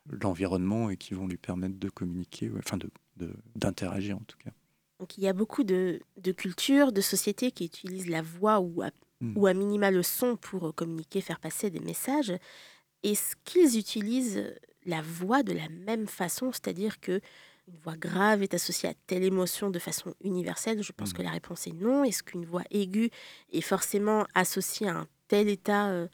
l'environnement 0.09 0.89
et 0.89 0.97
qui 0.97 1.13
vont 1.13 1.27
lui 1.27 1.37
permettre 1.37 1.77
de 1.77 1.89
communiquer, 1.89 2.49
enfin 2.57 2.77
d'interagir 3.55 4.17
en 4.17 4.23
tout 4.25 4.37
cas. 4.37 4.51
Donc 5.01 5.17
il 5.17 5.23
y 5.23 5.27
a 5.27 5.33
beaucoup 5.33 5.63
de, 5.63 5.99
de, 6.17 6.31
cultures, 6.31 6.91
de 6.91 7.01
sociétés 7.01 7.51
qui 7.51 7.65
utilisent 7.65 8.07
la 8.07 8.21
voix 8.21 8.59
ou 8.59 8.83
à, 8.83 8.91
hmm. 9.19 9.33
ou 9.35 9.47
à 9.47 9.53
minima 9.55 9.89
le 9.89 10.03
son 10.03 10.35
pour 10.35 10.75
communiquer, 10.75 11.21
faire 11.21 11.39
passer 11.39 11.71
des 11.71 11.79
messages. 11.79 12.31
Est-ce 13.01 13.35
qu'ils 13.43 13.79
utilisent 13.79 14.53
la 14.85 15.01
voix 15.01 15.41
de 15.41 15.53
la 15.53 15.69
même 15.69 16.05
façon, 16.07 16.51
c'est-à-dire 16.51 16.99
que 16.99 17.19
une 17.67 17.79
voix 17.83 17.97
grave 17.97 18.43
est 18.43 18.53
associée 18.53 18.89
à 18.89 18.93
telle 19.07 19.23
émotion 19.23 19.71
de 19.71 19.79
façon 19.79 20.13
universelle 20.23 20.83
Je 20.83 20.91
pense 20.91 21.09
hmm. 21.09 21.17
que 21.17 21.21
la 21.23 21.31
réponse 21.31 21.65
est 21.65 21.73
non. 21.73 22.03
Est-ce 22.03 22.21
qu'une 22.21 22.45
voix 22.45 22.63
aiguë 22.69 23.09
est 23.51 23.61
forcément 23.61 24.27
associée 24.35 24.87
à 24.87 24.97
un 24.97 25.07
tel 25.27 25.49
état 25.49 25.89
euh, 25.89 26.07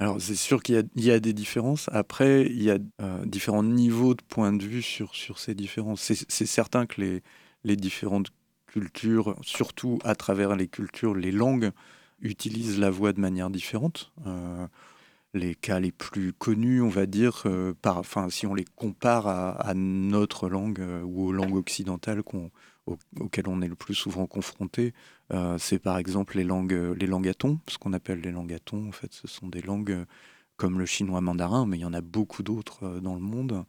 alors 0.00 0.20
c'est 0.20 0.34
sûr 0.34 0.60
qu'il 0.60 0.88
y, 0.96 1.10
a 1.12 1.20
des 1.20 1.32
différences. 1.32 1.88
Après, 1.92 2.46
il 2.46 2.60
y 2.60 2.68
a 2.68 2.78
euh, 3.00 3.24
différents 3.24 3.62
niveaux 3.62 4.16
de 4.16 4.22
point 4.22 4.52
de 4.52 4.64
vue 4.64 4.82
sur, 4.82 5.14
sur 5.14 5.38
ces 5.38 5.54
différences. 5.54 6.00
C'est 6.02 6.46
certain 6.46 6.84
que 6.84 7.00
les, 7.00 7.22
les 7.66 7.76
différentes 7.76 8.28
cultures, 8.66 9.36
surtout 9.42 9.98
à 10.04 10.14
travers 10.14 10.56
les 10.56 10.68
cultures, 10.68 11.14
les 11.14 11.32
langues, 11.32 11.70
utilisent 12.22 12.78
la 12.78 12.90
voix 12.90 13.12
de 13.12 13.20
manière 13.20 13.50
différente. 13.50 14.12
Euh, 14.26 14.66
les 15.34 15.54
cas 15.54 15.80
les 15.80 15.92
plus 15.92 16.32
connus, 16.32 16.80
on 16.80 16.88
va 16.88 17.04
dire, 17.04 17.42
euh, 17.44 17.74
par, 17.82 17.98
enfin, 17.98 18.30
si 18.30 18.46
on 18.46 18.54
les 18.54 18.64
compare 18.64 19.26
à, 19.26 19.50
à 19.50 19.74
notre 19.74 20.48
langue 20.48 20.82
ou 21.04 21.26
aux 21.26 21.32
langues 21.32 21.56
occidentales 21.56 22.22
qu'on 22.22 22.50
auxquelles 23.20 23.48
on 23.48 23.60
est 23.62 23.68
le 23.68 23.74
plus 23.74 23.94
souvent 23.94 24.26
confronté, 24.26 24.94
euh, 25.32 25.58
c'est 25.58 25.78
par 25.78 25.98
exemple 25.98 26.36
les 26.36 26.44
langues, 26.44 26.94
les 26.98 27.06
langues 27.06 27.32
ce 27.68 27.78
qu'on 27.78 27.92
appelle 27.92 28.20
les 28.20 28.30
langues 28.30 28.56
En 28.72 28.92
fait, 28.92 29.12
ce 29.12 29.26
sont 29.26 29.48
des 29.48 29.62
langues 29.62 29.90
euh, 29.90 30.04
comme 30.56 30.78
le 30.78 30.86
chinois 30.86 31.20
mandarin, 31.20 31.66
mais 31.66 31.78
il 31.78 31.80
y 31.80 31.84
en 31.86 31.92
a 31.92 32.00
beaucoup 32.00 32.42
d'autres 32.42 32.84
euh, 32.84 33.00
dans 33.00 33.14
le 33.14 33.20
monde. 33.20 33.64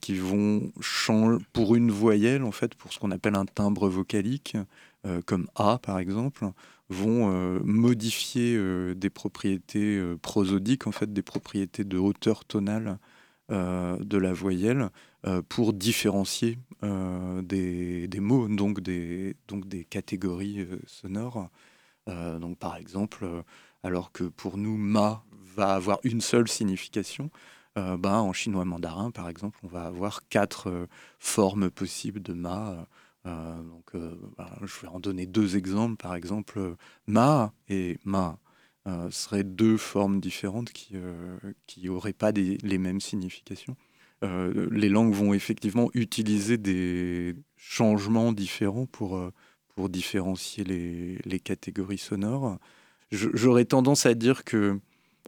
Qui 0.00 0.14
vont 0.14 0.72
changer 0.80 1.44
pour 1.52 1.74
une 1.74 1.90
voyelle, 1.90 2.42
en 2.42 2.52
fait, 2.52 2.74
pour 2.74 2.92
ce 2.92 2.98
qu'on 2.98 3.10
appelle 3.10 3.34
un 3.34 3.44
timbre 3.44 3.88
vocalique, 3.88 4.56
comme 5.26 5.48
A 5.56 5.78
par 5.78 5.98
exemple, 5.98 6.46
vont 6.88 7.60
modifier 7.64 8.94
des 8.94 9.10
propriétés 9.10 10.00
prosodiques, 10.22 10.86
en 10.86 10.92
fait, 10.92 11.12
des 11.12 11.22
propriétés 11.22 11.84
de 11.84 11.98
hauteur 11.98 12.44
tonale 12.44 12.98
de 13.50 14.16
la 14.16 14.32
voyelle, 14.32 14.88
euh, 15.24 15.40
pour 15.48 15.72
différencier 15.72 16.58
euh, 16.82 17.42
des, 17.42 18.08
des, 18.08 18.18
mots, 18.18 18.48
donc 18.48 18.80
des, 18.80 19.36
donc 19.46 19.68
des 19.68 19.84
catégories 19.84 20.62
euh, 20.62 20.80
sonores. 20.86 21.48
donc 22.08 22.58
par 22.58 22.76
exemple, 22.76 23.24
alors 23.84 24.10
que 24.10 24.24
pour 24.24 24.58
nous, 24.58 24.76
ma 24.76 25.24
va 25.54 25.74
avoir 25.74 26.00
une 26.02 26.20
seule 26.20 26.48
signification, 26.48 27.30
ben, 27.76 28.18
en 28.20 28.32
chinois 28.32 28.64
mandarin, 28.64 29.10
par 29.10 29.28
exemple, 29.28 29.58
on 29.62 29.68
va 29.68 29.84
avoir 29.84 30.28
quatre 30.28 30.88
formes 31.18 31.70
possibles 31.70 32.20
de 32.22 32.32
ma. 32.32 32.86
donc, 33.24 33.92
ben, 33.94 34.50
je 34.62 34.80
vais 34.80 34.88
en 34.88 35.00
donner 35.00 35.26
deux 35.26 35.56
exemples. 35.56 35.96
Par 35.96 36.14
exemple, 36.14 36.76
ma 37.06 37.52
et 37.68 37.98
ma 38.04 38.38
seraient 39.10 39.44
deux 39.44 39.76
formes 39.76 40.20
différentes 40.20 40.72
qui 40.72 40.94
n'auraient 41.84 42.12
pas 42.12 42.32
les 42.32 42.78
mêmes 42.78 43.00
significations. 43.00 43.76
Euh, 44.22 44.68
les 44.70 44.88
langues 44.88 45.12
vont 45.12 45.34
effectivement 45.34 45.90
utiliser 45.94 46.56
des 46.56 47.34
changements 47.56 48.32
différents 48.32 48.86
pour, 48.86 49.16
euh, 49.16 49.32
pour 49.74 49.88
différencier 49.88 50.64
les, 50.64 51.18
les 51.24 51.40
catégories 51.40 51.98
sonores. 51.98 52.58
J'aurais 53.10 53.64
tendance 53.64 54.06
à 54.06 54.14
dire 54.14 54.44
que 54.44 54.78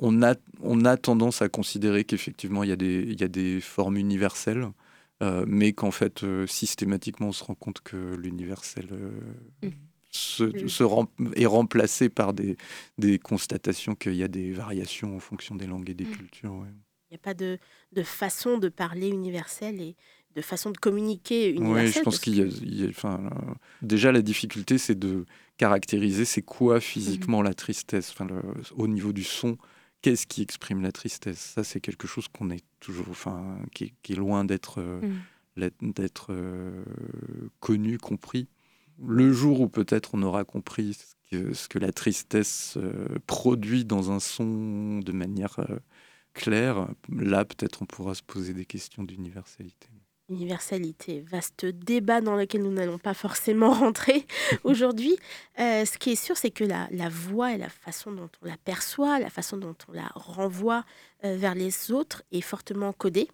on 0.01 0.23
a, 0.23 0.35
on 0.61 0.85
a 0.85 0.97
tendance 0.97 1.43
à 1.43 1.49
considérer 1.49 2.05
qu'effectivement 2.05 2.63
il 2.63 2.71
y, 2.71 2.73
a 2.73 2.77
des, 2.77 3.03
il 3.03 3.21
y 3.21 3.25
a 3.25 3.29
des 3.29 3.61
formes 3.61 3.97
universelles, 3.97 4.67
euh, 5.23 5.45
mais 5.47 5.73
qu'en 5.73 5.91
fait 5.91 6.25
systématiquement 6.47 7.29
on 7.29 7.33
se 7.33 7.45
rend 7.45 7.55
compte 7.55 7.81
que 7.81 8.15
l'universel 8.17 8.89
mmh. 9.63 9.69
se, 10.11 10.45
mmh. 10.45 10.69
se 10.69 10.85
est 11.37 11.47
remplacé 11.47 12.09
par 12.09 12.33
des, 12.33 12.57
des 12.99 13.19
constatations 13.19 13.95
qu'il 13.95 14.17
y 14.17 14.23
a 14.23 14.29
des 14.29 14.53
variations 14.53 15.17
en 15.17 15.21
fonction 15.21 15.55
des 15.55 15.67
langues 15.67 15.91
et 15.91 15.95
des 15.95 16.05
mmh. 16.05 16.17
cultures. 16.17 16.67
Il 17.11 17.15
n'y 17.15 17.17
a 17.17 17.19
pas 17.19 17.35
de, 17.35 17.59
de, 17.93 18.03
façon 18.03 18.59
de 18.59 18.69
parler 18.69 19.09
universelle 19.09 19.81
et 19.81 19.95
de 20.35 20.43
façon 20.43 20.71
de 20.71 20.79
communiquer 20.79 21.51
universelle. 21.51 21.87
Oui, 21.87 21.93
je 21.93 22.01
pense 22.01 22.19
qu'il 22.19 22.37
y 22.37 22.85
a, 22.85 22.89
enfin, 22.89 23.21
euh, 23.31 23.55
déjà 23.83 24.11
la 24.11 24.23
difficulté, 24.23 24.79
c'est 24.79 24.99
de 24.99 25.25
caractériser 25.57 26.25
c'est 26.25 26.43
quoi 26.43 26.81
physiquement 26.81 27.43
la 27.43 27.55
tristesse, 27.55 28.11
enfin, 28.11 28.27
au 28.77 28.89
niveau 28.89 29.13
du 29.13 29.23
son. 29.23 29.57
Qu'est-ce 30.05 30.27
qui 30.27 30.43
exprime 30.43 30.83
la 30.83 30.93
tristesse? 30.93 31.39
Ça, 31.39 31.65
c'est 31.65 31.81
quelque 31.81 32.07
chose 32.07 32.29
qu'on 32.29 32.51
est 32.51 32.63
toujours, 32.79 33.07
enfin, 33.09 33.59
qui, 33.73 33.95
est 34.11 34.15
loin 34.17 34.45
d'être 34.45 34.83
euh, 34.83 35.01
mmh. 35.57 35.93
d'être 35.93 36.27
euh, 36.29 36.85
connu, 37.61 37.97
compris. 37.97 38.47
Le 39.03 39.33
jour 39.33 39.63
où 39.63 39.69
peut-être 39.71 40.11
on 40.13 40.21
aura 40.21 40.45
compris 40.45 40.93
ce 40.93 41.15
que, 41.31 41.55
ce 41.55 41.69
que 41.71 41.79
la 41.79 41.91
tristesse 41.91 42.77
produit 43.27 43.87
dans 43.87 44.11
un 44.11 44.21
son 44.21 44.99
de 44.99 45.13
manière 45.13 45.59
clair, 46.35 46.87
là 47.09 47.47
peut-être 47.47 47.81
on 47.81 47.87
pourra 47.87 48.15
se 48.15 48.23
poser 48.23 48.53
des 48.53 48.67
questions 48.67 49.05
d'universalité. 49.05 49.89
Universalité, 50.31 51.21
vaste 51.21 51.67
débat 51.67 52.23
dans 52.23 52.35
lequel 52.35 52.63
nous 52.63 52.73
n'allons 52.73 52.99
pas 52.99 53.13
forcément 53.13 53.71
rentrer 53.75 54.27
aujourd'hui. 54.65 55.19
Euh, 55.59 55.85
ce 55.85 55.99
qui 55.99 56.13
est 56.13 56.17
sûr, 56.17 56.37
c'est 56.37 56.51
que 56.51 56.65
la, 56.65 56.89
voix 57.11 57.53
et 57.53 57.59
la 57.59 57.69
façon 57.69 58.11
dont 58.11 58.31
on 58.43 58.47
la 58.47 58.57
perçoit, 58.57 59.19
la 59.19 59.29
façon 59.29 59.59
dont 59.59 59.77
on 59.89 59.93
la 59.93 60.11
renvoie 60.15 60.85
euh, 61.25 61.37
vers 61.37 61.55
les 61.55 61.93
autres 61.93 62.23
est 62.33 62.41
fortement 62.41 62.95
codée, 62.95 63.29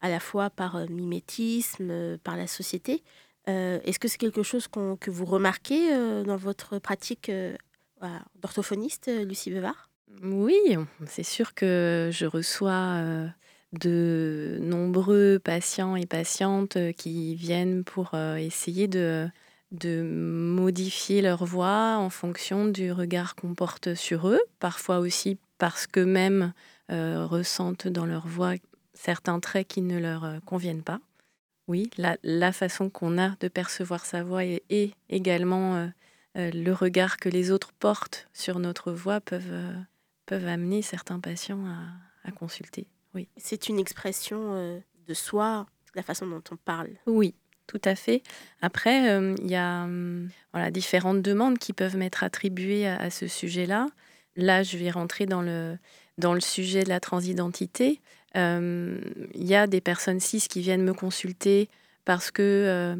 à 0.00 0.08
la 0.08 0.20
fois 0.20 0.48
par 0.48 0.76
euh, 0.76 0.86
mimétisme, 0.88 2.18
par 2.18 2.36
la 2.36 2.46
société. 2.46 3.02
Est-ce 3.46 3.98
que 3.98 4.08
c'est 4.08 4.18
quelque 4.18 4.42
chose 4.42 4.68
que 4.68 5.10
vous 5.10 5.24
remarquez 5.24 5.90
dans 6.24 6.36
votre 6.36 6.78
pratique 6.78 7.32
d'orthophoniste, 8.42 9.10
Lucie 9.24 9.50
Bevard 9.50 9.88
oui, 10.22 10.76
c'est 11.06 11.22
sûr 11.22 11.54
que 11.54 12.10
je 12.12 12.26
reçois 12.26 13.30
de 13.72 14.58
nombreux 14.60 15.38
patients 15.42 15.96
et 15.96 16.06
patientes 16.06 16.76
euh, 16.76 16.92
qui 16.92 17.34
viennent 17.34 17.84
pour 17.84 18.10
euh, 18.14 18.36
essayer 18.36 18.88
de 18.88 19.30
modifier 20.02 21.20
leur 21.20 21.44
voix 21.44 21.96
en 21.98 22.08
fonction 22.08 22.66
du 22.66 22.92
regard 22.92 23.34
qu'on 23.34 23.54
porte 23.54 23.94
sur 23.94 24.28
eux, 24.28 24.40
parfois 24.58 24.98
aussi 24.98 25.38
parce 25.58 25.86
qu'eux-mêmes 25.86 26.52
euh, 26.90 27.26
ressentent 27.26 27.88
dans 27.88 28.06
leur 28.06 28.26
voix 28.26 28.54
certains 28.94 29.40
traits 29.40 29.68
qui 29.68 29.82
ne 29.82 29.98
leur 29.98 30.40
conviennent 30.46 30.82
pas. 30.82 31.00
Oui, 31.66 31.90
la, 31.98 32.52
façon 32.52 32.88
qu'on 32.88 33.18
a 33.18 33.36
de 33.40 33.48
percevoir 33.48 34.06
sa 34.06 34.22
voix 34.22 34.42
et, 34.42 34.94
également 35.10 35.90
le 36.34 36.72
regard 36.72 37.18
que 37.18 37.28
les 37.28 37.50
autres 37.50 37.72
portent 37.72 38.26
sur 38.32 38.58
notre 38.58 38.90
voix 38.90 39.20
peuvent, 39.20 39.74
peuvent 40.24 40.48
amener 40.48 40.80
certains 40.80 41.20
patients 41.20 41.66
à, 42.24 42.30
consulter. 42.32 42.86
Oui. 43.14 43.28
C'est 43.36 43.68
une 43.68 43.78
expression 43.78 44.82
de 45.06 45.14
soi, 45.14 45.66
la 45.94 46.02
façon 46.02 46.26
dont 46.26 46.42
on 46.50 46.56
parle. 46.56 46.90
Oui, 47.06 47.34
tout 47.68 47.80
à 47.84 47.94
fait. 47.94 48.22
Après, 48.62 49.10
euh, 49.10 49.36
il 49.42 49.50
y 49.50 49.54
a 49.54 49.84
hum, 49.84 50.28
voilà, 50.52 50.72
différentes 50.72 51.22
demandes 51.22 51.58
qui 51.58 51.72
peuvent 51.72 51.96
m'être 51.96 52.24
attribuées 52.24 52.88
à, 52.88 53.10
ce 53.10 53.28
sujet-là. 53.28 53.86
Là, 54.34 54.62
je 54.62 54.76
vais 54.78 54.90
rentrer 54.90 55.26
dans 55.26 55.42
le, 55.42 55.78
dans 56.16 56.34
le 56.34 56.40
sujet 56.40 56.82
de 56.82 56.88
la 56.88 56.98
transidentité. 56.98 58.00
Euh, 58.36 58.98
il 59.34 59.46
y 59.46 59.54
a 59.54 59.66
des 59.66 59.80
personnes 59.80 60.18
cis 60.18 60.46
qui 60.48 60.60
viennent 60.60 60.84
me 60.84 60.94
consulter 60.94 61.68
parce 62.04 62.30
que 62.30 62.96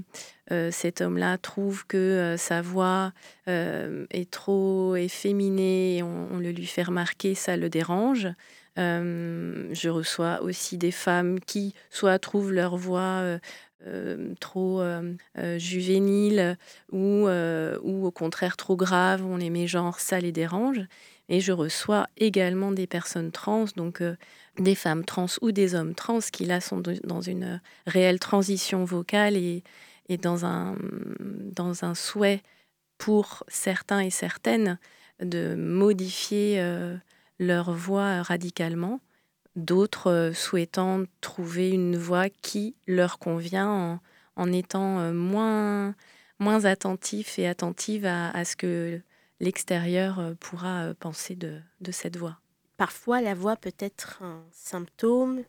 euh, 0.51 0.71
cet 0.71 1.01
homme-là 1.01 1.39
trouve 1.39 1.87
que 1.87 2.35
sa 2.37 2.61
voix 2.61 3.13
est 3.47 4.31
trop 4.31 4.97
efféminée 4.97 5.97
et 5.97 6.03
on, 6.03 6.29
on, 6.33 6.39
le 6.39 6.51
lui 6.51 6.67
fait 6.67 6.83
remarquer, 6.83 7.35
ça 7.35 7.57
le 7.57 7.71
dérange. 7.71 8.29
Je 8.79 9.89
reçois 9.89 10.41
aussi 10.43 10.79
des 10.79 10.93
femmes 10.93 11.41
qui 11.41 11.75
soit 11.91 12.19
trouvent 12.19 12.53
leur 12.53 12.77
voix 12.77 13.39
euh, 13.87 14.35
trop 14.41 14.81
euh, 14.81 15.15
euh, 15.39 15.57
juvéniles 15.57 16.59
ou, 16.91 17.29
ou 17.29 18.07
au 18.07 18.11
contraire 18.11 18.57
trop 18.57 18.75
graves, 18.75 19.25
on 19.25 19.37
les 19.37 19.51
met 19.51 19.69
genre 19.69 20.01
ça 20.01 20.19
les 20.19 20.33
dérange. 20.33 20.81
Et 21.29 21.41
je 21.41 21.53
reçois 21.53 22.09
également 22.17 22.73
des 22.73 22.87
personnes 22.87 23.31
trans, 23.31 23.67
donc 23.77 24.03
des 24.59 24.75
femmes 24.75 25.05
trans 25.05 25.27
ou 25.43 25.53
des 25.53 25.75
hommes 25.75 25.95
trans 25.95 26.21
qui 26.33 26.47
là 26.47 26.61
sont 26.61 26.83
dans 27.05 27.21
une 27.21 27.61
réelle 27.87 28.19
transition 28.19 28.85
vocale 28.85 29.37
et, 29.37 29.63
et 30.09 30.17
dans, 30.17 30.45
un, 30.47 30.75
dans 31.21 31.85
un 31.85 31.95
souhait 31.95 32.43
pour 32.97 33.45
certains 33.47 34.01
et 34.01 34.11
certaines 34.11 34.79
de 35.21 35.55
modifier 35.55 36.61
leur 37.39 37.73
voix 37.73 38.23
radicalement 38.23 39.01
d'autres 39.59 40.11
euh, 40.11 40.33
souhaitant 40.33 41.05
trouver 41.21 41.71
une 41.71 41.97
voix 41.97 42.29
qui 42.31 42.77
leur 42.87 43.19
convient 43.19 44.01
en, 44.37 44.53
étant 44.53 45.01
euh, 45.01 45.13
moins, 45.13 45.95
moins 46.39 46.65
attentif 46.65 47.39
et 47.39 47.47
attentive 47.47 48.07
à, 48.07 48.45
ce 48.45 48.57
que 48.57 49.01
l'extérieur 49.41 50.21
euh, 50.21 50.35
pourra 50.39 50.95
penser 50.99 51.35
de, 51.35 51.61
cette 51.91 52.17
voix. 52.17 52.39
Parfois, 52.77 53.21
la 53.21 53.35
voix 53.35 53.57
peut 53.57 53.75
être 53.79 54.23
un 54.23 54.45
symptôme 54.53 55.43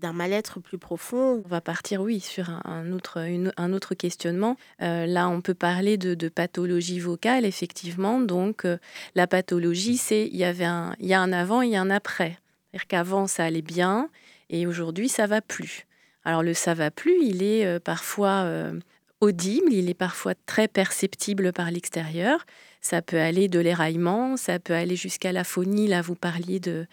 d'un 0.00 0.12
mal-être 0.12 0.60
plus 0.60 0.78
profond. 0.78 1.42
On 1.44 1.48
va 1.48 1.60
partir, 1.60 2.00
oui, 2.00 2.20
sur 2.20 2.48
un, 2.64 2.92
autre, 2.92 3.24
un 3.56 3.72
autre 3.72 3.94
questionnement. 3.94 4.56
là, 4.78 5.28
on 5.28 5.40
peut 5.40 5.54
parler 5.54 5.96
de, 5.98 6.28
pathologie 6.28 6.98
vocale, 6.98 7.44
effectivement. 7.44 8.20
Donc, 8.20 8.66
la 9.14 9.26
pathologie, 9.26 9.96
c'est 9.96 10.26
il 10.26 10.36
y 10.36 10.44
avait 10.44 10.64
un, 10.64 10.94
il 10.98 11.06
y 11.06 11.14
a 11.14 11.20
un 11.20 11.32
avant 11.32 11.62
et 11.62 11.76
un 11.76 11.90
après. 11.90 12.38
C'est-à-dire 12.70 12.86
qu'avant, 12.86 13.26
ça 13.26 13.44
allait 13.44 13.62
bien 13.62 14.08
et 14.50 14.66
aujourd'hui, 14.66 15.08
ça 15.08 15.26
va 15.26 15.40
plus. 15.40 15.86
Alors 16.24 16.42
le 16.42 16.54
ça 16.54 16.74
va 16.74 16.90
plus, 16.90 17.16
il 17.22 17.42
est 17.42 17.64
euh, 17.64 17.78
parfois 17.78 18.42
euh, 18.42 18.78
audible, 19.20 19.72
il 19.72 19.88
est 19.88 19.94
parfois 19.94 20.34
très 20.46 20.68
perceptible 20.68 21.52
par 21.52 21.70
l'extérieur. 21.70 22.44
Ça 22.82 23.00
peut 23.00 23.18
aller 23.18 23.48
de 23.48 23.58
l'éraillement, 23.58 24.36
ça 24.36 24.58
peut 24.58 24.74
aller 24.74 24.96
jusqu'à 24.96 25.32
la 25.32 25.44
phonie. 25.44 25.86
Là, 25.86 26.02
vous 26.02 26.14
parliez 26.14 26.60
de 26.60 26.86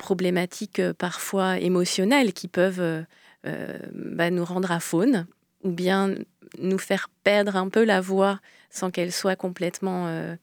problématiques 0.00 0.80
euh, 0.80 0.92
parfois 0.92 1.58
émotionnelles 1.58 2.32
qui 2.32 2.48
peuvent 2.48 3.04
bah, 3.94 4.30
nous 4.30 4.44
rendre 4.44 4.70
aphone 4.70 5.26
ou 5.62 5.70
bien 5.70 6.14
nous 6.58 6.78
faire 6.78 7.08
perdre 7.22 7.56
un 7.56 7.68
peu 7.68 7.84
la 7.84 8.00
voix 8.00 8.40
sans 8.70 8.90
qu'elle 8.90 9.12
soit 9.12 9.36
complètement 9.36 10.06
euh, 10.06 10.36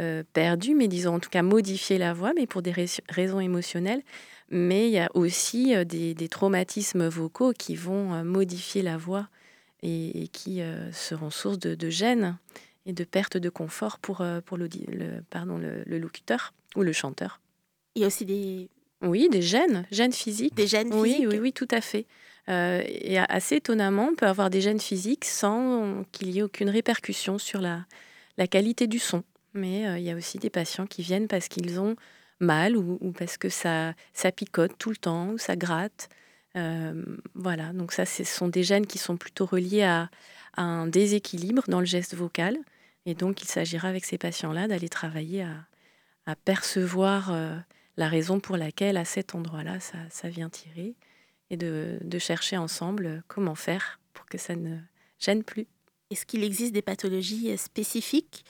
euh, 0.00 0.22
perdue, 0.32 0.74
mais 0.74 0.88
disons 0.88 1.14
en 1.14 1.20
tout 1.20 1.30
cas 1.30 1.42
modifier 1.42 1.98
la 1.98 2.14
voix, 2.14 2.32
mais 2.34 2.46
pour 2.46 2.62
des 2.62 2.74
raisons 3.08 3.40
émotionnelles. 3.40 4.02
Mais 4.50 4.88
il 4.88 4.92
y 4.92 4.98
a 4.98 5.10
aussi 5.14 5.74
euh, 5.74 5.84
des, 5.84 6.28
traumatismes 6.28 7.06
vocaux 7.08 7.52
qui 7.52 7.76
vont 7.76 8.24
modifier 8.24 8.82
la 8.82 8.96
voix 8.96 9.28
et, 9.82 10.28
qui 10.32 10.62
seront 10.92 11.30
source 11.30 11.58
de, 11.58 11.74
de, 11.74 11.90
gêne 11.90 12.38
et 12.86 12.94
de 12.94 13.04
perte 13.04 13.36
de 13.36 13.50
confort 13.50 13.98
pour, 13.98 14.24
pour 14.46 14.56
le, 14.56 14.68
pardon, 15.28 15.58
le, 15.58 15.98
locuteur 15.98 16.54
ou 16.74 16.82
le 16.82 16.92
chanteur. 16.92 17.40
Il 17.94 18.00
y 18.00 18.04
a 18.04 18.08
aussi 18.08 18.24
des... 18.24 18.70
Oui, 19.04 19.28
des 19.30 19.42
gènes, 19.42 19.86
gènes 19.90 20.12
physiques. 20.12 20.54
Des 20.54 20.66
gènes 20.66 20.92
oui, 20.92 21.10
physiques 21.10 21.28
Oui, 21.28 21.38
oui, 21.38 21.52
tout 21.52 21.68
à 21.70 21.80
fait. 21.80 22.06
Euh, 22.48 22.82
et 22.86 23.18
assez 23.18 23.56
étonnamment, 23.56 24.08
on 24.12 24.14
peut 24.14 24.26
avoir 24.26 24.50
des 24.50 24.60
gènes 24.60 24.80
physiques 24.80 25.24
sans 25.24 26.04
qu'il 26.12 26.30
y 26.30 26.38
ait 26.38 26.42
aucune 26.42 26.68
répercussion 26.68 27.38
sur 27.38 27.60
la, 27.60 27.86
la 28.36 28.46
qualité 28.46 28.86
du 28.86 28.98
son. 28.98 29.22
Mais 29.54 29.86
euh, 29.86 29.98
il 29.98 30.04
y 30.04 30.10
a 30.10 30.16
aussi 30.16 30.38
des 30.38 30.50
patients 30.50 30.86
qui 30.86 31.02
viennent 31.02 31.28
parce 31.28 31.48
qu'ils 31.48 31.80
ont 31.80 31.96
mal 32.40 32.76
ou, 32.76 33.12
parce 33.16 33.38
que 33.38 33.48
ça, 33.48 33.94
ça 34.12 34.32
picote 34.32 34.76
tout 34.78 34.90
le 34.90 34.96
temps 34.96 35.28
ou 35.30 35.38
ça 35.38 35.56
gratte. 35.56 36.08
Euh, 36.56 37.02
voilà, 37.34 37.72
donc 37.72 37.92
ça, 37.92 38.04
ce 38.04 38.24
sont 38.24 38.48
des 38.48 38.62
gènes 38.62 38.86
qui 38.86 38.98
sont 38.98 39.16
plutôt 39.16 39.46
reliés 39.46 39.82
à, 39.82 40.10
un 40.56 40.86
déséquilibre 40.86 41.64
dans 41.66 41.80
le 41.80 41.86
geste 41.86 42.14
vocal. 42.14 42.56
Et 43.06 43.14
donc, 43.14 43.42
il 43.42 43.48
s'agira 43.48 43.88
avec 43.88 44.04
ces 44.04 44.18
patients-là 44.18 44.68
d'aller 44.68 44.88
travailler 44.88 45.42
à, 45.42 45.66
à 46.26 46.36
percevoir 46.36 47.32
la 47.96 48.08
raison 48.08 48.40
pour 48.40 48.56
laquelle 48.56 48.96
à 48.96 49.04
cet 49.04 49.34
endroit-là, 49.34 49.80
ça, 49.80 49.98
ça 50.10 50.28
vient 50.28 50.48
tirer 50.48 50.94
et 51.50 51.56
de, 51.56 52.18
chercher 52.18 52.56
ensemble 52.56 53.22
comment 53.28 53.54
faire 53.54 54.00
pour 54.12 54.26
que 54.26 54.38
ça 54.38 54.56
ne 54.56 54.78
gêne 55.18 55.44
plus. 55.44 55.66
Est-ce 56.10 56.26
qu'il 56.26 56.44
existe 56.44 56.72
des 56.72 56.82
pathologies 56.82 57.56
spécifiques 57.58 58.44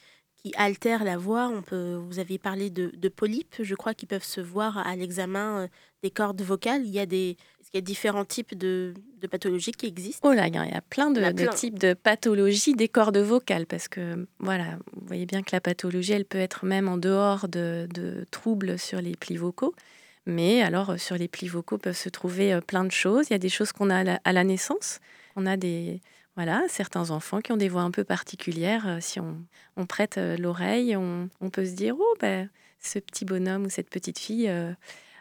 qui 0.45 0.53
altèrent 0.57 1.05
la 1.05 1.17
voix 1.17 1.49
On 1.49 1.63
peut, 1.63 1.95
Vous 1.95 2.19
avez 2.19 2.39
parlé 2.39 2.71
de, 2.71 3.09
polypes, 3.09 3.57
je 3.61 3.75
crois, 3.75 3.95
qui 3.95 4.07
peuvent 4.07 4.25
se 4.25 4.41
voir 4.41 4.79
à 4.79 4.95
l'examen 4.97 5.63
euh, 5.63 5.69
des 6.03 6.11
cordes 6.11 6.43
vocales. 6.43 6.83
Il 6.85 6.93
y 6.93 7.01
a 7.01 7.07
des, 7.07 7.37
il 7.73 7.77
y 7.77 7.79
a 7.79 7.81
différents 7.81 8.25
types 8.25 8.57
de, 8.57 8.95
pathologies 9.31 9.73
qui 9.73 9.87
existent? 9.87 10.29
Oh 10.29 10.35
là, 10.35 10.49
il 10.49 10.55
y 10.55 10.59
a 10.59 10.83
plein 10.83 11.11
de, 11.11 11.55
types 11.55 11.79
de 11.79 11.95
pathologies 11.95 12.75
des 12.75 12.89
cordes 12.89 13.17
vocales, 13.17 13.67
parce 13.67 13.89
que 13.89 14.27
voilà, 14.39 14.79
vous 14.93 15.07
voyez 15.07 15.25
bien 15.25 15.43
que 15.43 15.51
la 15.53 15.61
pathologie, 15.61 16.13
elle 16.13 16.27
peut 16.27 16.39
être 16.39 16.67
même 16.67 16.89
en 16.89 16.99
dehors 16.99 17.49
de, 17.49 17.89
de 17.95 18.27
troubles 18.31 18.79
sur 18.79 19.01
les 19.01 19.17
plis 19.17 19.39
vocaux. 19.39 19.75
Mais 20.27 20.63
alors, 20.63 20.91
euh, 20.91 20.97
sur 20.97 21.17
les 21.17 21.29
plis 21.29 21.49
vocaux 21.49 21.79
peuvent 21.79 21.97
se 21.97 22.09
trouver 22.09 22.53
euh, 22.53 22.61
plein 22.61 22.85
de 22.85 22.93
choses. 22.93 23.27
Il 23.29 23.33
y 23.33 23.37
a 23.37 23.39
des 23.39 23.49
choses 23.49 23.73
qu'on 23.73 23.91
a 23.91 24.19
à 24.25 24.33
la, 24.33 24.45
naissance. 24.45 25.01
On 25.37 25.47
a 25.47 25.57
des, 25.57 26.01
voilà, 26.37 26.65
certains 26.69 27.11
enfants 27.11 27.41
qui 27.41 27.53
ont 27.53 27.57
des 27.57 27.69
voix 27.69 27.83
un 27.83 27.91
peu 27.91 28.05
particulières. 28.05 28.89
Euh, 28.89 28.99
si 29.01 29.21
on, 29.21 29.87
prête 29.87 30.19
l'oreille, 30.39 30.97
on, 30.97 31.51
peut 31.51 31.65
se 31.65 31.73
dire, 31.73 31.97
oh, 31.99 32.15
ben, 32.21 32.49
ce 32.81 32.99
petit 32.99 33.25
bonhomme 33.25 33.67
ou 33.67 33.71
cette 33.71 33.91
petite 33.91 34.19
fille 34.19 34.51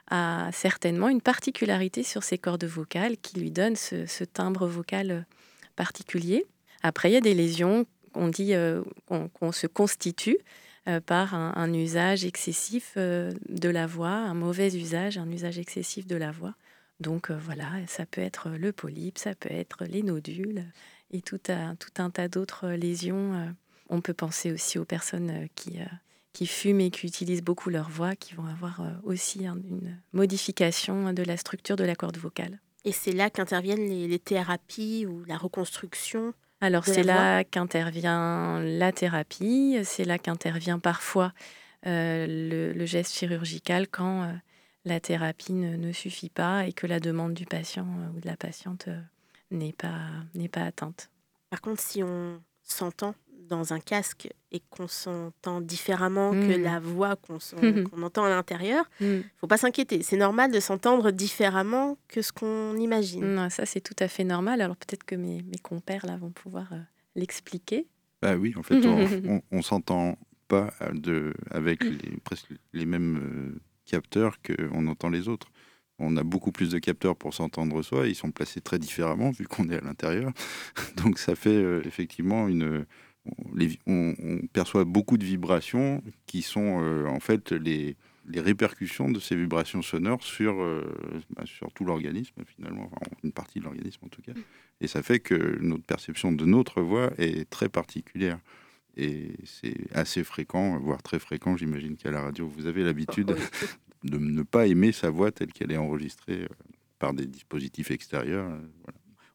a 0.10 0.50
certainement 0.52 1.10
une 1.10 1.22
particularité 1.22 2.04
sur 2.04 2.24
ses 2.24 2.38
cordes 2.38 2.66
vocales 2.66 3.18
qui 3.18 3.40
lui 3.40 3.52
donne 3.52 3.76
ce, 3.76 4.24
timbre 4.24 4.68
vocal 4.68 5.26
particulier. 5.76 6.46
Après, 6.82 7.10
il 7.10 7.14
y 7.14 7.18
a 7.18 7.22
des 7.22 7.34
lésions 7.34 7.86
qu'on 8.14 8.28
dit 8.28 8.54
qu'on 9.08 9.52
se 9.52 9.68
constitue 9.68 10.38
euh, 10.90 11.00
par 11.00 11.34
un, 11.34 11.74
usage 11.74 12.26
excessif 12.26 12.96
euh, 12.98 13.32
de 13.48 13.70
la 13.70 13.88
voix, 13.88 14.10
un 14.10 14.34
mauvais 14.34 14.76
usage, 14.76 15.18
un 15.18 15.32
usage 15.32 15.58
excessif 15.58 16.06
de 16.08 16.18
la 16.18 16.32
voix. 16.32 16.56
Donc 17.00 17.32
euh, 17.32 17.38
voilà, 17.40 17.72
ça 17.88 18.06
peut 18.06 18.20
être 18.20 18.50
le 18.50 18.74
polype, 18.74 19.18
ça 19.18 19.34
peut 19.34 19.52
être 19.52 19.86
les 19.86 20.04
nodules 20.04 20.66
et 21.14 21.22
tout 21.22 21.40
un, 21.48 21.76
tout 21.76 22.02
un 22.02 22.10
tas 22.10 22.28
d'autres 22.28 22.70
lésions. 22.70 23.56
On 23.90 24.02
peut 24.02 24.14
penser 24.14 24.52
aussi 24.52 24.78
aux 24.78 24.86
personnes 24.86 25.48
qui, 25.56 25.80
qui 26.34 26.48
fument 26.48 26.82
et 26.82 26.92
qui 26.92 27.08
utilisent 27.08 27.44
beaucoup 27.44 27.70
leur 27.70 27.90
voix, 27.90 28.16
qui 28.16 28.34
vont 28.34 28.46
avoir 28.46 28.82
aussi 29.04 29.46
une 29.46 29.98
modification 30.12 31.14
de 31.14 31.24
la 31.24 31.38
structure 31.38 31.76
de 31.76 31.84
la 31.86 31.96
corde 31.96 32.18
vocale. 32.18 32.60
Et 32.84 32.92
c'est 32.92 33.14
là 33.14 33.30
qu'interviennent 33.30 33.88
les, 33.88 34.08
les, 34.08 34.20
thérapies 34.20 35.06
ou 35.06 35.24
la 35.26 35.38
reconstruction 35.38 36.34
alors 36.64 36.86
c'est 36.86 37.04
là 37.04 37.44
qu'intervient 37.44 38.62
la 38.62 38.94
thérapie, 38.94 39.80
c'est 39.84 40.06
là 40.06 40.18
qu'intervient 40.18 40.80
parfois 40.80 41.34
euh, 41.86 42.74
le, 42.74 42.86
geste 42.86 43.14
chirurgical 43.14 43.90
quand 43.90 44.24
euh, 44.24 44.32
la 44.86 45.02
thérapie 45.02 45.52
ne, 45.52 45.92
suffit 45.92 46.30
pas 46.30 46.66
et 46.66 46.72
que 46.72 46.88
la 46.88 47.02
demande 47.02 47.34
du 47.34 47.46
patient 47.46 47.86
euh, 47.86 48.16
ou 48.16 48.22
de 48.22 48.28
la 48.28 48.38
patiente 48.38 48.88
n'est 49.54 49.74
pas, 49.74 50.10
n'est 50.36 50.50
pas 50.50 50.64
atteinte. 50.64 51.10
Par 51.50 51.62
contre, 51.62 51.82
si 51.82 52.04
on 52.04 52.42
s'entend 52.64 53.16
dans 53.50 53.74
un 53.74 53.80
casque 53.80 54.30
et 54.52 54.62
qu'on 54.70 54.88
s'entend 54.88 55.62
différemment 55.62 56.32
que 56.32 56.58
mmh. 56.58 56.64
la 56.64 56.80
voix 56.80 57.16
qu'on 57.28 58.02
entend 58.04 58.24
à 58.24 58.30
l'intérieur, 58.30 58.90
il 59.00 59.08
mmh. 59.08 59.12
ne 59.18 59.24
faut 59.38 59.48
pas 59.48 59.58
s'inquiéter. 59.58 60.02
C'est 60.02 60.18
normal 60.18 60.52
de 60.52 60.60
s'entendre 60.60 61.12
différemment 61.12 61.98
que 62.08 62.22
ce 62.22 62.32
qu'on 62.32 62.76
imagine. 62.78 63.26
Non, 63.26 63.50
ça, 63.50 63.66
c'est 63.66 63.82
tout 63.82 63.96
à 64.00 64.08
fait 64.08 64.24
normal. 64.24 64.62
Alors 64.62 64.76
peut-être 64.76 65.04
que 65.04 65.16
mes, 65.16 65.42
mes, 65.44 65.58
compères 65.58 66.06
là 66.06 66.18
vont 66.18 66.32
pouvoir 66.32 66.72
euh, 66.74 66.78
l'expliquer. 67.16 67.88
Bah 68.22 68.36
oui, 68.36 68.54
en 68.58 68.64
fait, 68.64 68.86
on, 68.86 69.42
on, 69.52 69.62
s'entend 69.62 70.18
pas 70.48 70.74
de, 70.94 71.34
avec 71.52 71.84
les, 71.84 72.18
presque 72.24 72.48
les 72.72 72.86
mêmes 72.86 73.18
euh, 73.18 73.62
capteurs 73.86 74.38
qu'on 74.42 74.88
entend 74.88 75.10
les 75.10 75.28
autres. 75.28 75.52
On 76.00 76.18
a 76.18 76.24
beaucoup 76.24 76.52
plus 76.52 76.70
de 76.70 76.80
capteurs 76.80 77.16
pour 77.16 77.34
s'entendre 77.34 77.82
soi. 77.82 78.08
Ils 78.08 78.16
sont 78.16 78.32
placés 78.32 78.62
très 78.62 78.80
différemment 78.80 79.32
vu 79.32 79.46
qu'on 79.46 79.70
est 79.70 79.78
à 79.78 79.82
l'intérieur. 79.82 80.32
Donc 80.98 81.20
ça 81.20 81.36
fait 81.36 81.50
euh, 81.50 81.82
effectivement 81.86 82.48
une. 82.48 82.86
On, 83.88 84.42
perçoit 84.52 84.84
beaucoup 84.84 85.18
de 85.18 85.24
vibrations 85.24 86.04
qui 86.26 86.42
sont 86.42 86.82
euh, 86.82 87.06
en 87.08 87.22
fait 87.22 87.54
les, 87.54 87.96
les, 88.28 88.42
répercussions 88.42 89.10
de 89.10 89.20
ces 89.22 89.38
vibrations 89.38 89.82
sonores 89.82 90.24
sur, 90.24 90.58
bah, 91.30 91.44
sur 91.46 91.72
tout 91.72 91.86
l'organisme 91.86 92.44
finalement, 92.46 92.92
une 93.24 93.32
partie 93.32 93.60
de 93.60 93.64
l'organisme 93.64 94.02
en 94.04 94.10
tout 94.10 94.22
cas. 94.22 94.34
Et 94.82 94.88
ça 94.88 95.02
fait 95.02 95.22
que 95.22 95.58
notre 95.62 95.86
perception 95.86 96.34
de 96.34 96.44
notre 96.44 96.82
voix 96.82 97.12
est 97.18 97.50
très 97.50 97.70
particulière. 97.70 98.40
Et 98.96 99.32
c'est 99.46 99.76
assez 99.96 100.24
fréquent, 100.24 100.78
voire 100.78 101.02
très 101.02 101.18
fréquent, 101.18 101.58
j'imagine 101.58 101.98
qu'à 101.98 102.12
la 102.12 102.22
radio, 102.22 102.48
vous 102.48 102.68
avez 102.68 102.84
l'habitude 102.84 103.36
de 104.04 104.18
ne 104.18 104.44
pas 104.44 104.68
aimer 104.68 104.92
sa 104.92 105.10
voix 105.10 105.32
telle 105.32 105.52
qu'elle 105.52 105.72
est 105.72 105.78
enregistrée 105.78 106.44
euh, 106.44 106.48
par 107.00 107.14
des 107.14 107.26
dispositifs 107.26 107.92
extérieurs. 107.92 108.50
Euh, 108.50 108.60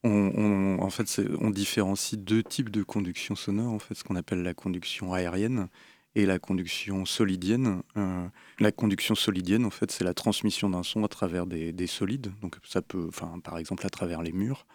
on, 0.05 0.79
en 0.81 0.91
fait, 0.91 1.21
on 1.41 1.51
différencie 1.51 2.19
deux 2.19 2.43
types 2.43 2.71
de 2.71 2.83
conduction 2.83 3.35
sonore, 3.35 3.73
en 3.73 3.79
fait, 3.79 3.95
ce 3.95 4.05
qu'on 4.05 4.17
appelle 4.17 4.43
la 4.43 4.55
conduction 4.55 5.13
aérienne 5.13 5.69
et 6.15 6.25
la 6.25 6.39
conduction 6.39 7.05
solidienne. 7.05 7.83
Euh, 7.97 8.27
la 8.61 8.73
conduction 8.73 9.15
solidienne, 9.15 9.65
en 9.65 9.71
fait, 9.71 9.91
c'est 9.91 10.05
la 10.05 10.15
transmission 10.15 10.71
d'un 10.71 10.85
son 10.85 11.05
à 11.05 11.09
travers 11.09 11.47
des, 11.47 11.87
solides. 11.87 12.33
Donc, 12.43 12.57
ça 12.65 12.81
peut, 12.81 13.07
enfin, 13.09 13.41
par 13.43 13.59
exemple, 13.59 13.85
à 13.87 13.91
travers 13.91 14.23
les 14.23 14.33
murs. 14.33 14.67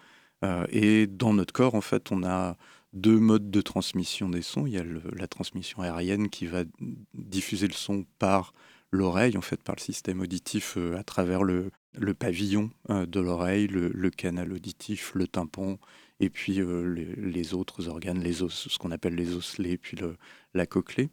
et 0.68 1.06
dans 1.06 1.32
notre 1.32 1.54
corps, 1.54 1.74
en 1.74 1.80
fait, 1.80 2.12
on 2.12 2.22
a 2.22 2.56
deux 2.92 3.18
modes 3.18 3.50
de 3.50 3.60
transmission 3.60 4.28
des 4.28 4.42
sons. 4.42 4.66
Il 4.66 4.74
y 4.74 4.78
a 4.78 4.84
la 5.16 5.26
transmission 5.26 5.82
aérienne 5.82 6.28
qui 6.28 6.46
va 6.46 6.64
diffuser 7.14 7.66
le 7.66 7.72
son 7.72 8.04
par 8.18 8.52
l'oreille, 8.94 9.36
en 9.36 9.42
fait, 9.42 9.62
par 9.62 9.74
le 9.76 9.80
système 9.80 10.20
auditif 10.20 10.74
euh, 10.76 10.96
à 10.96 11.02
travers 11.02 11.42
le, 11.42 11.70
pavillon 12.18 12.70
euh, 12.90 13.06
de 13.06 13.20
l'oreille, 13.20 13.66
le, 13.66 14.10
canal 14.10 14.52
auditif, 14.52 15.12
le 15.14 15.26
tympan, 15.26 15.78
et 16.20 16.30
puis 16.30 16.60
euh, 16.60 16.84
les, 17.16 17.54
autres 17.54 17.88
organes, 17.88 18.20
les 18.20 18.42
os, 18.42 18.68
ce 18.70 18.78
qu'on 18.78 18.90
appelle 18.90 19.14
les 19.14 19.34
osselets, 19.34 19.76
puis 19.76 19.98
la 20.54 20.66
cochlée. 20.66 21.10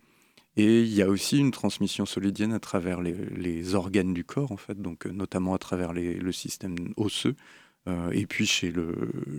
Et 0.58 0.82
il 0.82 0.94
y 0.94 1.02
a 1.02 1.08
aussi 1.08 1.40
une 1.40 1.52
transmission 1.52 2.06
solidienne 2.06 2.52
à 2.54 2.60
travers 2.60 3.02
les, 3.02 3.76
organes 3.76 4.14
du 4.14 4.24
corps, 4.24 4.52
en 4.52 4.58
fait, 4.58 4.80
donc 4.80 5.06
notamment 5.06 5.54
à 5.54 5.58
travers 5.58 5.94
le 5.94 6.32
système 6.32 6.76
osseux, 6.98 7.36
et 8.12 8.28
puis 8.28 8.46
chez 8.46 8.72
le, 8.72 8.94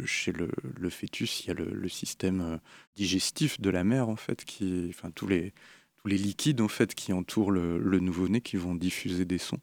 chez 0.05 0.33
le, 0.33 0.51
le, 0.77 0.91
fœtus, 0.91 1.45
il 1.45 1.49
y 1.49 1.51
a 1.51 1.55
le, 1.55 1.89
système 1.89 2.41
euh, 2.41 2.57
digestif 2.97 3.61
de 3.61 3.71
la 3.71 3.85
mère, 3.85 4.09
en 4.09 4.17
fait, 4.17 4.45
qui, 4.45 4.87
enfin, 4.91 5.11
tous, 5.13 5.29
les, 5.29 5.53
les 6.05 6.19
liquides 6.19 6.61
en 6.61 6.69
fait, 6.69 6.95
qui 6.95 7.13
entourent 7.13 7.51
le, 7.51 7.79
nouveau-né 8.01 8.41
qui 8.41 8.57
vont 8.57 8.75
diffuser 8.75 9.25
des 9.25 9.39
sons. 9.39 9.61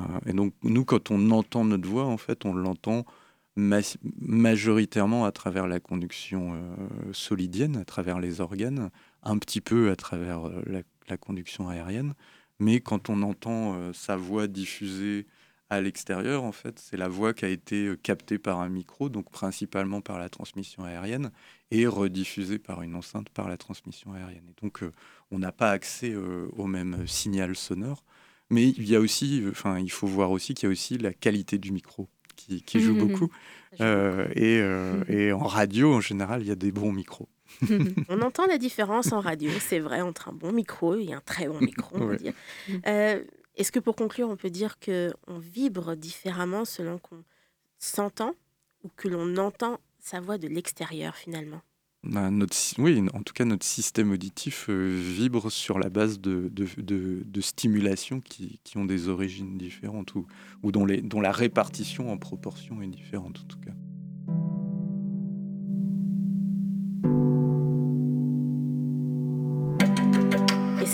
Euh, 0.00 0.04
et 0.26 0.32
donc, 0.32 0.54
nous, 0.62 0.84
quand 0.84 1.10
on 1.10 1.30
entend 1.30 1.64
notre 1.64 1.88
voix, 1.88 2.04
en 2.04 2.16
fait, 2.16 2.44
on 2.44 2.54
l'entend 2.54 3.04
majoritairement 3.56 5.24
à 5.24 5.32
travers 5.32 5.66
la 5.66 5.80
conduction 5.80 6.52
solidienne, 7.10 7.76
à 7.76 7.84
travers 7.84 8.20
les 8.20 8.40
organes, 8.40 8.90
un 9.24 9.36
petit 9.38 9.60
peu 9.60 9.90
à 9.90 9.96
travers 9.96 10.48
la, 10.64 10.82
la 11.08 11.16
conduction 11.16 11.68
aérienne. 11.68 12.14
Mais 12.60 12.78
quand 12.78 13.10
on 13.10 13.20
entend 13.22 13.92
sa 13.92 14.16
voix 14.16 14.46
diffusée 14.46 15.26
à 15.70 15.80
l'extérieur, 15.80 16.44
en 16.44 16.52
fait, 16.52 16.78
c'est 16.78 16.96
la 16.96 17.08
voix 17.08 17.34
qui 17.34 17.44
a 17.44 17.48
été 17.48 17.86
euh, 17.86 17.96
captée 17.96 18.38
par 18.38 18.60
un 18.60 18.68
micro, 18.68 19.08
donc 19.08 19.30
principalement 19.30 20.00
par 20.00 20.18
la 20.18 20.28
transmission 20.28 20.84
aérienne, 20.84 21.30
et 21.70 21.86
rediffusée 21.86 22.58
par 22.58 22.82
une 22.82 22.94
enceinte 22.94 23.28
par 23.28 23.48
la 23.48 23.58
transmission 23.58 24.14
aérienne. 24.14 24.44
Et 24.48 24.60
donc, 24.62 24.82
euh, 24.82 24.92
on 25.30 25.38
n'a 25.38 25.52
pas 25.52 25.70
accès 25.70 26.10
euh, 26.10 26.48
au 26.56 26.66
même 26.66 27.06
signal 27.06 27.54
sonore. 27.54 28.02
Mais 28.50 28.68
il 28.68 28.88
y 28.88 28.96
a 28.96 29.00
aussi, 29.00 29.44
enfin, 29.50 29.78
il 29.78 29.90
faut 29.90 30.06
voir 30.06 30.30
aussi 30.30 30.54
qu'il 30.54 30.68
y 30.68 30.70
a 30.70 30.72
aussi 30.72 30.96
la 30.96 31.12
qualité 31.12 31.58
du 31.58 31.70
micro 31.70 32.08
qui, 32.34 32.62
joue 32.80 32.94
mmh, 32.94 32.96
mmh, 32.96 33.02
mmh. 33.02 33.08
beaucoup. 33.08 33.30
et, 33.80 34.62
et, 35.08 35.32
en 35.32 35.44
radio, 35.44 35.92
en 35.92 36.00
général, 36.00 36.40
il 36.40 36.48
y 36.48 36.50
a 36.50 36.54
des 36.54 36.72
bons 36.72 36.92
micros. 36.92 37.28
on 38.08 38.22
entend 38.22 38.46
la 38.46 38.56
différence 38.56 39.12
en 39.12 39.20
radio, 39.20 39.50
c'est 39.60 39.80
vrai, 39.80 40.00
entre 40.00 40.28
un 40.28 40.32
bon 40.32 40.52
micro 40.52 40.94
et 40.94 41.12
un 41.12 41.20
très 41.20 41.46
bon 41.46 41.60
micro, 41.60 41.96
on 41.98 42.06
va 42.06 42.16
dire. 42.16 42.32
Est-ce 43.58 43.72
que 43.72 43.80
pour 43.80 43.96
conclure, 43.96 44.28
on 44.30 44.36
peut 44.36 44.50
dire 44.50 44.78
que 44.78 45.12
on 45.26 45.38
vibre 45.38 45.96
différemment 45.96 46.64
selon 46.64 46.98
qu'on 46.98 47.24
s'entend 47.78 48.34
ou 48.84 48.88
que 48.96 49.08
l'on 49.08 49.36
entend 49.36 49.80
sa 49.98 50.20
voix 50.20 50.38
de 50.38 50.46
l'extérieur 50.46 51.16
finalement? 51.16 51.60
Bah, 52.04 52.30
oui, 52.78 53.02
en 53.12 53.22
tout 53.24 53.34
cas, 53.34 53.44
notre 53.44 53.66
système 53.66 54.12
auditif 54.12 54.66
euh, 54.68 54.96
vibre 54.96 55.50
sur 55.50 55.80
la 55.80 55.90
base 55.90 56.20
de, 56.20 56.52
stimulations 57.40 58.20
qui, 58.20 58.60
ont 58.76 58.84
des 58.84 59.08
origines 59.08 59.58
différentes 59.58 60.14
ou, 60.14 60.26
dont, 60.70 60.86
dont 61.02 61.20
la 61.20 61.32
répartition 61.32 62.12
en 62.12 62.16
proportion 62.16 62.80
est 62.80 62.86
différente 62.86 63.40
en 63.40 63.48
tout 63.48 63.58
cas. 63.58 63.72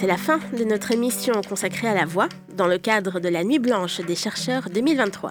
C'est 0.05 0.11
la 0.11 0.19
fin 0.19 0.39
de 0.53 0.65
notre 0.65 0.93
émission 0.93 1.41
consacrée 1.49 1.89
à 1.89 1.95
la 1.95 2.05
voix 2.05 2.29
dans 2.55 2.67
le 2.67 2.77
cadre 2.77 3.21
de 3.21 3.29
la 3.31 3.43
Nuit 3.43 3.59
Blanche 3.59 4.03
des 4.03 4.15
chercheurs 4.15 4.69
2023. 4.69 5.31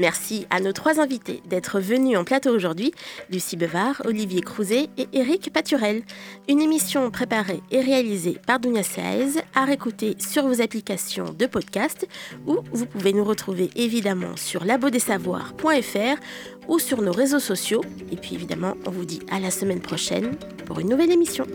Merci 0.00 0.44
à 0.50 0.58
nos 0.58 0.72
trois 0.72 0.98
invités 0.98 1.40
d'être 1.46 1.78
venus 1.78 2.18
en 2.18 2.24
plateau 2.24 2.50
aujourd'hui, 2.52 2.92
Lucie 3.30 3.56
Bevard, 3.56 4.02
Olivier 4.06 4.40
Crouzet 4.40 4.88
et 4.98 5.06
Éric 5.12 5.52
Paturel. 5.52 6.02
Une 6.48 6.60
émission 6.60 7.12
préparée 7.12 7.60
et 7.70 7.80
réalisée 7.80 8.40
par 8.44 8.58
Dunia 8.58 8.82
Saez, 8.82 9.40
à 9.54 9.64
réécouter 9.64 10.16
sur 10.18 10.48
vos 10.48 10.60
applications 10.60 11.32
de 11.32 11.46
podcast 11.46 12.08
ou 12.48 12.56
vous 12.72 12.86
pouvez 12.86 13.12
nous 13.12 13.24
retrouver 13.24 13.70
évidemment 13.76 14.36
sur 14.36 14.64
labodesavoirs.fr 14.64 16.20
ou 16.66 16.80
sur 16.80 17.02
nos 17.02 17.12
réseaux 17.12 17.38
sociaux. 17.38 17.84
Et 18.10 18.16
puis 18.16 18.34
évidemment, 18.34 18.74
on 18.84 18.90
vous 18.90 19.04
dit 19.04 19.20
à 19.30 19.38
la 19.38 19.52
semaine 19.52 19.80
prochaine 19.80 20.34
pour 20.66 20.80
une 20.80 20.88
nouvelle 20.88 21.12
émission. 21.12 21.46